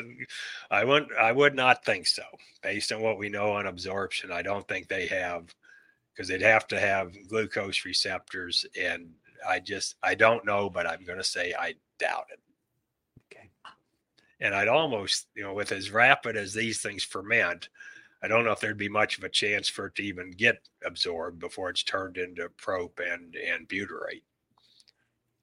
I 0.70 0.84
would. 0.84 1.08
I 1.20 1.32
would 1.32 1.54
not 1.54 1.84
think 1.84 2.06
so, 2.06 2.22
based 2.62 2.92
on 2.92 3.02
what 3.02 3.18
we 3.18 3.28
know 3.28 3.52
on 3.52 3.66
absorption. 3.66 4.32
I 4.32 4.42
don't 4.42 4.66
think 4.66 4.88
they 4.88 5.06
have, 5.08 5.54
because 6.14 6.28
they'd 6.28 6.40
have 6.40 6.66
to 6.68 6.80
have 6.80 7.12
glucose 7.28 7.84
receptors, 7.84 8.64
and 8.80 9.10
I 9.46 9.60
just. 9.60 9.96
I 10.02 10.14
don't 10.14 10.46
know, 10.46 10.70
but 10.70 10.86
I'm 10.86 11.04
gonna 11.04 11.22
say 11.22 11.52
I 11.58 11.74
doubt 11.98 12.28
it. 12.32 12.40
Okay. 14.40 14.46
And 14.46 14.54
I'd 14.54 14.68
almost, 14.68 15.28
you 15.34 15.42
know, 15.42 15.54
with 15.54 15.72
as 15.72 15.90
rapid 15.90 16.36
as 16.36 16.52
these 16.52 16.80
things 16.80 17.04
ferment, 17.04 17.68
I 18.22 18.28
don't 18.28 18.44
know 18.44 18.52
if 18.52 18.60
there'd 18.60 18.76
be 18.76 18.88
much 18.88 19.18
of 19.18 19.24
a 19.24 19.28
chance 19.28 19.68
for 19.68 19.86
it 19.86 19.94
to 19.96 20.02
even 20.02 20.30
get 20.32 20.56
absorbed 20.84 21.38
before 21.38 21.70
it's 21.70 21.84
turned 21.84 22.16
into 22.16 22.48
prop 22.56 22.98
and 22.98 23.34
and 23.36 23.68
butyrate. 23.68 24.22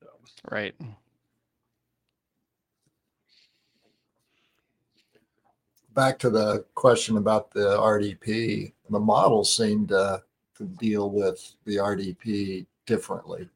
So, 0.01 0.10
Right. 0.49 0.75
back 5.93 6.19
to 6.19 6.29
the 6.29 6.65
question 6.75 7.15
about 7.17 7.51
the 7.51 7.77
RDP, 7.79 8.73
the 8.89 8.99
models 8.99 9.55
seem 9.55 9.88
to, 9.88 9.97
uh, 9.97 10.19
to 10.58 10.65
deal 10.65 11.10
with 11.10 11.55
the 11.65 11.77
RDP 11.77 12.65
differently. 12.86 13.49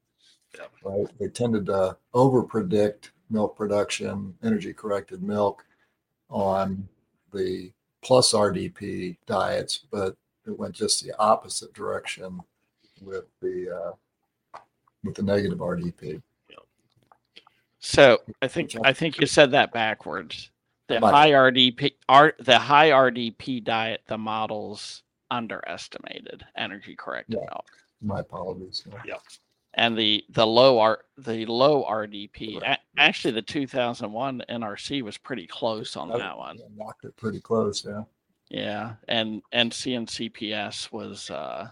Yeah. 0.58 0.66
Right? 0.84 1.08
They 1.20 1.28
tended 1.28 1.66
to 1.68 1.98
over 2.14 2.42
predict 2.44 3.12
milk 3.30 3.56
production, 3.58 4.34
energy 4.44 4.74
corrected 4.74 5.22
milk 5.24 5.66
on 6.30 6.88
the 7.34 7.72
plus 8.02 8.34
RDP 8.34 9.18
diets, 9.26 9.86
but 9.92 10.16
it 10.46 10.58
went 10.58 10.74
just 10.74 11.04
the 11.04 11.14
opposite 11.20 11.74
direction 11.74 12.40
with 13.02 13.26
the 13.42 13.70
uh, 14.56 14.60
with 15.04 15.16
the 15.16 15.24
negative 15.24 15.60
RDP. 15.60 16.22
So 17.82 18.20
I 18.42 18.48
think 18.50 18.72
I 18.84 18.92
think 18.94 19.20
you 19.20 19.26
said 19.28 19.52
that 19.52 19.72
backwards. 19.72 20.52
The 20.88 21.00
Might. 21.00 21.12
high 21.14 21.32
RDP 21.32 21.94
R 22.10 22.34
the 22.40 22.58
high 22.60 22.90
RDP 22.90 23.64
diet, 23.64 24.02
the 24.08 24.18
models 24.18 25.04
underestimated 25.32 26.44
energy 26.58 26.96
corrected 26.96 27.36
Yeah. 27.40 27.46
milk. 27.52 27.68
My 28.02 28.20
apologies. 28.22 28.84
And 29.80 29.98
the 29.98 30.26
the 30.28 30.46
low 30.46 30.78
R 30.78 31.06
the 31.18 31.46
low 31.46 31.86
RDP 31.86 32.62
a- 32.62 32.78
actually 32.98 33.32
the 33.32 33.42
2001 33.42 34.44
NRC 34.50 35.02
was 35.02 35.18
pretty 35.18 35.48
close 35.48 35.96
on 35.96 36.10
that 36.10 36.38
one. 36.38 36.58
Yeah, 36.58 36.66
knocked 36.76 37.06
it 37.06 37.16
pretty 37.16 37.40
close. 37.40 37.86
Yeah. 37.86 38.04
Yeah, 38.50 38.96
and 39.08 39.42
and 39.54 39.72
CNCPS 39.72 40.92
was 40.92 41.30
uh 41.30 41.70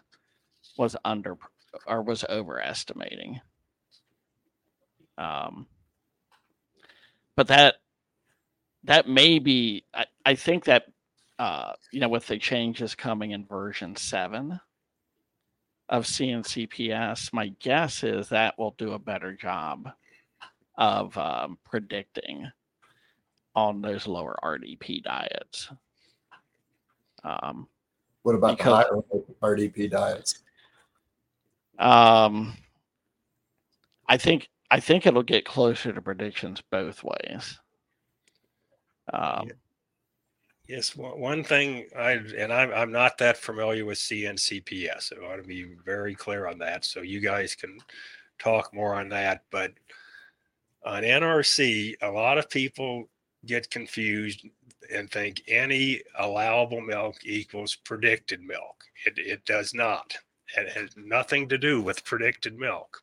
was 0.77 0.95
under 1.03 1.37
or 1.85 2.01
was 2.01 2.23
overestimating. 2.29 3.41
Um, 5.17 5.67
but 7.35 7.47
that 7.47 7.75
that 8.85 9.09
may 9.09 9.37
be 9.37 9.83
I, 9.93 10.05
I 10.25 10.35
think 10.35 10.63
that 10.63 10.85
uh 11.39 11.73
you 11.91 11.99
know 11.99 12.07
with 12.07 12.25
the 12.27 12.37
changes 12.37 12.95
coming 12.95 13.31
in 13.31 13.45
version 13.45 13.97
seven 13.97 14.61
of 15.89 16.05
CNCPS, 16.05 17.31
my 17.33 17.47
guess 17.59 18.03
is 18.03 18.29
that 18.29 18.57
will 18.57 18.75
do 18.77 18.93
a 18.93 18.99
better 18.99 19.33
job 19.33 19.89
of 20.77 21.17
um, 21.17 21.57
predicting 21.63 22.49
on 23.55 23.81
those 23.81 24.05
lower 24.07 24.37
RDP 24.43 25.01
diets. 25.03 25.69
Um, 27.23 27.67
What 28.23 28.35
about 28.35 28.57
Because- 28.57 28.85
the 28.89 29.25
higher 29.41 29.55
RDP 29.55 29.89
diets? 29.89 30.43
um, 31.79 32.53
I 34.07 34.17
think 34.17 34.49
I 34.69 34.79
think 34.81 35.05
it'll 35.05 35.23
get 35.23 35.45
closer 35.45 35.93
to 35.93 36.01
predictions 36.01 36.61
both 36.69 37.01
ways. 37.03 37.57
Um, 39.13 39.49
Yes, 40.67 40.97
one 40.97 41.45
thing 41.45 41.85
I 41.97 42.11
and 42.11 42.51
I'm 42.51 42.73
I'm 42.73 42.91
not 42.91 43.17
that 43.19 43.37
familiar 43.37 43.85
with 43.85 43.99
CNCPS, 43.99 45.17
I 45.17 45.25
want 45.25 45.41
to 45.41 45.47
be 45.47 45.63
very 45.85 46.13
clear 46.13 46.45
on 46.45 46.57
that. 46.59 46.83
So 46.83 47.01
you 47.01 47.21
guys 47.21 47.55
can 47.55 47.77
talk 48.37 48.73
more 48.73 48.93
on 48.95 49.07
that. 49.09 49.43
But 49.49 49.71
on 50.85 51.03
NRC, 51.03 51.95
a 52.01 52.11
lot 52.11 52.37
of 52.37 52.49
people 52.49 53.09
get 53.45 53.69
confused 53.71 54.45
and 54.93 55.09
think 55.09 55.41
any 55.47 56.01
allowable 56.19 56.81
milk 56.81 57.15
equals 57.23 57.75
predicted 57.75 58.41
milk. 58.41 58.83
It 59.05 59.17
it 59.17 59.45
does 59.45 59.73
not. 59.73 60.17
It 60.57 60.69
has 60.69 60.89
nothing 60.97 61.47
to 61.47 61.57
do 61.57 61.81
with 61.81 62.03
predicted 62.03 62.59
milk. 62.59 63.01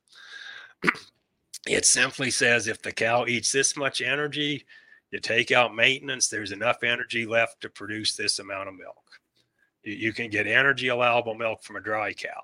it 1.66 1.86
simply 1.86 2.30
says 2.30 2.66
if 2.66 2.82
the 2.82 2.92
cow 2.92 3.24
eats 3.26 3.52
this 3.52 3.74
much 3.74 4.02
energy, 4.02 4.66
you 5.14 5.20
take 5.20 5.52
out 5.52 5.76
maintenance, 5.76 6.26
there's 6.26 6.50
enough 6.50 6.82
energy 6.82 7.24
left 7.24 7.60
to 7.60 7.68
produce 7.68 8.16
this 8.16 8.40
amount 8.40 8.68
of 8.68 8.74
milk. 8.74 9.20
You, 9.84 9.94
you 9.94 10.12
can 10.12 10.28
get 10.28 10.48
energy 10.48 10.88
allowable 10.88 11.36
milk 11.36 11.62
from 11.62 11.76
a 11.76 11.80
dry 11.80 12.12
cow. 12.12 12.42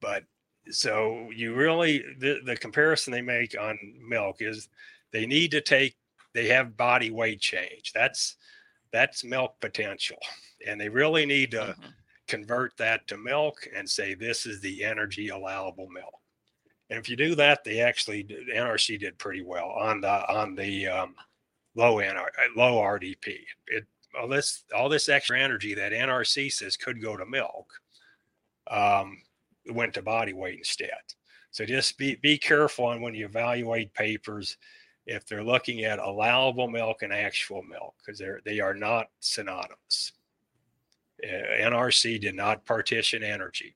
But 0.00 0.22
so 0.70 1.28
you 1.34 1.54
really, 1.54 2.04
the, 2.20 2.38
the 2.44 2.56
comparison 2.56 3.12
they 3.12 3.22
make 3.22 3.58
on 3.60 3.76
milk 4.08 4.36
is 4.38 4.68
they 5.10 5.26
need 5.26 5.50
to 5.50 5.60
take, 5.60 5.96
they 6.32 6.46
have 6.46 6.76
body 6.76 7.10
weight 7.10 7.40
change. 7.40 7.92
That's, 7.92 8.36
that's 8.92 9.24
milk 9.24 9.56
potential. 9.60 10.18
And 10.64 10.80
they 10.80 10.88
really 10.88 11.26
need 11.26 11.50
to 11.50 11.74
mhm. 11.76 11.92
convert 12.28 12.76
that 12.76 13.08
to 13.08 13.18
milk 13.18 13.66
and 13.74 13.90
say 13.90 14.14
this 14.14 14.46
is 14.46 14.60
the 14.60 14.84
energy 14.84 15.30
allowable 15.30 15.88
milk. 15.88 16.14
And 16.88 17.00
if 17.00 17.08
you 17.08 17.16
do 17.16 17.34
that, 17.34 17.64
they 17.64 17.80
actually 17.80 18.22
did- 18.22 18.46
NRC 18.46 19.00
did 19.00 19.18
pretty 19.18 19.42
well 19.42 19.70
on 19.70 20.00
the 20.00 20.32
on 20.32 20.54
the 20.54 20.86
um, 20.86 21.16
low 21.78 21.96
NR, 21.96 22.26
uh, 22.26 22.56
low 22.56 22.80
RDP. 22.82 23.38
It 23.68 23.86
all 24.18 24.28
this 24.28 24.64
all 24.76 24.88
this 24.88 25.08
extra 25.08 25.40
energy 25.40 25.74
that 25.74 25.92
NRC 25.92 26.52
says 26.52 26.76
could 26.76 27.00
go 27.00 27.16
to 27.16 27.24
milk 27.24 27.72
um, 28.70 29.22
went 29.70 29.94
to 29.94 30.02
body 30.02 30.32
weight 30.32 30.58
instead. 30.58 30.90
So 31.50 31.64
just 31.64 31.96
be 31.96 32.16
be 32.16 32.36
careful 32.36 32.86
on 32.86 33.00
when 33.00 33.14
you 33.14 33.24
evaluate 33.24 33.94
papers. 33.94 34.58
if 35.06 35.26
they're 35.26 35.44
looking 35.44 35.84
at 35.84 35.98
allowable 35.98 36.68
milk 36.68 37.02
and 37.02 37.12
actual 37.12 37.62
milk 37.62 37.94
because 37.98 38.18
they're 38.18 38.40
they 38.44 38.60
are 38.60 38.74
not 38.74 39.06
synonymous. 39.20 40.12
Uh, 41.24 41.62
NRC 41.70 42.20
did 42.20 42.34
not 42.34 42.64
partition 42.64 43.22
energy. 43.22 43.74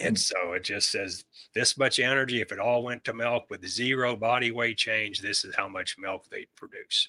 And 0.00 0.18
so 0.18 0.54
it 0.54 0.64
just 0.64 0.90
says 0.90 1.24
this 1.54 1.78
much 1.78 2.00
energy. 2.00 2.40
If 2.40 2.50
it 2.50 2.58
all 2.58 2.82
went 2.82 3.04
to 3.04 3.14
milk 3.14 3.44
with 3.48 3.66
zero 3.66 4.16
body 4.16 4.50
weight 4.50 4.76
change, 4.76 5.20
this 5.20 5.44
is 5.44 5.54
how 5.54 5.68
much 5.68 5.96
milk 5.98 6.24
they 6.30 6.46
produce. 6.56 7.08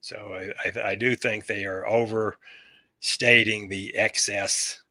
So 0.00 0.52
I, 0.64 0.68
I, 0.68 0.90
I 0.90 0.94
do 0.94 1.16
think 1.16 1.46
they 1.46 1.64
are 1.64 1.86
overstating 1.86 3.68
the 3.68 3.94
excess. 3.96 4.82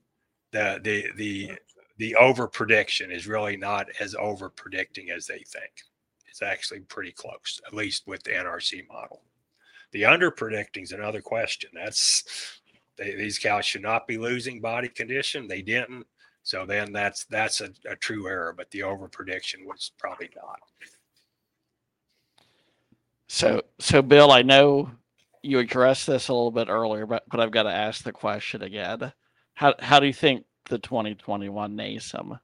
The 0.51 0.79
the 0.83 1.11
the 1.15 1.51
the 1.97 2.15
over 2.15 2.47
prediction 2.47 3.11
is 3.11 3.27
really 3.27 3.57
not 3.57 3.87
as 3.99 4.15
over 4.15 4.49
predicting 4.49 5.09
as 5.09 5.27
they 5.27 5.39
think. 5.39 5.71
It's 6.27 6.41
actually 6.41 6.81
pretty 6.81 7.11
close, 7.11 7.59
at 7.65 7.73
least 7.73 8.05
with 8.05 8.21
the 8.23 8.31
NRC 8.31 8.87
model. 8.87 9.23
The 9.91 10.05
under 10.05 10.29
predicting 10.29 10.83
is 10.83 10.91
another 10.91 11.21
question. 11.21 11.71
That's 11.73 12.59
they, 12.97 13.15
these 13.15 13.39
cows 13.39 13.65
should 13.65 13.81
not 13.81 14.07
be 14.07 14.17
losing 14.17 14.59
body 14.59 14.89
condition. 14.89 15.47
They 15.47 15.61
didn't. 15.61 16.05
So 16.47 16.65
then 16.65 16.93
that's 16.93 17.25
that's 17.25 17.59
a, 17.59 17.71
a 17.89 17.97
true 17.97 18.29
error, 18.29 18.53
but 18.55 18.71
the 18.71 18.83
over 18.83 19.09
prediction 19.09 19.65
was 19.65 19.91
probably 19.99 20.29
not. 20.33 20.59
So, 23.27 23.63
so 23.79 24.01
Bill, 24.01 24.31
I 24.31 24.43
know 24.43 24.89
you 25.43 25.59
addressed 25.59 26.07
this 26.07 26.29
a 26.29 26.33
little 26.33 26.51
bit 26.51 26.69
earlier, 26.69 27.05
but 27.05 27.23
but 27.29 27.41
I've 27.41 27.51
got 27.51 27.63
to 27.63 27.73
ask 27.73 28.01
the 28.01 28.13
question 28.13 28.61
again. 28.61 29.11
How 29.55 29.75
how 29.79 29.99
do 29.99 30.07
you 30.07 30.13
think 30.13 30.45
the 30.69 30.79
2021 30.79 31.75
NASEM 31.75 32.39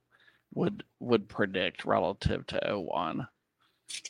would 0.54 0.84
would 1.00 1.30
predict 1.30 1.86
relative 1.86 2.46
to 2.48 2.60
01? 2.78 3.26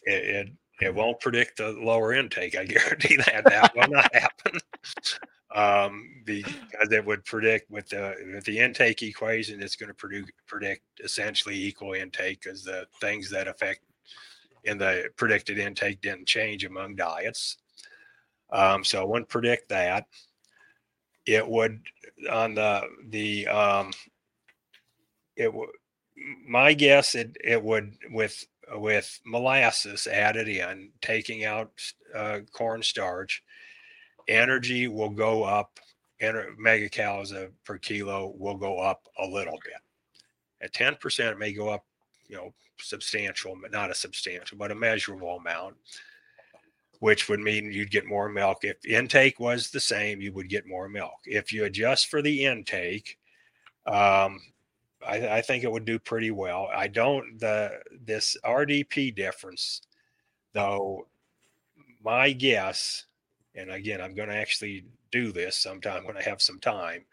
It, 0.06 0.12
it 0.12 0.50
it 0.82 0.96
won't 0.96 1.20
predict 1.20 1.58
the 1.58 1.70
lower 1.74 2.14
intake. 2.14 2.58
I 2.58 2.66
guarantee 2.66 3.18
that 3.18 3.44
that 3.46 3.76
will 3.76 3.90
not 3.90 4.12
happen. 4.16 4.60
Um, 5.56 6.24
because 6.26 6.54
it 6.92 7.06
would 7.06 7.24
predict 7.26 7.70
with 7.70 7.90
the 7.90 8.16
with 8.34 8.44
the 8.46 8.60
intake 8.60 9.04
equation, 9.04 9.62
it's 9.62 9.76
going 9.76 9.90
to 9.90 9.94
produce 9.94 10.30
predict 10.48 10.84
essentially 11.04 11.56
equal 11.56 11.94
intake 11.94 12.42
because 12.42 12.64
the 12.64 12.88
things 13.00 13.30
that 13.30 13.48
affect 13.48 13.82
in 14.64 14.78
the 14.78 15.10
predicted 15.16 15.60
intake 15.60 16.02
didn't 16.02 16.28
change 16.28 16.66
among 16.66 16.96
diets. 16.96 17.58
Um, 18.52 18.84
so 18.84 19.02
I 19.02 19.06
wouldn't 19.06 19.30
predict 19.30 19.70
that. 19.70 20.06
It 21.26 21.48
would 21.48 21.82
on 22.32 22.56
the 22.56 22.82
the 23.10 23.48
um, 23.48 23.92
it 25.36 25.54
would 25.54 25.70
my 26.48 26.74
guess 26.74 27.16
it 27.16 27.36
it 27.44 27.62
would 27.62 27.96
with 28.12 28.46
with 28.76 29.20
molasses 29.26 30.08
added 30.08 30.48
in, 30.48 30.92
taking 31.02 31.46
out 31.46 31.72
uh, 32.16 32.40
corn 32.52 32.82
starch, 32.82 33.44
energy 34.28 34.88
will 34.88 35.10
go 35.10 35.44
up. 35.44 35.80
And 36.20 36.38
megacalories 36.58 37.50
per 37.66 37.78
kilo 37.78 38.34
will 38.38 38.56
go 38.56 38.80
up 38.80 39.08
a 39.20 39.28
little 39.28 39.60
bit. 39.64 39.74
At 40.62 40.74
ten 40.74 40.96
percent, 40.96 41.32
it 41.32 41.40
may 41.40 41.52
go 41.52 41.68
up, 41.68 41.84
you 42.28 42.38
know, 42.38 42.54
substantial, 42.80 43.58
but 43.62 43.74
not 43.74 43.92
a 43.92 43.96
substantial, 43.96 44.58
but 44.58 44.72
a 44.72 44.76
measurable 44.76 45.36
amount 45.36 45.76
which 47.04 47.28
would 47.28 47.42
mean 47.42 47.70
you'd 47.70 47.92
get 47.92 48.06
more 48.06 48.30
milk. 48.30 48.60
If 48.64 48.78
intake 48.86 49.38
was 49.38 49.70
the 49.70 49.80
same, 49.82 50.22
you 50.22 50.32
would 50.32 50.48
get 50.48 50.66
more 50.66 50.88
milk. 50.88 51.20
If 51.26 51.52
you 51.52 51.66
adjust 51.66 52.08
for 52.08 52.22
the 52.22 52.46
intake, 52.46 53.18
um, 53.86 54.40
I, 55.06 55.28
I, 55.30 55.42
think 55.42 55.66
it 55.66 55.72
would 55.74 55.84
do 55.84 56.00
pretty 56.00 56.32
well. 56.32 56.70
I 56.74 56.88
don't 56.88 57.38
the 57.42 57.82
this 58.06 58.38
RDP 58.46 59.14
difference, 59.14 59.82
though. 60.54 61.08
My 62.02 62.32
guess, 62.32 63.04
and 63.56 63.72
again, 63.72 64.02
I'm 64.02 64.16
going 64.16 64.30
to 64.30 64.36
actually 64.36 64.86
do 65.12 65.32
this 65.32 65.58
sometime 65.58 66.06
when 66.06 66.18
I 66.18 66.22
have 66.24 66.42
some 66.42 66.60
time, 66.60 67.06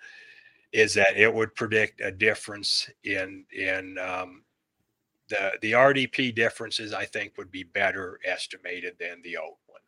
is 0.72 0.94
that 0.94 1.16
it 1.16 1.32
would 1.32 1.54
predict 1.54 2.00
a 2.00 2.10
difference 2.10 2.88
in 3.04 3.44
in 3.52 3.98
um, 3.98 4.42
the 5.28 5.52
the 5.62 5.72
RDP 5.72 6.34
differences. 6.34 6.92
I 6.92 7.04
think 7.04 7.36
would 7.36 7.50
be 7.50 7.64
better 7.64 8.18
estimated 8.24 8.96
than 8.98 9.22
the 9.22 9.36
old 9.36 9.56
one. 9.66 9.80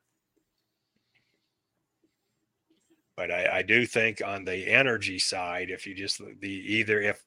but 3.17 3.31
I, 3.31 3.59
I, 3.59 3.63
do 3.63 3.87
think 3.87 4.23
on 4.25 4.45
the 4.45 4.67
energy 4.67 5.19
side, 5.19 5.71
if 5.71 5.87
you 5.87 5.95
just 5.95 6.21
the 6.41 6.49
either 6.49 7.01
if, 7.01 7.23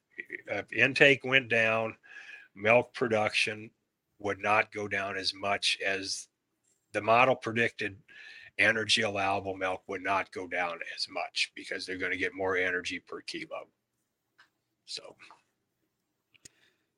if 0.48 0.72
intake 0.74 1.24
went 1.24 1.50
down, 1.50 1.96
milk 2.56 2.94
production 2.94 3.70
would 4.20 4.40
not 4.40 4.72
go 4.72 4.88
down 4.88 5.18
as 5.18 5.34
much 5.34 5.78
as 5.86 6.28
the 6.94 7.02
model 7.02 7.36
predicted. 7.36 7.98
Energy 8.58 9.02
allowable 9.02 9.56
milk 9.58 9.82
would 9.88 10.04
not 10.04 10.32
go 10.32 10.48
down 10.48 10.80
as 10.96 11.08
much 11.10 11.52
because 11.56 11.86
they're 11.86 11.98
going 11.98 12.12
to 12.12 12.18
get 12.18 12.34
more 12.34 12.56
energy 12.56 13.00
per 13.00 13.22
kilo. 13.22 13.68
So, 14.86 15.16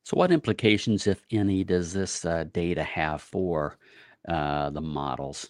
so 0.03 0.17
what 0.17 0.31
implications, 0.31 1.07
if 1.07 1.23
any, 1.31 1.63
does 1.63 1.93
this 1.93 2.25
uh, 2.25 2.45
data 2.53 2.83
have 2.83 3.21
for 3.21 3.77
uh, 4.27 4.69
the 4.69 4.81
models? 4.81 5.49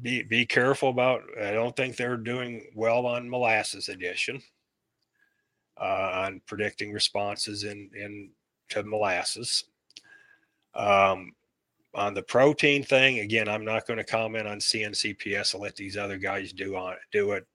be 0.00 0.22
be 0.22 0.46
careful 0.46 0.88
about. 0.88 1.22
I 1.40 1.52
don't 1.52 1.76
think 1.76 1.96
they're 1.96 2.16
doing 2.16 2.66
well 2.74 3.06
on 3.06 3.28
molasses 3.28 3.88
addition, 3.88 4.42
uh, 5.80 6.24
on 6.26 6.40
predicting 6.46 6.92
responses 6.92 7.64
in 7.64 7.90
in 7.94 8.30
to 8.70 8.82
molasses. 8.82 9.64
Um, 10.74 11.32
on 11.96 12.12
the 12.12 12.22
protein 12.22 12.84
thing, 12.84 13.20
again, 13.20 13.48
I'm 13.48 13.64
not 13.64 13.86
going 13.86 13.96
to 13.96 14.04
comment 14.04 14.46
on 14.46 14.58
CNCPS. 14.58 15.54
I'll 15.54 15.62
let 15.62 15.76
these 15.76 15.96
other 15.96 16.18
guys 16.18 16.52
do 16.52 16.76
on 16.76 16.94
do 17.10 17.32
it. 17.32 17.46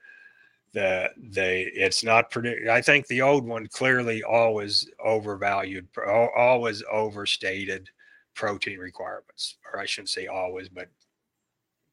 The 0.73 1.09
they 1.17 1.63
it's 1.63 2.03
not. 2.03 2.35
I 2.69 2.81
think 2.81 3.05
the 3.07 3.21
old 3.21 3.45
one 3.45 3.67
clearly 3.67 4.23
always 4.23 4.89
overvalued, 5.03 5.87
always 6.35 6.81
overstated 6.91 7.89
protein 8.33 8.79
requirements, 8.79 9.57
or 9.71 9.79
I 9.79 9.85
shouldn't 9.85 10.09
say 10.09 10.27
always, 10.27 10.69
but 10.69 10.87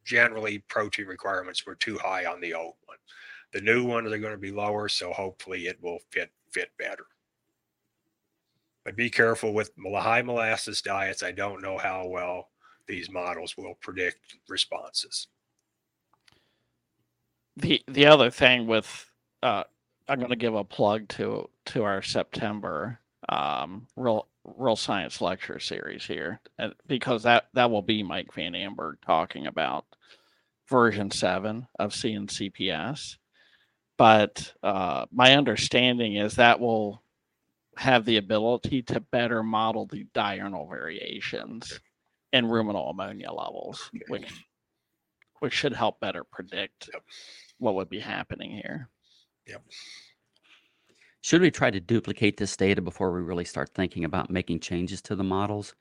generally 0.04 0.60
protein 0.68 1.06
requirements 1.06 1.66
were 1.66 1.74
too 1.74 1.98
high 1.98 2.24
on 2.24 2.40
the 2.40 2.54
old 2.54 2.74
one. 2.86 2.98
The 3.52 3.60
new 3.60 3.84
ones 3.84 4.10
are 4.12 4.18
going 4.18 4.32
to 4.32 4.38
be 4.38 4.52
lower, 4.52 4.88
so 4.88 5.12
hopefully 5.12 5.66
it 5.66 5.82
will 5.82 5.98
fit 6.10 6.30
fit 6.50 6.70
better. 6.78 7.04
But 8.88 8.96
be 8.96 9.10
careful 9.10 9.52
with 9.52 9.70
high 9.96 10.22
molasses 10.22 10.80
diets. 10.80 11.22
I 11.22 11.30
don't 11.30 11.60
know 11.60 11.76
how 11.76 12.06
well 12.06 12.48
these 12.86 13.10
models 13.10 13.54
will 13.54 13.74
predict 13.82 14.36
responses. 14.48 15.26
The 17.58 17.82
the 17.86 18.06
other 18.06 18.30
thing 18.30 18.66
with 18.66 19.12
uh, 19.42 19.64
I'm 20.08 20.18
going 20.20 20.30
to 20.30 20.36
give 20.36 20.54
a 20.54 20.64
plug 20.64 21.06
to 21.08 21.50
to 21.66 21.84
our 21.84 22.00
September 22.00 22.98
um, 23.28 23.86
real 23.94 24.26
real 24.56 24.74
science 24.74 25.20
lecture 25.20 25.58
series 25.58 26.06
here, 26.06 26.40
because 26.86 27.22
that 27.24 27.48
that 27.52 27.70
will 27.70 27.82
be 27.82 28.02
Mike 28.02 28.32
Van 28.32 28.54
Amburgh 28.54 28.96
talking 29.04 29.48
about 29.48 29.84
version 30.66 31.10
7 31.10 31.66
of 31.78 31.92
CNCPS. 31.92 33.18
But 33.98 34.50
uh, 34.62 35.04
my 35.12 35.36
understanding 35.36 36.16
is 36.16 36.36
that 36.36 36.58
will 36.58 37.02
have 37.78 38.04
the 38.04 38.16
ability 38.16 38.82
to 38.82 39.00
better 39.00 39.42
model 39.42 39.86
the 39.86 40.04
diurnal 40.12 40.68
variations 40.68 41.80
in 42.32 42.46
ruminal 42.46 42.90
ammonia 42.90 43.30
levels, 43.30 43.90
which 44.08 44.44
which 45.40 45.52
should 45.52 45.72
help 45.72 46.00
better 46.00 46.24
predict 46.24 46.90
yep. 46.92 47.02
what 47.58 47.76
would 47.76 47.88
be 47.88 48.00
happening 48.00 48.50
here. 48.50 48.88
Yep. 49.46 49.62
Should 51.20 51.40
we 51.40 51.50
try 51.52 51.70
to 51.70 51.78
duplicate 51.78 52.36
this 52.36 52.56
data 52.56 52.82
before 52.82 53.12
we 53.12 53.20
really 53.20 53.44
start 53.44 53.70
thinking 53.72 54.04
about 54.04 54.30
making 54.30 54.60
changes 54.60 55.00
to 55.02 55.14
the 55.14 55.24
models? 55.24 55.74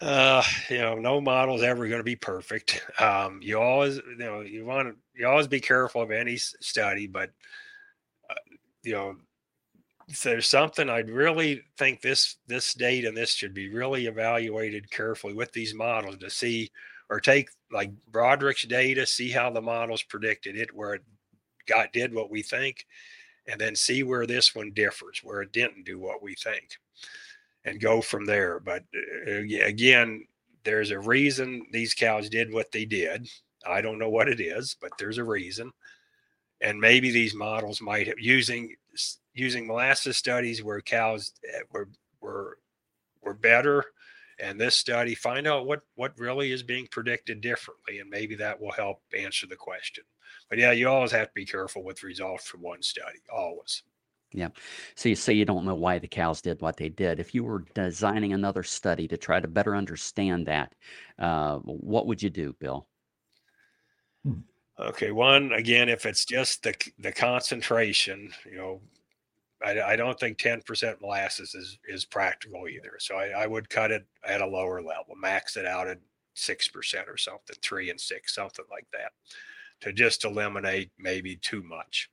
uh 0.00 0.42
you 0.68 0.78
know 0.78 0.96
no 0.96 1.20
model 1.20 1.54
is 1.54 1.62
ever 1.62 1.86
going 1.86 2.00
to 2.00 2.04
be 2.04 2.16
perfect 2.16 2.82
um 2.98 3.38
you 3.40 3.58
always 3.58 3.96
you 3.96 4.16
know 4.18 4.40
you 4.40 4.64
want 4.64 4.88
to 4.88 4.96
you 5.14 5.26
always 5.26 5.46
be 5.46 5.60
careful 5.60 6.02
of 6.02 6.10
any 6.10 6.36
study 6.36 7.06
but 7.06 7.30
you 8.84 8.92
know 8.92 9.16
there's 10.22 10.46
something 10.46 10.90
i'd 10.90 11.10
really 11.10 11.62
think 11.78 12.00
this 12.00 12.36
this 12.46 12.74
data 12.74 13.08
and 13.08 13.16
this 13.16 13.30
should 13.30 13.54
be 13.54 13.70
really 13.70 14.06
evaluated 14.06 14.90
carefully 14.90 15.32
with 15.32 15.50
these 15.52 15.74
models 15.74 16.16
to 16.18 16.28
see 16.28 16.70
or 17.08 17.20
take 17.20 17.48
like 17.72 17.90
broderick's 18.10 18.64
data 18.64 19.06
see 19.06 19.30
how 19.30 19.50
the 19.50 19.60
models 19.60 20.02
predicted 20.02 20.56
it 20.56 20.74
where 20.74 20.94
it 20.94 21.02
got 21.66 21.92
did 21.92 22.12
what 22.12 22.30
we 22.30 22.42
think 22.42 22.86
and 23.46 23.60
then 23.60 23.74
see 23.74 24.02
where 24.02 24.26
this 24.26 24.54
one 24.54 24.70
differs 24.72 25.20
where 25.22 25.42
it 25.42 25.52
didn't 25.52 25.84
do 25.84 25.98
what 25.98 26.22
we 26.22 26.34
think 26.34 26.78
and 27.64 27.80
go 27.80 28.00
from 28.00 28.24
there. 28.24 28.60
But 28.60 28.84
uh, 28.94 29.40
again, 29.64 30.26
there's 30.64 30.90
a 30.90 30.98
reason 30.98 31.66
these 31.72 31.94
cows 31.94 32.28
did 32.28 32.52
what 32.52 32.72
they 32.72 32.84
did. 32.84 33.28
I 33.66 33.80
don't 33.80 33.98
know 33.98 34.10
what 34.10 34.28
it 34.28 34.40
is, 34.40 34.76
but 34.80 34.92
there's 34.98 35.18
a 35.18 35.24
reason. 35.24 35.72
And 36.64 36.80
maybe 36.80 37.10
these 37.10 37.34
models 37.34 37.80
might 37.80 38.06
have 38.08 38.18
using 38.18 38.74
using 39.34 39.66
molasses 39.66 40.16
studies 40.16 40.62
where 40.62 40.80
cows 40.80 41.32
eh, 41.46 41.60
were 41.70 41.88
were 42.20 42.58
were 43.22 43.34
better 43.34 43.84
and 44.38 44.60
this 44.60 44.74
study 44.74 45.14
find 45.14 45.46
out 45.46 45.66
what 45.66 45.82
what 45.94 46.18
really 46.18 46.52
is 46.52 46.62
being 46.62 46.86
predicted 46.90 47.40
differently 47.40 47.98
and 47.98 48.08
maybe 48.08 48.34
that 48.36 48.60
will 48.60 48.72
help 48.72 49.02
answer 49.16 49.46
the 49.46 49.56
question. 49.56 50.04
But 50.48 50.58
yeah 50.58 50.72
you 50.72 50.88
always 50.88 51.12
have 51.12 51.28
to 51.28 51.34
be 51.34 51.44
careful 51.44 51.84
with 51.84 52.02
results 52.02 52.46
from 52.46 52.62
one 52.62 52.82
study 52.82 53.18
always. 53.32 53.82
Yeah. 54.32 54.48
So 54.96 55.08
you 55.08 55.14
say 55.14 55.32
you 55.32 55.44
don't 55.44 55.64
know 55.64 55.76
why 55.76 56.00
the 56.00 56.08
cows 56.08 56.40
did 56.40 56.60
what 56.60 56.76
they 56.76 56.88
did. 56.88 57.20
If 57.20 57.36
you 57.36 57.44
were 57.44 57.64
designing 57.74 58.32
another 58.32 58.64
study 58.64 59.06
to 59.08 59.16
try 59.16 59.38
to 59.38 59.46
better 59.46 59.76
understand 59.76 60.46
that 60.46 60.74
uh, 61.20 61.58
what 61.58 62.08
would 62.08 62.20
you 62.20 62.30
do 62.30 62.54
bill? 62.58 62.88
Hmm. 64.24 64.40
Okay 64.78 65.12
one 65.12 65.52
again 65.52 65.88
if 65.88 66.04
it's 66.06 66.24
just 66.24 66.62
the 66.62 66.74
the 66.98 67.12
concentration 67.12 68.32
you 68.44 68.56
know 68.56 68.80
I, 69.64 69.92
I 69.92 69.96
don't 69.96 70.18
think 70.18 70.38
10% 70.38 71.00
molasses 71.00 71.54
is, 71.54 71.78
is 71.88 72.04
practical 72.04 72.68
either. 72.68 72.92
So 72.98 73.16
I, 73.16 73.28
I 73.28 73.46
would 73.46 73.70
cut 73.70 73.90
it 73.90 74.06
at 74.26 74.42
a 74.42 74.46
lower 74.46 74.82
level, 74.82 75.14
max 75.16 75.56
it 75.56 75.64
out 75.64 75.88
at 75.88 75.98
6% 76.36 77.08
or 77.08 77.16
something, 77.16 77.56
three 77.62 77.90
and 77.90 78.00
six, 78.00 78.34
something 78.34 78.64
like 78.70 78.86
that, 78.92 79.12
to 79.80 79.92
just 79.92 80.24
eliminate 80.24 80.90
maybe 80.98 81.36
too 81.36 81.62
much. 81.62 82.10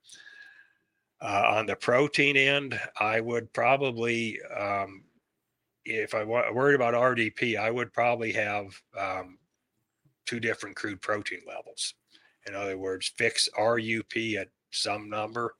Uh, 1.21 1.43
on 1.47 1.65
the 1.65 1.75
protein 1.75 2.37
end, 2.37 2.79
I 2.99 3.19
would 3.19 3.51
probably, 3.53 4.39
um, 4.57 5.03
if 5.85 6.15
I 6.15 6.23
wa- 6.23 6.51
worried 6.51 6.75
about 6.75 6.93
RDP, 6.93 7.59
I 7.59 7.69
would 7.69 7.93
probably 7.93 8.31
have 8.33 8.65
um, 8.97 9.37
two 10.25 10.39
different 10.39 10.75
crude 10.75 11.01
protein 11.01 11.41
levels. 11.47 11.93
In 12.47 12.55
other 12.55 12.77
words, 12.77 13.11
fix 13.17 13.49
RUP 13.57 14.17
at 14.39 14.49
some 14.71 15.09
number 15.09 15.55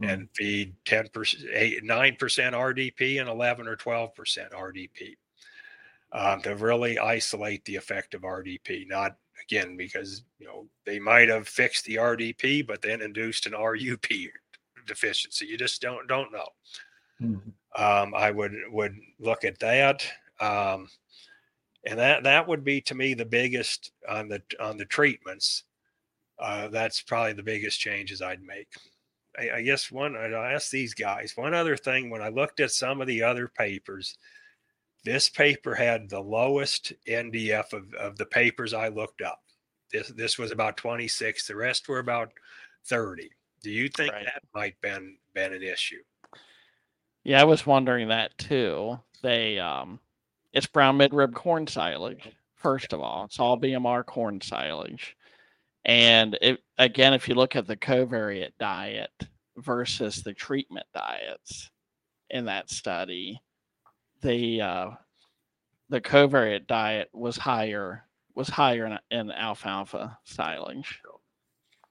mm. 0.00 0.12
and 0.12 0.28
feed 0.34 0.74
10%, 0.84 1.44
8, 1.52 1.84
9% 1.84 2.18
RDP 2.18 3.20
and 3.20 3.28
11 3.28 3.66
or 3.66 3.76
12% 3.76 4.10
RDP 4.52 5.16
um, 6.12 6.42
to 6.42 6.54
really 6.56 6.98
isolate 6.98 7.64
the 7.64 7.76
effect 7.76 8.14
of 8.14 8.22
RDP. 8.22 8.88
Not 8.88 9.16
again, 9.42 9.76
because, 9.76 10.22
you 10.38 10.46
know, 10.46 10.66
they 10.86 10.98
might 10.98 11.28
have 11.28 11.48
fixed 11.48 11.84
the 11.84 11.96
RDP, 11.96 12.66
but 12.66 12.82
then 12.82 13.02
induced 13.02 13.46
an 13.46 13.52
RUP 13.52 14.06
deficiency. 14.86 15.46
You 15.46 15.56
just 15.56 15.80
don't, 15.80 16.06
don't 16.06 16.32
know. 16.32 16.48
Mm. 17.20 17.40
Um, 17.74 18.14
I 18.14 18.30
would, 18.30 18.54
would 18.68 18.96
look 19.18 19.44
at 19.44 19.58
that. 19.60 20.06
Um, 20.40 20.88
and 21.86 21.98
that, 21.98 22.22
that 22.24 22.46
would 22.46 22.62
be 22.62 22.80
to 22.82 22.94
me 22.94 23.14
the 23.14 23.24
biggest 23.24 23.92
on 24.08 24.28
the, 24.28 24.42
on 24.60 24.76
the 24.76 24.84
treatments. 24.84 25.64
Uh, 26.42 26.66
that's 26.68 27.00
probably 27.00 27.34
the 27.34 27.42
biggest 27.42 27.78
changes 27.78 28.20
I'd 28.20 28.42
make. 28.42 28.66
I, 29.38 29.58
I 29.58 29.62
guess 29.62 29.92
one 29.92 30.16
I 30.16 30.52
asked 30.52 30.72
these 30.72 30.92
guys 30.92 31.36
one 31.36 31.54
other 31.54 31.76
thing 31.76 32.10
when 32.10 32.20
I 32.20 32.28
looked 32.28 32.58
at 32.58 32.72
some 32.72 33.00
of 33.00 33.06
the 33.06 33.22
other 33.22 33.46
papers, 33.46 34.18
this 35.04 35.28
paper 35.28 35.74
had 35.74 36.10
the 36.10 36.20
lowest 36.20 36.92
NDF 37.08 37.72
of, 37.72 37.94
of 37.94 38.18
the 38.18 38.26
papers 38.26 38.74
I 38.74 38.88
looked 38.88 39.22
up. 39.22 39.40
This 39.92 40.08
this 40.08 40.36
was 40.36 40.50
about 40.50 40.76
26. 40.76 41.46
The 41.46 41.54
rest 41.54 41.88
were 41.88 42.00
about 42.00 42.32
30. 42.86 43.30
Do 43.62 43.70
you 43.70 43.88
think 43.88 44.12
right. 44.12 44.24
that 44.24 44.42
might 44.52 44.80
been 44.80 45.18
been 45.34 45.52
an 45.52 45.62
issue? 45.62 46.02
Yeah, 47.22 47.40
I 47.40 47.44
was 47.44 47.64
wondering 47.64 48.08
that 48.08 48.36
too. 48.36 48.98
They 49.22 49.60
um 49.60 50.00
it's 50.52 50.66
brown 50.66 50.98
midrib 50.98 51.34
corn 51.34 51.68
silage, 51.68 52.28
first 52.56 52.92
of 52.92 53.00
all. 53.00 53.26
It's 53.26 53.38
all 53.38 53.60
BMR 53.60 54.04
corn 54.04 54.40
silage. 54.40 55.16
And 55.84 56.38
it, 56.40 56.60
again, 56.78 57.12
if 57.14 57.28
you 57.28 57.34
look 57.34 57.56
at 57.56 57.66
the 57.66 57.76
covariate 57.76 58.52
diet 58.58 59.10
versus 59.56 60.22
the 60.22 60.32
treatment 60.32 60.86
diets 60.94 61.70
in 62.30 62.44
that 62.46 62.70
study, 62.70 63.40
the 64.22 64.60
uh, 64.60 64.90
the 65.88 66.00
covariate 66.00 66.66
diet 66.66 67.08
was 67.12 67.36
higher 67.36 68.04
was 68.34 68.48
higher 68.48 68.86
in, 68.86 68.98
in 69.10 69.30
alfalfa 69.30 70.18
silage. 70.24 71.00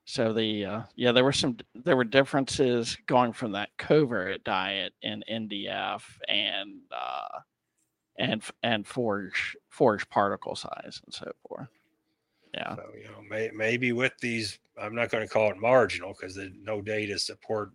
So 0.06 0.34
the 0.34 0.66
uh, 0.66 0.82
yeah, 0.96 1.12
there 1.12 1.24
were 1.24 1.32
some 1.32 1.58
there 1.76 1.96
were 1.96 2.04
differences 2.04 2.98
going 3.08 3.34
from 3.34 3.52
that 3.54 3.70
covariate 3.78 4.44
diet 4.44 4.94
in 5.02 5.24
NDF 5.32 6.02
and 6.28 6.82
uh, 6.92 7.39
and 8.18 8.42
and 8.64 8.88
forage 8.88 9.56
forage 9.70 10.08
particle 10.10 10.56
size 10.56 11.02
and 11.06 11.14
so 11.14 11.32
forth. 11.48 11.70
Yeah. 12.54 12.76
So, 12.76 12.84
you 12.97 13.06
know, 13.06 13.22
may, 13.30 13.49
maybe 13.54 13.91
with 13.91 14.14
these, 14.22 14.60
I'm 14.82 14.95
not 14.95 15.10
going 15.10 15.26
to 15.26 15.32
call 15.32 15.52
it 15.52 15.58
marginal 15.58 16.14
because 16.14 16.36
there's 16.36 16.52
no 16.62 16.82
data 16.82 17.18
support 17.18 17.72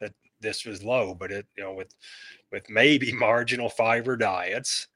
that 0.00 0.12
this 0.40 0.64
was 0.64 0.82
low, 0.82 1.14
but 1.14 1.30
it, 1.30 1.46
you 1.56 1.64
know, 1.64 1.72
with, 1.72 1.94
with 2.50 2.68
maybe 2.68 3.12
marginal 3.16 3.70
fiber 3.70 4.16
diets, 4.16 4.88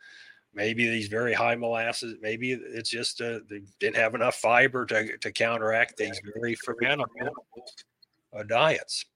maybe 0.54 0.88
these 0.88 1.08
very 1.08 1.32
high 1.32 1.56
molasses, 1.56 2.16
maybe 2.20 2.52
it's 2.52 2.90
just 2.90 3.20
uh, 3.20 3.40
they 3.48 3.62
didn't 3.80 3.96
have 3.96 4.14
enough 4.14 4.36
fiber 4.36 4.84
to, 4.86 5.16
to 5.18 5.32
counteract 5.32 5.96
these 5.96 6.20
very 6.34 6.56
fermentable 6.56 7.30
uh, 8.36 8.42
diets. 8.42 9.06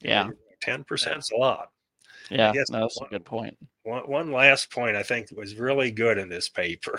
Yeah. 0.00 0.30
10% 0.64 1.18
is 1.18 1.30
a 1.30 1.36
lot. 1.36 1.68
Yeah, 2.30 2.52
no, 2.70 2.80
that's 2.80 2.98
one, 2.98 3.08
a 3.08 3.10
good 3.10 3.24
point. 3.26 3.56
One, 3.82 4.08
one 4.08 4.32
last 4.32 4.70
point 4.70 4.96
I 4.96 5.02
think 5.02 5.30
was 5.36 5.56
really 5.56 5.90
good 5.90 6.16
in 6.16 6.30
this 6.30 6.48
paper 6.48 6.98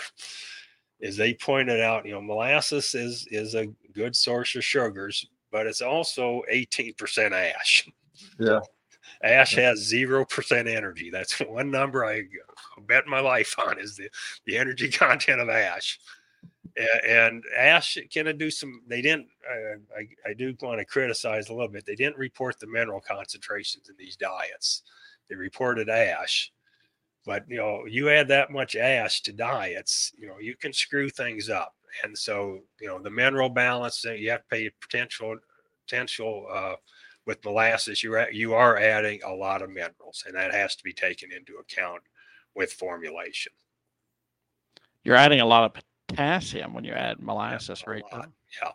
is 0.99 1.17
they 1.17 1.33
pointed 1.33 1.81
out, 1.81 2.05
you 2.05 2.13
know, 2.13 2.21
molasses 2.21 2.95
is 2.95 3.27
is 3.31 3.55
a 3.55 3.67
good 3.93 4.15
source 4.15 4.55
of 4.55 4.63
sugars, 4.63 5.27
but 5.51 5.67
it's 5.67 5.81
also 5.81 6.41
18% 6.51 7.31
ash. 7.31 7.87
Yeah. 8.39 8.59
Ash 9.23 9.55
has 9.55 9.79
zero 9.79 10.25
percent 10.25 10.67
energy. 10.67 11.09
That's 11.09 11.39
one 11.47 11.71
number 11.71 12.05
I 12.05 12.23
bet 12.87 13.07
my 13.07 13.19
life 13.19 13.55
on 13.67 13.79
is 13.79 13.95
the, 13.95 14.09
the 14.45 14.57
energy 14.57 14.89
content 14.91 15.41
of 15.41 15.49
ash. 15.49 15.99
And 17.07 17.41
ash 17.57 17.97
can 18.11 18.37
do 18.37 18.51
some. 18.51 18.81
They 18.87 19.01
didn't. 19.01 19.27
I, 19.49 19.99
I, 19.99 20.31
I 20.31 20.33
do 20.33 20.53
want 20.61 20.79
to 20.79 20.85
criticize 20.85 21.47
a 21.47 21.53
little 21.53 21.69
bit. 21.69 21.85
They 21.85 21.95
didn't 21.95 22.17
report 22.17 22.59
the 22.59 22.67
mineral 22.67 22.99
concentrations 22.99 23.87
in 23.87 23.95
these 23.97 24.17
diets. 24.17 24.83
They 25.29 25.35
reported 25.35 25.89
ash, 25.89 26.51
but 27.26 27.43
you 27.47 27.57
know, 27.57 27.86
you 27.88 28.09
add 28.09 28.28
that 28.30 28.51
much 28.51 28.76
ash 28.76 29.21
to 29.23 29.34
diets, 29.34 30.13
you 30.17 30.28
know, 30.28 30.39
you 30.39 30.55
can 30.55 30.73
screw 30.73 31.09
things 31.09 31.49
up. 31.49 31.73
And 32.03 32.17
so, 32.17 32.59
you 32.82 32.88
know, 32.88 32.99
the 32.99 33.09
mineral 33.09 33.49
balance 33.49 34.01
that 34.01 34.19
you 34.19 34.30
have 34.32 34.41
to 34.41 34.47
pay 34.49 34.69
potential 34.82 35.38
potential 35.86 36.47
uh, 36.51 36.76
with 37.26 37.43
molasses. 37.43 38.03
You 38.03 38.13
are 38.13 38.32
you 38.32 38.53
are 38.53 38.78
adding 38.78 39.21
a 39.23 39.34
lot 39.34 39.61
of 39.61 39.69
minerals, 39.69 40.23
and 40.28 40.36
that 40.36 40.53
has 40.53 40.76
to 40.76 40.84
be 40.84 40.93
taken 40.93 41.32
into 41.32 41.55
account 41.55 42.01
with 42.55 42.73
formulation. 42.73 43.51
You're 45.03 45.15
adding 45.15 45.41
a 45.41 45.45
lot 45.45 45.63
of 45.63 45.84
potassium 46.07 46.73
when 46.73 46.84
you 46.84 46.93
add 46.93 47.21
molasses, 47.21 47.84
yeah, 47.86 47.91
right? 47.91 48.03
Yeah. 48.61 48.71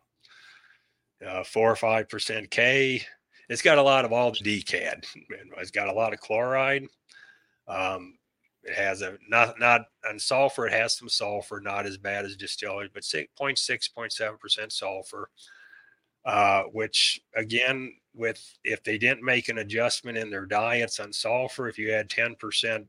Uh, 1.26 1.44
four 1.44 1.70
or 1.70 1.76
five 1.76 2.08
percent 2.08 2.50
K. 2.50 3.02
It's 3.48 3.62
got 3.62 3.78
a 3.78 3.82
lot 3.82 4.04
of 4.04 4.12
all 4.12 4.30
the 4.30 4.38
DCAD. 4.38 5.04
It's 5.58 5.72
got 5.72 5.88
a 5.88 5.92
lot 5.92 6.12
of 6.12 6.20
chloride. 6.20 6.86
Um, 7.66 8.14
it 8.62 8.74
has 8.74 9.02
a 9.02 9.16
not 9.28 9.58
not 9.58 9.82
on 10.08 10.18
sulfur. 10.18 10.66
It 10.66 10.72
has 10.72 10.96
some 10.96 11.08
sulfur, 11.08 11.60
not 11.60 11.86
as 11.86 11.96
bad 11.96 12.24
as 12.24 12.36
distillers, 12.36 12.90
but 12.92 13.02
0.6, 13.02 13.28
0.7 13.38 14.38
percent 14.38 14.72
sulfur. 14.72 15.30
Uh, 16.26 16.64
which 16.64 17.22
again, 17.34 17.94
with 18.14 18.58
if 18.62 18.82
they 18.84 18.98
didn't 18.98 19.22
make 19.22 19.48
an 19.48 19.58
adjustment 19.58 20.18
in 20.18 20.30
their 20.30 20.44
diets 20.44 21.00
on 21.00 21.12
sulfur, 21.12 21.68
if 21.68 21.78
you 21.78 21.90
had 21.90 22.10
10 22.10 22.34
percent 22.36 22.86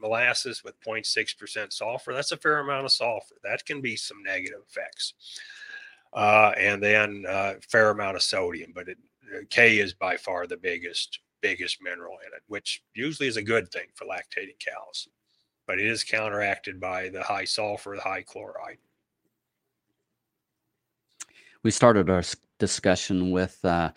molasses 0.00 0.64
with 0.64 0.80
0.6 0.80 1.38
percent 1.38 1.72
sulfur, 1.72 2.12
that's 2.12 2.32
a 2.32 2.36
fair 2.36 2.58
amount 2.58 2.84
of 2.84 2.92
sulfur. 2.92 3.36
That 3.44 3.64
can 3.64 3.80
be 3.80 3.94
some 3.94 4.22
negative 4.24 4.60
effects. 4.68 5.14
Uh, 6.12 6.52
and 6.58 6.82
then 6.82 7.24
a 7.26 7.32
uh, 7.32 7.54
fair 7.70 7.90
amount 7.90 8.16
of 8.16 8.22
sodium, 8.22 8.72
but 8.74 8.88
it, 8.88 8.98
K 9.48 9.78
is 9.78 9.94
by 9.94 10.16
far 10.16 10.46
the 10.46 10.58
biggest 10.58 11.20
biggest 11.42 11.78
mineral 11.82 12.16
in 12.26 12.32
it, 12.34 12.42
which 12.46 12.82
usually 12.94 13.28
is 13.28 13.36
a 13.36 13.42
good 13.42 13.70
thing 13.70 13.86
for 13.94 14.06
lactating 14.06 14.58
cows. 14.58 15.08
But 15.66 15.78
it 15.78 15.86
is 15.86 16.02
counteracted 16.02 16.80
by 16.80 17.08
the 17.08 17.22
high 17.22 17.44
sulfur, 17.44 17.94
the 17.96 18.02
high 18.02 18.22
chloride. 18.22 18.78
We 21.62 21.70
started 21.70 22.10
our 22.10 22.22
discussion 22.58 23.30
with 23.30 23.58
uh, 23.64 23.90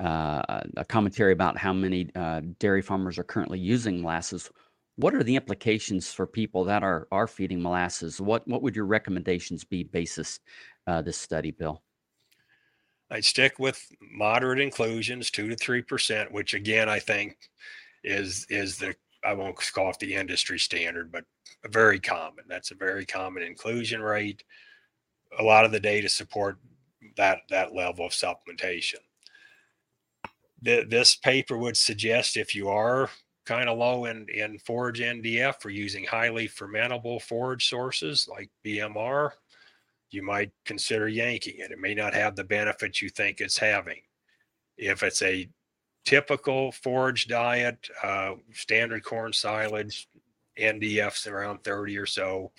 uh, 0.00 0.60
a 0.76 0.84
commentary 0.84 1.32
about 1.32 1.56
how 1.56 1.72
many 1.72 2.10
uh, 2.14 2.42
dairy 2.60 2.82
farmers 2.82 3.18
are 3.18 3.24
currently 3.24 3.58
using 3.58 4.00
molasses. 4.00 4.50
What 4.96 5.14
are 5.14 5.24
the 5.24 5.36
implications 5.36 6.12
for 6.12 6.26
people 6.26 6.64
that 6.64 6.82
are 6.82 7.08
are 7.10 7.26
feeding 7.26 7.60
molasses? 7.60 8.20
What 8.20 8.46
what 8.46 8.62
would 8.62 8.76
your 8.76 8.86
recommendations 8.86 9.64
be 9.64 9.82
basis 9.84 10.40
uh, 10.86 11.02
this 11.02 11.16
study, 11.16 11.50
Bill? 11.50 11.82
I'd 13.10 13.24
stick 13.24 13.58
with 13.58 13.84
moderate 14.00 14.60
inclusions, 14.60 15.30
two 15.30 15.48
to 15.48 15.56
three 15.56 15.82
percent, 15.82 16.32
which 16.32 16.54
again 16.54 16.88
I 16.88 16.98
think 16.98 17.36
is 18.04 18.46
is 18.50 18.78
the 18.78 18.94
I 19.24 19.32
won't 19.32 19.56
call 19.72 19.90
it 19.90 19.98
the 19.98 20.14
industry 20.14 20.58
standard, 20.58 21.10
but 21.10 21.24
very 21.66 21.98
common. 21.98 22.44
That's 22.48 22.70
a 22.70 22.76
very 22.76 23.04
common 23.04 23.42
inclusion 23.42 24.00
rate. 24.00 24.44
A 25.38 25.42
lot 25.42 25.64
of 25.64 25.72
the 25.72 25.80
data 25.80 26.08
support 26.08 26.58
that 27.16 27.40
that 27.50 27.74
level 27.74 28.06
of 28.06 28.12
supplementation. 28.12 29.00
this 30.62 31.16
paper 31.16 31.56
would 31.56 31.76
suggest 31.76 32.36
if 32.36 32.54
you 32.54 32.68
are 32.68 33.10
kind 33.46 33.68
of 33.68 33.78
low 33.78 34.04
in, 34.04 34.26
in 34.28 34.58
forage 34.58 35.00
NDF 35.00 35.64
or 35.64 35.70
using 35.70 36.04
highly 36.04 36.46
fermentable 36.46 37.22
forage 37.22 37.66
sources 37.66 38.28
like 38.30 38.50
BMR, 38.62 39.30
you 40.10 40.22
might 40.22 40.50
consider 40.64 41.08
yanking 41.08 41.56
it. 41.58 41.70
It 41.70 41.78
may 41.78 41.94
not 41.94 42.14
have 42.14 42.36
the 42.36 42.44
benefits 42.44 43.02
you 43.02 43.08
think 43.08 43.40
it's 43.40 43.58
having. 43.58 44.00
If 44.76 45.02
it's 45.02 45.22
a 45.22 45.48
typical 46.04 46.72
forage 46.72 47.28
diet, 47.28 47.88
uh, 48.02 48.34
standard 48.52 49.04
corn 49.04 49.32
silage, 49.32 50.08
NDF's 50.58 51.26
around 51.26 51.62
30 51.64 51.98
or 51.98 52.06
so. 52.06 52.52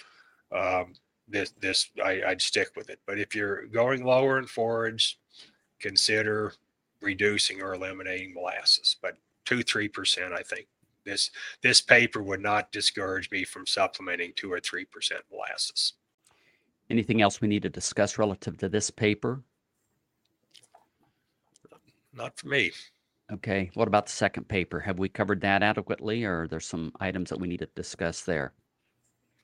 Um, 0.52 0.94
this, 1.28 1.52
this 1.60 1.90
I, 2.04 2.22
I'd 2.28 2.42
stick 2.42 2.70
with 2.76 2.90
it. 2.90 3.00
But 3.06 3.20
if 3.20 3.36
you're 3.36 3.68
going 3.68 4.04
lower 4.04 4.40
in 4.40 4.46
forage, 4.46 5.20
consider 5.80 6.54
reducing 7.02 7.62
or 7.62 7.74
eliminating 7.74 8.34
molasses. 8.34 8.98
But 9.02 9.18
two, 9.46 9.64
three 9.64 9.88
percent, 9.88 10.34
I 10.34 10.42
think 10.42 10.68
this 11.06 11.32
this 11.62 11.82
paper 11.82 12.22
would 12.22 12.42
not 12.42 12.72
discourage 12.72 13.32
me 13.32 13.44
from 13.44 13.66
supplementing 13.66 14.34
two 14.36 14.52
or 14.52 14.60
three 14.60 14.86
percent 14.86 15.22
molasses. 15.32 15.94
Anything 16.90 17.22
else 17.22 17.40
we 17.40 17.48
need 17.48 17.62
to 17.64 17.70
discuss 17.70 18.18
relative 18.18 18.58
to 18.58 18.70
this 18.70 18.90
paper? 18.90 19.42
Not 22.14 22.38
for 22.38 22.48
me. 22.48 22.72
Okay. 23.32 23.70
What 23.76 23.88
about 23.88 24.08
the 24.08 24.12
second 24.12 24.48
paper? 24.48 24.80
Have 24.80 24.98
we 24.98 25.08
covered 25.08 25.42
that 25.42 25.62
adequately, 25.62 26.24
or 26.26 26.44
are 26.44 26.48
there 26.48 26.60
some 26.60 26.92
items 27.00 27.30
that 27.30 27.40
we 27.40 27.48
need 27.48 27.60
to 27.60 27.68
discuss 27.76 28.22
there? 28.22 28.54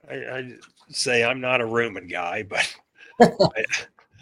I, 0.09 0.15
I 0.15 0.51
say 0.89 1.23
I'm 1.23 1.39
not 1.39 1.61
a 1.61 1.65
rumen 1.65 2.09
guy, 2.09 2.43
but 2.43 2.75
I, 3.21 3.65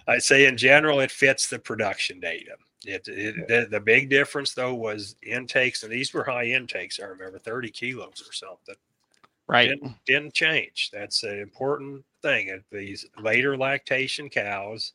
I 0.08 0.18
say 0.18 0.46
in 0.46 0.58
general 0.58 1.00
it 1.00 1.12
fits 1.12 1.48
the 1.48 1.60
production 1.60 2.20
data. 2.20 2.56
It, 2.86 3.08
it 3.08 3.48
the, 3.48 3.68
the 3.70 3.80
big 3.80 4.10
difference 4.10 4.54
though 4.54 4.74
was 4.74 5.16
intakes, 5.24 5.84
and 5.84 5.92
these 5.92 6.14
were 6.14 6.26
high 6.26 6.46
intakes. 6.46 7.00
I 7.02 7.06
remember 7.06 7.40
30 7.40 7.70
kilos 7.72 8.24
or 8.28 8.34
something. 8.34 8.76
Right. 9.48 9.70
Didn't, 9.70 9.96
didn't 10.06 10.34
change. 10.34 10.90
That's 10.92 11.24
an 11.24 11.40
important 11.40 12.04
thing. 12.24 12.50
At 12.50 12.62
these 12.72 13.06
later 13.22 13.56
lactation 13.56 14.30
cows, 14.30 14.94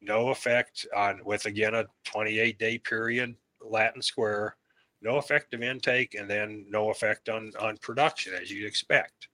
no 0.00 0.30
effect 0.30 0.86
on 0.96 1.20
with 1.24 1.44
again 1.44 1.74
a 1.74 1.84
28 2.04 2.58
day 2.58 2.78
period 2.78 3.34
Latin 3.60 4.00
square, 4.00 4.56
no 5.02 5.18
effective 5.18 5.62
intake, 5.62 6.14
and 6.14 6.30
then 6.30 6.64
no 6.70 6.90
effect 6.90 7.28
on 7.28 7.52
on 7.60 7.76
production 7.78 8.32
as 8.34 8.50
you'd 8.50 8.66
expect. 8.66 9.28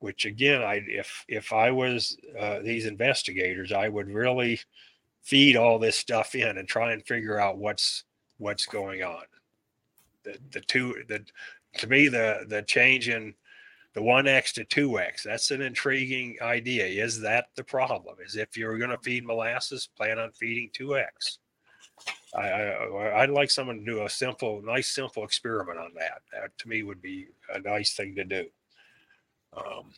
Which 0.00 0.26
again, 0.26 0.62
I 0.62 0.82
if 0.86 1.24
if 1.28 1.52
I 1.52 1.70
was 1.70 2.18
uh, 2.38 2.58
these 2.60 2.86
investigators, 2.86 3.72
I 3.72 3.88
would 3.88 4.08
really 4.08 4.60
feed 5.22 5.56
all 5.56 5.78
this 5.78 5.96
stuff 5.96 6.34
in 6.34 6.58
and 6.58 6.68
try 6.68 6.92
and 6.92 7.04
figure 7.06 7.40
out 7.40 7.58
what's 7.58 8.04
what's 8.38 8.66
going 8.66 9.02
on. 9.02 9.24
The 10.24 10.38
the 10.52 10.60
two 10.60 11.02
the 11.08 11.24
to 11.78 11.86
me 11.86 12.08
the 12.08 12.44
the 12.48 12.62
change 12.62 13.08
in 13.08 13.34
the 13.96 14.02
1x 14.02 14.52
to 14.52 14.64
2x 14.66 15.22
that's 15.22 15.50
an 15.50 15.62
intriguing 15.62 16.36
idea. 16.42 16.84
Is 16.84 17.18
that 17.22 17.46
the 17.56 17.64
problem? 17.64 18.16
Is 18.24 18.36
if 18.36 18.54
you're 18.54 18.76
going 18.76 18.90
to 18.90 18.98
feed 18.98 19.24
molasses 19.24 19.88
plan 19.96 20.18
on 20.18 20.30
feeding 20.32 20.70
2x 20.78 21.38
I, 22.36 22.42
I 22.42 23.22
i'd 23.22 23.30
like 23.30 23.50
someone 23.50 23.78
to 23.78 23.84
do 23.84 24.04
a 24.04 24.10
simple 24.10 24.60
nice 24.62 24.88
simple 24.88 25.24
experiment 25.24 25.78
on 25.78 25.92
that. 25.94 26.20
That 26.30 26.58
to 26.58 26.68
me 26.68 26.82
would 26.82 27.00
be 27.00 27.28
a 27.52 27.58
nice 27.58 27.94
thing 27.94 28.14
to 28.16 28.24
do. 28.24 28.44
Um, 29.56 29.94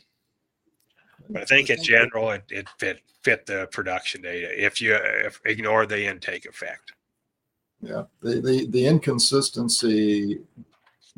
but 1.29 1.43
I 1.43 1.45
think 1.45 1.69
in 1.69 1.83
general 1.83 2.31
it, 2.31 2.45
it 2.51 2.69
fit 2.79 3.01
fit 3.25 3.47
the 3.47 3.69
production 3.73 4.23
data 4.23 4.65
if 4.65 4.81
you 4.81 4.95
if 4.95 5.41
ignore 5.45 5.87
the 5.87 6.07
intake 6.07 6.47
effect. 6.47 6.93
Yeah, 7.81 8.05
the, 8.23 8.41
the, 8.41 8.67
the 8.67 8.87
inconsistency 8.87 10.39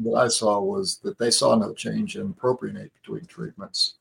that 0.05 0.15
I 0.17 0.29
saw 0.29 0.61
was 0.61 0.99
that 0.99 1.19
they 1.19 1.31
saw 1.31 1.55
no 1.55 1.73
change 1.73 2.17
in 2.17 2.35
propionate 2.35 2.91
between 3.03 3.25
treatments. 3.27 3.95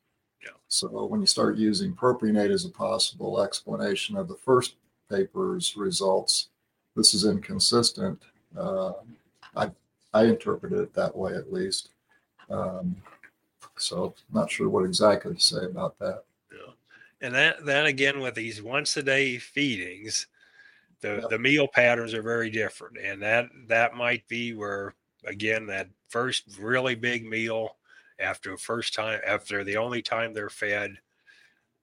Yeah. 0.43 0.51
So 0.67 1.05
when 1.05 1.19
you 1.21 1.27
start 1.27 1.57
using 1.57 1.93
propionate 1.93 2.51
as 2.51 2.65
a 2.65 2.69
possible 2.69 3.41
explanation 3.41 4.15
of 4.17 4.27
the 4.27 4.35
first 4.35 4.75
paper's 5.09 5.75
results, 5.75 6.49
this 6.95 7.13
is 7.13 7.25
inconsistent. 7.25 8.21
Uh, 8.57 8.93
I 9.55 9.71
I 10.13 10.23
interpreted 10.25 10.79
it 10.79 10.93
that 10.93 11.15
way 11.15 11.33
at 11.35 11.53
least. 11.53 11.89
Um, 12.49 12.95
so 13.77 14.13
not 14.33 14.49
sure 14.49 14.69
what 14.69 14.85
exactly 14.85 15.35
to 15.35 15.39
say 15.39 15.65
about 15.65 15.97
that. 15.99 16.23
Yeah. 16.51 16.73
And 17.21 17.33
that 17.35 17.65
that 17.65 17.85
again 17.85 18.19
with 18.19 18.35
these 18.35 18.61
once 18.61 18.95
a 18.97 19.03
day 19.03 19.37
feedings, 19.37 20.27
the 21.01 21.19
Yep. 21.21 21.29
the 21.29 21.39
meal 21.39 21.67
patterns 21.67 22.13
are 22.13 22.21
very 22.21 22.49
different, 22.49 22.97
and 22.97 23.21
that 23.21 23.49
that 23.67 23.95
might 23.95 24.27
be 24.27 24.53
where 24.53 24.95
again 25.25 25.65
that 25.67 25.89
first 26.07 26.57
really 26.59 26.95
big 26.95 27.25
meal 27.25 27.77
after 28.19 28.57
first 28.57 28.93
time 28.93 29.19
after 29.25 29.63
the 29.63 29.77
only 29.77 30.01
time 30.01 30.33
they're 30.33 30.49
fed 30.49 30.97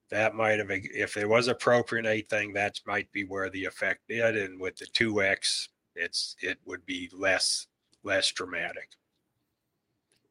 that 0.09 0.35
might 0.35 0.59
have 0.59 0.69
if 0.71 1.13
there 1.13 1.27
was 1.27 1.47
a 1.47 1.55
propionate 1.55 2.29
thing 2.29 2.53
that 2.53 2.79
might 2.85 3.11
be 3.11 3.23
where 3.25 3.49
the 3.49 3.65
effect 3.65 4.01
did 4.07 4.37
and 4.37 4.59
with 4.59 4.75
the 4.77 4.85
2x 4.85 5.69
it's 5.95 6.35
it 6.41 6.57
would 6.65 6.85
be 6.85 7.09
less 7.13 7.67
less 8.03 8.31
dramatic 8.31 8.89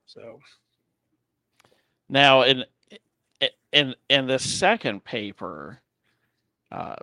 so 0.06 0.40
Now, 2.08 2.42
in 2.42 2.64
in 3.72 3.94
in 4.08 4.26
the 4.26 4.38
second 4.38 5.04
paper, 5.04 5.82
uh, 6.72 6.96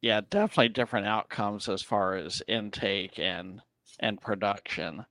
yeah, 0.00 0.20
definitely 0.30 0.68
different 0.70 1.06
outcomes 1.06 1.68
as 1.68 1.82
far 1.82 2.16
as 2.16 2.42
intake 2.48 3.18
and 3.18 3.60
and 4.00 4.20
production. 4.20 5.04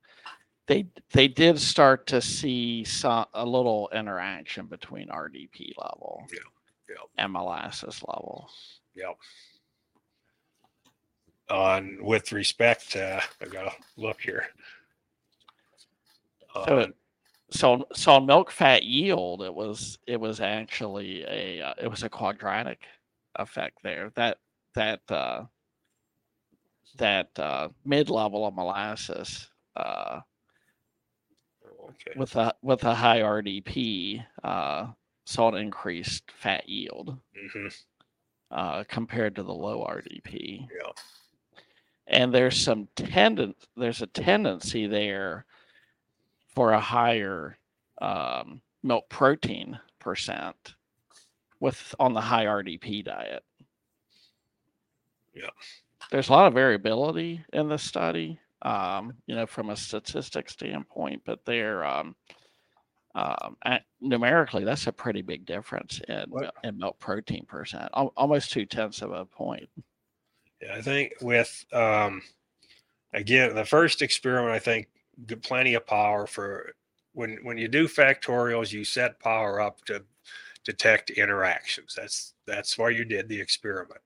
They 0.68 0.88
they 1.12 1.28
did 1.28 1.60
start 1.60 2.08
to 2.08 2.22
see 2.22 2.84
some 2.84 3.26
a 3.34 3.46
little 3.46 3.90
interaction 3.94 4.66
between 4.66 5.10
RDP 5.10 5.74
level 5.78 6.24
Yeah, 6.32 6.40
yeah. 6.90 6.96
and 7.24 7.32
molasses 7.34 8.02
level. 8.08 8.50
Yep. 8.96 9.18
On 11.52 11.98
with 12.02 12.32
respect, 12.32 12.96
uh, 12.96 13.22
I 13.42 13.46
gotta 13.46 13.74
look 13.98 14.20
here. 14.22 14.48
So, 16.66 16.80
On- 16.82 16.94
so 17.52 17.88
so 17.94 18.20
milk 18.20 18.50
fat 18.50 18.84
yield, 18.84 19.44
it 19.44 19.54
was 19.54 20.00
it 20.08 20.20
was 20.20 20.42
actually 20.42 21.24
a 21.28 21.62
uh, 21.62 21.74
it 21.80 21.88
was 21.88 22.02
a 22.02 22.10
quadratic 22.10 22.82
effect 23.36 23.78
there. 23.84 24.12
That 24.16 24.40
that 24.74 25.02
uh, 25.12 25.44
that 26.98 27.30
uh, 27.38 27.70
mid 27.84 28.10
level 28.10 28.48
of 28.48 28.56
molasses 28.56 29.48
uh, 29.76 30.22
okay. 31.90 32.18
with 32.18 32.36
a 32.36 32.54
with 32.62 32.84
a 32.84 32.94
high 32.96 33.20
RDP 33.20 34.26
uh, 34.44 34.88
saw 35.26 35.50
an 35.50 35.56
increased 35.56 36.32
fat 36.32 36.68
yield 36.68 37.18
hmm 37.36 37.68
uh, 38.52 38.84
compared 38.88 39.36
to 39.36 39.44
the 39.44 39.54
low 39.54 39.86
RDP. 39.90 40.68
Yeah. 40.70 40.92
and 42.08 42.34
there's 42.34 42.56
some 42.56 42.88
tendon 42.96 43.56
there's 43.76 44.02
a 44.02 44.08
tendency 44.08 44.88
there 44.88 45.46
for 46.54 46.72
a 46.72 46.80
higher 46.80 47.58
um, 48.02 48.62
milk 48.84 49.10
protein 49.10 49.80
percent 50.00 50.76
with 51.60 51.96
on 52.00 52.14
the 52.14 52.22
high 52.22 52.46
RDP 52.46 53.04
diet. 53.04 53.44
Yeah. 55.34 55.50
There's 56.12 56.30
a 56.30 56.34
lot 56.34 56.48
of 56.48 56.54
variability 56.54 57.44
in 57.52 57.68
the 57.68 57.78
study, 57.78 58.40
um, 58.66 59.14
you 59.28 59.36
know, 59.36 59.46
from 59.46 59.70
a 59.70 59.76
statistic 59.76 60.50
standpoint, 60.50 61.22
but 61.26 61.46
they're 61.46 61.86
um, 61.86 62.16
um, 63.14 63.56
numerically 64.02 64.66
that's 64.66 64.88
a 64.88 64.92
pretty 64.92 65.22
big 65.22 65.46
difference 65.46 66.02
in 66.10 66.26
What- 66.30 66.54
in 66.64 66.78
milk 66.78 67.00
protein 67.00 67.46
percent, 67.46 67.90
al- 67.96 68.12
almost 68.18 68.52
two 68.52 68.66
tenths 68.66 69.02
of 69.02 69.12
a 69.12 69.24
point. 69.24 69.70
Yeah, 70.62 70.76
I 70.76 70.82
think 70.82 71.14
with 71.22 71.66
um, 71.72 72.22
again 73.14 73.54
the 73.56 73.64
first 73.64 74.02
experiment, 74.02 74.54
I 74.54 74.60
think 74.60 74.88
plenty 75.44 75.76
of 75.76 75.86
power 75.86 76.26
for 76.26 76.74
when 77.14 77.38
when 77.44 77.58
you 77.58 77.68
do 77.68 77.88
factorials, 77.88 78.74
you 78.74 78.84
set 78.84 79.20
power 79.20 79.62
up 79.62 79.86
to 79.86 80.04
detect 80.64 81.12
interactions. 81.12 81.94
That's 81.96 82.34
that's 82.48 82.78
why 82.78 82.90
you 82.90 83.06
did 83.06 83.30
the 83.30 83.40
experiment. 83.40 84.02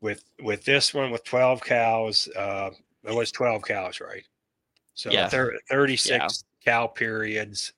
With 0.00 0.24
with 0.42 0.64
this 0.64 0.94
one 0.94 1.10
with 1.10 1.24
twelve 1.24 1.62
cows, 1.62 2.26
uh, 2.34 2.70
it 3.04 3.14
was 3.14 3.32
twelve 3.32 3.62
cows, 3.62 4.00
right? 4.00 4.24
So 4.94 5.10
Yeah. 5.10 5.28
thir- 5.28 5.58
thirty 5.68 5.96
six 5.96 6.44
cow 6.64 6.86
periods. 6.86 7.72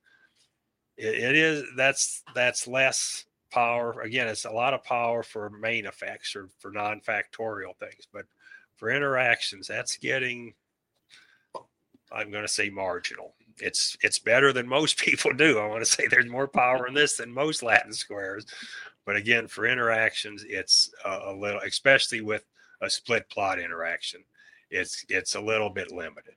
It, 0.96 1.14
it 1.14 1.36
is 1.36 1.64
that's 1.76 2.22
that's 2.34 2.66
less 2.66 3.24
power. 3.50 4.00
Again, 4.00 4.28
it's 4.28 4.44
a 4.44 4.50
lot 4.50 4.74
of 4.74 4.82
power 4.84 5.22
for 5.22 5.50
main 5.50 5.86
effects 5.86 6.34
or 6.34 6.48
for 6.58 6.70
non-factorial 6.70 7.76
things, 7.76 8.06
but 8.12 8.24
for 8.76 8.90
interactions, 8.90 9.68
that's 9.68 9.96
getting 9.98 10.54
I'm 12.10 12.30
going 12.30 12.44
to 12.44 12.48
say 12.48 12.68
marginal. 12.68 13.34
It's 13.58 13.96
it's 14.02 14.18
better 14.18 14.52
than 14.52 14.66
most 14.66 14.98
people 15.00 15.32
do. 15.32 15.58
I 15.58 15.66
want 15.66 15.84
to 15.84 15.90
say 15.90 16.06
there's 16.06 16.30
more 16.30 16.48
power 16.48 16.86
in 16.86 16.94
this 16.94 17.16
than 17.16 17.32
most 17.32 17.62
Latin 17.62 17.92
squares, 17.92 18.46
but 19.04 19.16
again, 19.16 19.46
for 19.46 19.66
interactions, 19.66 20.44
it's 20.48 20.92
a, 21.04 21.20
a 21.26 21.32
little, 21.34 21.60
especially 21.60 22.20
with 22.20 22.44
a 22.80 22.90
split 22.90 23.28
plot 23.30 23.58
interaction, 23.58 24.24
it's 24.72 25.04
it's 25.08 25.34
a 25.34 25.40
little 25.40 25.70
bit 25.70 25.92
limited. 25.92 26.34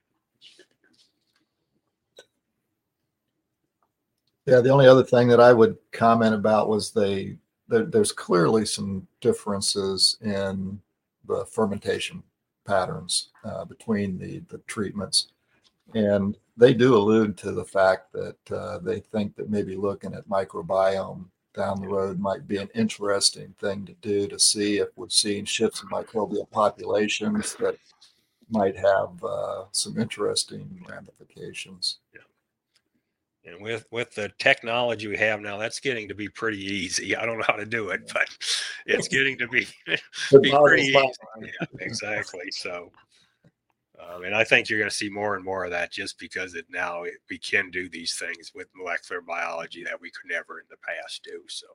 Yeah, 4.44 4.60
the 4.60 4.70
only 4.70 4.86
other 4.86 5.02
thing 5.02 5.26
that 5.28 5.40
I 5.40 5.52
would 5.52 5.76
comment 5.90 6.34
about 6.34 6.68
was 6.68 6.92
they 6.92 7.38
there, 7.68 7.84
there's 7.84 8.12
clearly 8.12 8.64
some 8.64 9.08
differences 9.20 10.18
in 10.20 10.80
the 11.26 11.44
fermentation 11.46 12.22
patterns 12.64 13.30
uh, 13.44 13.64
between 13.64 14.18
the 14.18 14.40
the 14.48 14.58
treatments, 14.68 15.28
and 15.94 16.36
they 16.56 16.74
do 16.74 16.94
allude 16.94 17.36
to 17.38 17.52
the 17.52 17.64
fact 17.64 18.12
that 18.12 18.52
uh, 18.52 18.78
they 18.78 19.00
think 19.00 19.34
that 19.36 19.50
maybe 19.50 19.76
looking 19.76 20.14
at 20.14 20.28
microbiome 20.28 21.24
down 21.54 21.80
the 21.80 21.88
road 21.88 22.20
might 22.20 22.46
be 22.46 22.58
an 22.58 22.68
interesting 22.74 23.54
thing 23.58 23.86
to 23.86 23.94
do 23.94 24.28
to 24.28 24.38
see 24.38 24.76
if 24.76 24.88
we're 24.94 25.08
seeing 25.08 25.44
shifts 25.44 25.82
in 25.82 25.88
microbial 25.88 26.48
populations 26.50 27.54
that 27.54 27.76
might 28.50 28.76
have 28.76 29.22
uh, 29.22 29.64
some 29.72 29.98
interesting 29.98 30.84
ramifications. 30.88 31.98
Yeah. 32.14 32.20
And 33.52 33.62
with 33.62 33.86
with 33.92 34.12
the 34.14 34.32
technology 34.38 35.06
we 35.06 35.16
have 35.18 35.40
now, 35.40 35.56
that's 35.56 35.78
getting 35.78 36.08
to 36.08 36.14
be 36.14 36.28
pretty 36.28 36.58
easy. 36.58 37.14
I 37.14 37.24
don't 37.24 37.38
know 37.38 37.44
how 37.46 37.54
to 37.54 37.66
do 37.66 37.90
it, 37.90 38.10
but 38.12 38.28
it's 38.86 39.08
getting 39.08 39.38
to 39.38 39.46
be, 39.46 39.68
be 39.86 40.50
pretty 40.50 40.82
easy. 40.82 41.12
Yeah, 41.40 41.66
exactly. 41.80 42.50
So, 42.50 42.90
um, 44.00 44.24
and 44.24 44.34
I 44.34 44.42
think 44.42 44.68
you're 44.68 44.80
going 44.80 44.90
to 44.90 44.96
see 44.96 45.08
more 45.08 45.36
and 45.36 45.44
more 45.44 45.64
of 45.64 45.70
that 45.70 45.92
just 45.92 46.18
because 46.18 46.54
it 46.54 46.66
now 46.70 47.04
it, 47.04 47.14
we 47.30 47.38
can 47.38 47.70
do 47.70 47.88
these 47.88 48.16
things 48.16 48.52
with 48.52 48.66
molecular 48.74 49.22
biology 49.22 49.84
that 49.84 50.00
we 50.00 50.10
could 50.10 50.28
never 50.28 50.58
in 50.58 50.66
the 50.68 50.76
past 50.78 51.22
do. 51.22 51.42
So. 51.46 51.66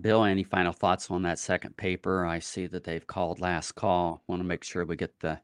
Bill, 0.00 0.24
any 0.24 0.44
final 0.44 0.72
thoughts 0.72 1.10
on 1.10 1.22
that 1.22 1.38
second 1.38 1.76
paper? 1.76 2.26
I 2.26 2.38
see 2.38 2.66
that 2.66 2.84
they've 2.84 3.06
called 3.06 3.40
last 3.40 3.72
call. 3.72 4.22
Want 4.28 4.40
to 4.40 4.44
make 4.44 4.64
sure 4.64 4.84
we 4.84 4.96
get 4.96 5.18
the 5.20 5.40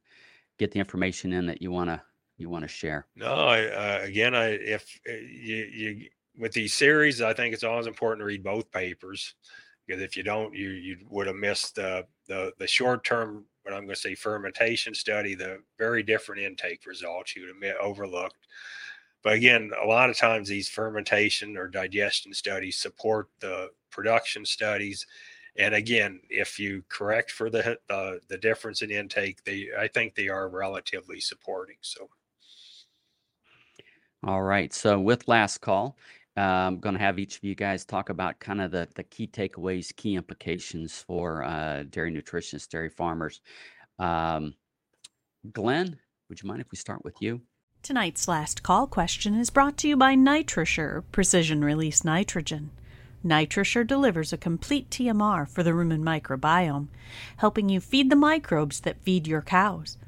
get 0.59 0.73
the 0.73 0.79
information 0.79 1.33
in 1.33 1.47
that 1.47 1.63
you 1.63 1.71
want 1.71 1.91
to 1.91 2.03
you 2.37 2.49
want 2.49 2.65
to 2.65 2.69
share. 2.69 3.07
No, 3.17 3.33
I, 3.33 3.65
uh, 3.65 4.01
again, 4.03 4.35
I 4.35 4.51
if 4.51 5.01
uh, 5.09 5.13
you, 5.13 5.57
you 5.73 6.09
with 6.37 6.53
these 6.53 6.75
series, 6.75 7.21
I 7.21 7.35
think 7.35 7.55
it's 7.55 7.65
always 7.65 7.87
important 7.87 8.21
to 8.21 8.27
read 8.27 8.43
both 8.43 8.71
papers 8.71 9.35
because 9.87 10.03
if 10.03 10.17
you 10.17 10.23
don't, 10.23 10.55
you 10.55 10.71
you 10.71 10.97
would 11.09 11.27
have 11.27 11.37
missed 11.37 11.77
the 11.77 12.07
the 12.27 12.53
the 12.59 12.67
short 12.67 13.05
term. 13.05 13.45
What 13.63 13.75
I'm 13.75 13.85
going 13.85 13.95
to 13.95 14.01
say 14.01 14.15
fermentation 14.15 14.95
study, 14.95 15.35
the 15.35 15.59
very 15.79 16.03
different 16.03 16.41
intake 16.41 16.87
results 16.87 17.37
you 17.37 17.43
would 17.43 17.63
have 17.63 17.77
overlooked. 17.77 18.47
But 19.23 19.35
again, 19.35 19.71
a 19.83 19.87
lot 19.87 20.09
of 20.09 20.17
times 20.17 20.49
these 20.49 20.69
fermentation 20.69 21.59
or 21.59 21.69
digestion 21.69 22.33
studies 22.33 22.79
support 22.79 23.29
the 23.41 23.69
production 23.91 24.45
studies. 24.45 25.07
And 25.57 25.75
again, 25.75 26.21
if 26.31 26.59
you 26.59 26.85
correct 26.89 27.31
for 27.31 27.51
the 27.51 27.79
uh, 27.91 28.15
the 28.29 28.39
difference 28.39 28.83
in 28.83 28.91
intake, 28.91 29.45
they 29.45 29.69
I 29.79 29.89
think 29.89 30.15
they 30.15 30.29
are 30.29 30.49
relatively 30.49 31.21
supporting. 31.21 31.77
So. 31.81 32.09
All 34.23 34.43
right. 34.43 34.73
So 34.73 35.01
with 35.01 35.29
last 35.29 35.59
call, 35.59 35.97
uh, 36.37 36.41
I'm 36.41 36.79
going 36.79 36.95
to 36.95 37.01
have 37.01 37.19
each 37.19 37.39
of 37.39 37.45
you 37.45 37.55
guys 37.55 37.85
talk 37.85 38.11
about 38.11 38.39
kind 38.39 38.61
of 38.61 38.71
the, 38.71 38.87
the 38.95 39.03
key 39.03 39.27
takeaways, 39.27 39.95
key 39.97 40.15
implications 40.15 41.03
for 41.07 41.43
uh, 41.43 41.85
dairy 41.89 42.13
nutritionists, 42.13 42.69
dairy 42.69 42.91
farmers. 42.91 43.41
Um, 43.99 44.55
Glenn, 45.53 45.99
would 46.29 46.43
you 46.43 46.49
mind 46.49 46.61
if 46.61 46.71
we 46.71 46.77
start 46.77 47.03
with 47.05 47.17
you? 47.21 47.41
Tonight's 47.83 48.29
last 48.29 48.63
call 48.63 48.87
question 48.87 49.35
is 49.35 49.49
brought 49.49 49.79
to 49.79 49.89
you 49.89 49.97
by 49.97 50.15
NitroShure 50.15 51.03
Precision 51.13 51.65
Release 51.65 52.05
Nitrogen. 52.05 52.71
NitroShure 53.25 53.87
delivers 53.87 54.33
a 54.33 54.39
complete 54.39 54.89
TMR 54.91 55.49
for 55.49 55.63
the 55.63 55.71
rumen 55.71 56.03
microbiome, 56.03 56.89
helping 57.37 57.69
you 57.69 57.81
feed 57.81 58.11
the 58.11 58.17
microbes 58.17 58.81
that 58.81 59.03
feed 59.03 59.27
your 59.27 59.43
cows. 59.43 59.99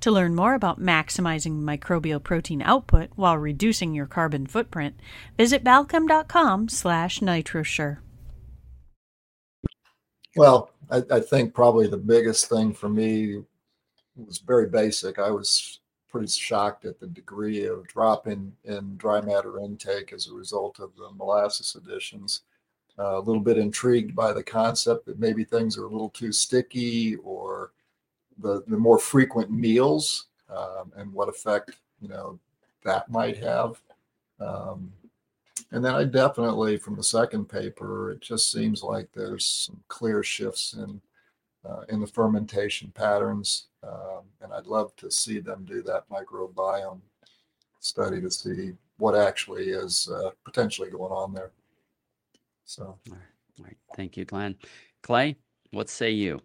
To 0.00 0.10
learn 0.10 0.34
more 0.34 0.54
about 0.54 0.80
maximizing 0.80 1.62
microbial 1.62 2.22
protein 2.22 2.62
output 2.62 3.10
while 3.16 3.38
reducing 3.38 3.94
your 3.94 4.06
carbon 4.06 4.46
footprint, 4.46 4.96
visit 5.36 5.64
balchem.com 5.64 6.68
slash 6.68 7.22
nitrosure. 7.22 8.00
Well, 10.36 10.70
I, 10.90 11.02
I, 11.10 11.20
think 11.20 11.54
probably 11.54 11.86
the 11.86 11.96
biggest 11.96 12.48
thing 12.48 12.74
for 12.74 12.88
me 12.88 13.44
was 14.16 14.38
very 14.38 14.66
basic. 14.66 15.18
I 15.18 15.30
was 15.30 15.78
pretty 16.10 16.26
shocked 16.28 16.84
at 16.84 17.00
the 17.00 17.06
degree 17.06 17.64
of 17.64 17.86
drop 17.86 18.26
in, 18.26 18.52
in 18.64 18.96
dry 18.96 19.20
matter 19.20 19.58
intake 19.60 20.12
as 20.12 20.28
a 20.28 20.34
result 20.34 20.80
of 20.80 20.94
the 20.96 21.10
molasses 21.16 21.76
additions. 21.76 22.42
Uh, 22.96 23.18
a 23.18 23.20
little 23.20 23.42
bit 23.42 23.58
intrigued 23.58 24.14
by 24.14 24.32
the 24.32 24.42
concept 24.42 25.04
that 25.04 25.18
maybe 25.18 25.42
things 25.42 25.76
are 25.76 25.86
a 25.86 25.90
little 25.90 26.10
too 26.10 26.30
sticky 26.30 27.16
or 27.16 27.72
the, 28.38 28.62
the 28.68 28.76
more 28.76 29.00
frequent 29.00 29.50
meals 29.50 30.26
um, 30.48 30.92
and 30.96 31.12
what 31.12 31.28
effect 31.28 31.72
you 32.00 32.08
know 32.08 32.38
that 32.84 33.10
might 33.10 33.36
have. 33.36 33.80
Um, 34.38 34.92
and 35.72 35.84
then 35.84 35.94
I 35.94 36.04
definitely, 36.04 36.76
from 36.76 36.94
the 36.94 37.02
second 37.02 37.46
paper, 37.46 38.12
it 38.12 38.20
just 38.20 38.52
seems 38.52 38.82
like 38.82 39.08
there's 39.12 39.44
some 39.44 39.82
clear 39.88 40.22
shifts 40.22 40.74
in 40.74 41.00
uh, 41.68 41.82
in 41.88 41.98
the 41.98 42.06
fermentation 42.06 42.92
patterns, 42.94 43.68
um, 43.82 44.22
and 44.42 44.52
I'd 44.52 44.66
love 44.66 44.94
to 44.96 45.10
see 45.10 45.40
them 45.40 45.64
do 45.64 45.82
that 45.82 46.08
microbiome 46.10 47.00
study 47.80 48.20
to 48.20 48.30
see 48.30 48.72
what 48.98 49.14
actually 49.14 49.70
is 49.70 50.08
uh, 50.12 50.30
potentially 50.44 50.90
going 50.90 51.10
on 51.10 51.32
there. 51.32 51.50
So, 52.64 52.84
all 52.84 52.98
right. 53.10 53.20
all 53.58 53.64
right, 53.64 53.76
thank 53.96 54.16
you, 54.16 54.24
Glenn. 54.24 54.56
Clay, 55.02 55.36
what 55.70 55.88
say 55.88 56.10
you? 56.10 56.40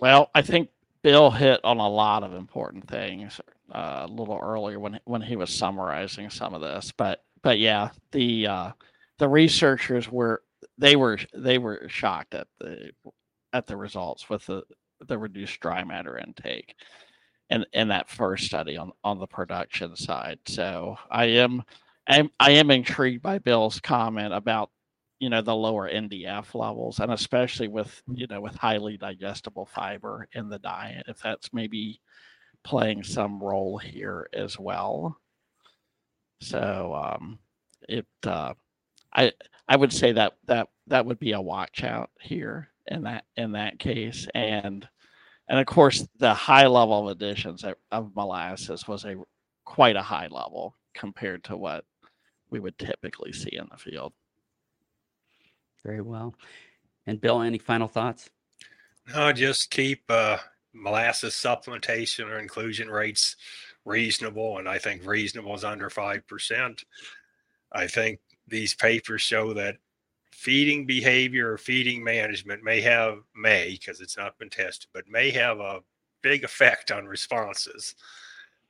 Well, 0.00 0.30
I 0.34 0.42
think 0.42 0.68
Bill 1.02 1.30
hit 1.30 1.60
on 1.64 1.78
a 1.78 1.88
lot 1.88 2.22
of 2.22 2.34
important 2.34 2.88
things 2.88 3.40
uh, 3.72 4.06
a 4.08 4.12
little 4.12 4.38
earlier 4.42 4.78
when 4.78 5.00
when 5.04 5.22
he 5.22 5.36
was 5.36 5.50
summarizing 5.50 6.30
some 6.30 6.54
of 6.54 6.60
this, 6.60 6.92
but 6.96 7.24
but 7.42 7.58
yeah, 7.58 7.90
the 8.12 8.46
uh, 8.46 8.72
the 9.18 9.28
researchers 9.28 10.10
were 10.10 10.42
they 10.78 10.96
were 10.96 11.18
they 11.34 11.58
were 11.58 11.86
shocked 11.88 12.34
at 12.34 12.48
the 12.58 12.90
at 13.52 13.66
the 13.66 13.76
results 13.76 14.28
with 14.28 14.44
the 14.46 14.62
the 15.06 15.18
reduced 15.18 15.60
dry 15.60 15.84
matter 15.84 16.18
intake 16.18 16.74
in 17.50 17.64
in 17.72 17.88
that 17.88 18.10
first 18.10 18.44
study 18.44 18.76
on 18.76 18.92
on 19.04 19.18
the 19.18 19.26
production 19.26 19.96
side. 19.96 20.38
So 20.46 20.96
I 21.10 21.26
am 21.26 21.62
I 22.08 22.18
am, 22.18 22.30
I 22.38 22.50
am 22.52 22.70
intrigued 22.70 23.22
by 23.22 23.38
Bill's 23.38 23.80
comment 23.80 24.32
about 24.32 24.70
you 25.18 25.30
know 25.30 25.40
the 25.42 25.54
lower 25.54 25.88
NDF 25.90 26.54
levels, 26.54 27.00
and 27.00 27.12
especially 27.12 27.68
with 27.68 28.02
you 28.08 28.26
know 28.26 28.40
with 28.40 28.54
highly 28.56 28.96
digestible 28.96 29.66
fiber 29.66 30.28
in 30.32 30.48
the 30.48 30.58
diet, 30.58 31.06
if 31.08 31.18
that's 31.20 31.52
maybe 31.52 32.00
playing 32.64 33.02
some 33.02 33.42
role 33.42 33.78
here 33.78 34.28
as 34.32 34.58
well. 34.58 35.16
So 36.40 36.94
um, 36.94 37.38
it 37.88 38.06
uh, 38.24 38.54
I 39.14 39.32
I 39.68 39.76
would 39.76 39.92
say 39.92 40.12
that 40.12 40.34
that 40.46 40.68
that 40.88 41.06
would 41.06 41.18
be 41.18 41.32
a 41.32 41.40
watch 41.40 41.82
out 41.84 42.10
here 42.20 42.68
in 42.86 43.02
that 43.04 43.24
in 43.36 43.52
that 43.52 43.78
case, 43.78 44.28
and 44.34 44.86
and 45.48 45.58
of 45.58 45.66
course 45.66 46.06
the 46.18 46.34
high 46.34 46.66
level 46.66 47.08
of 47.08 47.16
additions 47.16 47.64
of 47.90 48.14
molasses 48.14 48.86
was 48.86 49.04
a 49.04 49.16
quite 49.64 49.96
a 49.96 50.02
high 50.02 50.28
level 50.28 50.74
compared 50.94 51.44
to 51.44 51.56
what 51.56 51.84
we 52.50 52.60
would 52.60 52.78
typically 52.78 53.32
see 53.32 53.56
in 53.56 53.66
the 53.70 53.78
field. 53.78 54.12
Very 55.86 56.00
well. 56.00 56.34
And 57.06 57.20
Bill, 57.20 57.40
any 57.40 57.58
final 57.58 57.86
thoughts? 57.86 58.28
No, 59.14 59.32
just 59.32 59.70
keep 59.70 60.02
uh, 60.08 60.38
molasses 60.74 61.34
supplementation 61.34 62.28
or 62.28 62.40
inclusion 62.40 62.90
rates 62.90 63.36
reasonable. 63.84 64.58
And 64.58 64.68
I 64.68 64.78
think 64.78 65.06
reasonable 65.06 65.54
is 65.54 65.62
under 65.62 65.88
5%. 65.88 66.84
I 67.70 67.86
think 67.86 68.18
these 68.48 68.74
papers 68.74 69.22
show 69.22 69.54
that 69.54 69.76
feeding 70.32 70.86
behavior 70.86 71.52
or 71.52 71.58
feeding 71.58 72.02
management 72.02 72.64
may 72.64 72.80
have, 72.80 73.18
may, 73.36 73.70
because 73.70 74.00
it's 74.00 74.16
not 74.16 74.38
been 74.38 74.50
tested, 74.50 74.88
but 74.92 75.08
may 75.08 75.30
have 75.30 75.60
a 75.60 75.82
big 76.20 76.42
effect 76.42 76.90
on 76.90 77.06
responses 77.06 77.94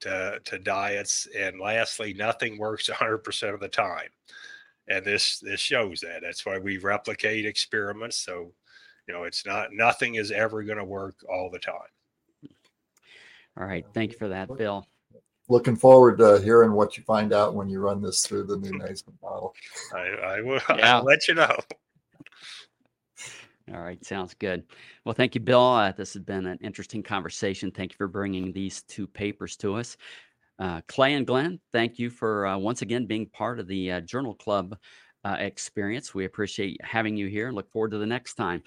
to, 0.00 0.38
to 0.44 0.58
diets. 0.58 1.26
And 1.34 1.58
lastly, 1.58 2.12
nothing 2.12 2.58
works 2.58 2.90
100% 2.90 3.54
of 3.54 3.60
the 3.60 3.68
time 3.68 4.10
and 4.88 5.04
this 5.04 5.38
this 5.40 5.60
shows 5.60 6.00
that. 6.00 6.22
That's 6.22 6.46
why 6.46 6.58
we 6.58 6.78
replicate 6.78 7.46
experiments 7.46 8.16
so 8.16 8.52
you 9.06 9.14
know 9.14 9.24
it's 9.24 9.46
not 9.46 9.68
nothing 9.72 10.16
is 10.16 10.30
ever 10.30 10.62
going 10.62 10.78
to 10.78 10.84
work 10.84 11.16
all 11.28 11.50
the 11.50 11.58
time. 11.58 11.74
All 13.58 13.66
right 13.66 13.84
thank 13.94 14.12
you 14.12 14.18
for 14.18 14.28
that 14.28 14.54
bill. 14.56 14.86
looking 15.48 15.76
forward 15.76 16.18
to 16.18 16.40
hearing 16.40 16.72
what 16.72 16.96
you 16.96 17.02
find 17.04 17.32
out 17.32 17.54
when 17.54 17.68
you 17.68 17.80
run 17.80 18.02
this 18.02 18.26
through 18.26 18.44
the 18.44 18.56
new 18.56 18.70
NASEM 18.80 19.14
model. 19.22 19.54
I, 19.94 19.98
I 19.98 20.40
will 20.40 20.60
yeah. 20.76 20.96
I'll 20.96 21.04
let 21.04 21.26
you 21.28 21.34
know. 21.34 21.56
All 23.74 23.80
right 23.80 24.04
sounds 24.04 24.34
good. 24.34 24.64
Well 25.04 25.14
thank 25.14 25.34
you 25.34 25.40
bill. 25.40 25.60
Uh, 25.60 25.92
this 25.92 26.14
has 26.14 26.22
been 26.22 26.46
an 26.46 26.58
interesting 26.60 27.02
conversation. 27.02 27.70
Thank 27.70 27.92
you 27.92 27.96
for 27.96 28.08
bringing 28.08 28.52
these 28.52 28.82
two 28.82 29.06
papers 29.06 29.56
to 29.56 29.74
us 29.74 29.96
uh, 30.58 30.80
Clay 30.88 31.14
and 31.14 31.26
Glenn, 31.26 31.60
thank 31.72 31.98
you 31.98 32.10
for 32.10 32.46
uh, 32.46 32.56
once 32.56 32.82
again 32.82 33.06
being 33.06 33.26
part 33.26 33.60
of 33.60 33.66
the 33.66 33.92
uh, 33.92 34.00
Journal 34.00 34.34
Club 34.34 34.76
uh, 35.24 35.36
experience. 35.38 36.14
We 36.14 36.24
appreciate 36.24 36.78
having 36.82 37.16
you 37.16 37.26
here 37.26 37.48
and 37.48 37.56
look 37.56 37.70
forward 37.70 37.90
to 37.90 37.98
the 37.98 38.06
next 38.06 38.34
time. 38.34 38.62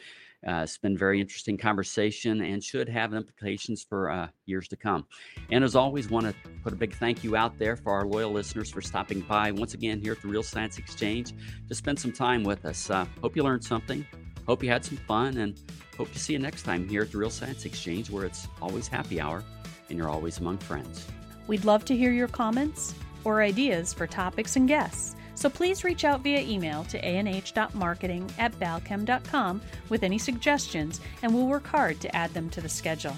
Uh, 0.47 0.61
it's 0.63 0.77
been 0.77 0.97
very 0.97 1.19
interesting 1.19 1.57
conversation 1.57 2.41
and 2.41 2.63
should 2.63 2.87
have 2.87 3.13
implications 3.13 3.83
for 3.83 4.09
uh, 4.09 4.27
years 4.45 4.67
to 4.69 4.75
come. 4.75 5.05
And 5.51 5.63
as 5.63 5.75
always, 5.75 6.09
want 6.09 6.27
to 6.27 6.35
put 6.63 6.71
a 6.71 6.77
big 6.77 6.93
thank 6.93 7.23
you 7.23 7.35
out 7.35 7.57
there 7.59 7.75
for 7.75 7.91
our 7.93 8.05
loyal 8.05 8.31
listeners 8.31 8.69
for 8.69 8.81
stopping 8.81 9.21
by 9.21 9.51
once 9.51 9.73
again 9.73 9.99
here 9.99 10.13
at 10.13 10.21
the 10.21 10.27
Real 10.27 10.43
Science 10.43 10.77
Exchange 10.77 11.33
to 11.67 11.75
spend 11.75 11.99
some 11.99 12.13
time 12.13 12.43
with 12.43 12.65
us. 12.65 12.87
Hope 13.21 13.35
you 13.35 13.43
learned 13.43 13.63
something. 13.63 14.05
Hope 14.47 14.63
you 14.63 14.69
had 14.69 14.83
some 14.83 14.97
fun 14.97 15.37
and 15.37 15.59
hope 15.97 16.11
to 16.11 16.19
see 16.19 16.33
you 16.33 16.39
next 16.39 16.63
time 16.63 16.87
here 16.87 17.01
at 17.01 17.11
the 17.11 17.17
Real 17.17 17.29
Science 17.29 17.65
Exchange 17.65 18.09
where 18.09 18.25
it's 18.25 18.47
always 18.61 18.87
happy 18.87 19.19
hour 19.19 19.43
and 19.89 19.97
you're 19.97 20.09
always 20.09 20.39
among 20.39 20.57
friends. 20.57 21.05
We'd 21.49 21.65
love 21.65 21.83
to 21.85 21.97
hear 21.97 22.11
your 22.11 22.27
comments 22.27 22.93
or 23.23 23.41
ideas 23.41 23.91
for 23.91 24.05
topics 24.05 24.55
and 24.55 24.67
guests. 24.67 25.15
So 25.33 25.49
please 25.49 25.83
reach 25.83 26.05
out 26.05 26.21
via 26.21 26.41
email 26.41 26.83
to 26.85 27.03
anh.marketing 27.03 28.31
at 28.37 28.53
balchem.com 28.59 29.59
with 29.89 30.03
any 30.03 30.19
suggestions, 30.19 31.01
and 31.23 31.33
we'll 31.33 31.47
work 31.47 31.65
hard 31.65 31.99
to 32.01 32.15
add 32.15 32.31
them 32.35 32.51
to 32.51 32.61
the 32.61 32.69
schedule. 32.69 33.15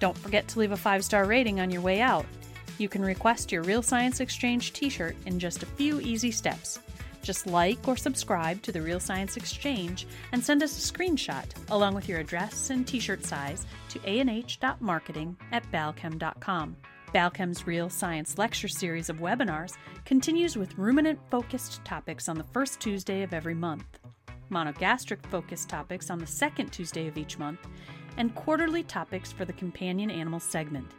Don't 0.00 0.18
forget 0.18 0.46
to 0.48 0.58
leave 0.58 0.72
a 0.72 0.76
five 0.76 1.02
star 1.02 1.24
rating 1.24 1.60
on 1.60 1.70
your 1.70 1.80
way 1.80 2.02
out. 2.02 2.26
You 2.76 2.90
can 2.90 3.00
request 3.00 3.50
your 3.50 3.62
Real 3.62 3.80
Science 3.80 4.20
Exchange 4.20 4.74
t 4.74 4.90
shirt 4.90 5.16
in 5.24 5.38
just 5.38 5.62
a 5.62 5.66
few 5.66 6.00
easy 6.00 6.30
steps. 6.30 6.78
Just 7.22 7.46
like 7.46 7.88
or 7.88 7.96
subscribe 7.96 8.60
to 8.60 8.72
the 8.72 8.82
Real 8.82 9.00
Science 9.00 9.38
Exchange 9.38 10.06
and 10.32 10.44
send 10.44 10.62
us 10.62 10.76
a 10.76 10.92
screenshot 10.92 11.46
along 11.70 11.94
with 11.94 12.06
your 12.06 12.18
address 12.18 12.68
and 12.68 12.86
t 12.86 13.00
shirt 13.00 13.24
size 13.24 13.64
to 13.88 14.00
anh.marketing 14.04 15.38
at 15.52 15.64
balchem.com. 15.72 16.76
Balchem's 17.14 17.64
Real 17.64 17.88
Science 17.88 18.38
Lecture 18.38 18.66
Series 18.66 19.08
of 19.08 19.18
webinars 19.18 19.76
continues 20.04 20.56
with 20.56 20.76
ruminant 20.76 21.20
focused 21.30 21.84
topics 21.84 22.28
on 22.28 22.36
the 22.36 22.42
first 22.42 22.80
Tuesday 22.80 23.22
of 23.22 23.32
every 23.32 23.54
month, 23.54 24.00
monogastric 24.50 25.24
focused 25.26 25.68
topics 25.68 26.10
on 26.10 26.18
the 26.18 26.26
second 26.26 26.72
Tuesday 26.72 27.06
of 27.06 27.16
each 27.16 27.38
month, 27.38 27.60
and 28.16 28.34
quarterly 28.34 28.82
topics 28.82 29.30
for 29.30 29.44
the 29.44 29.52
companion 29.52 30.10
animal 30.10 30.40
segment. 30.40 30.90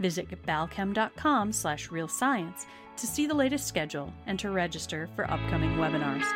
Visit 0.00 0.28
balchem.com 0.44 1.52
slash 1.52 1.92
real 1.92 2.08
to 2.08 3.06
see 3.06 3.28
the 3.28 3.34
latest 3.34 3.68
schedule 3.68 4.12
and 4.26 4.40
to 4.40 4.50
register 4.50 5.08
for 5.14 5.30
upcoming 5.30 5.76
webinars. 5.76 6.26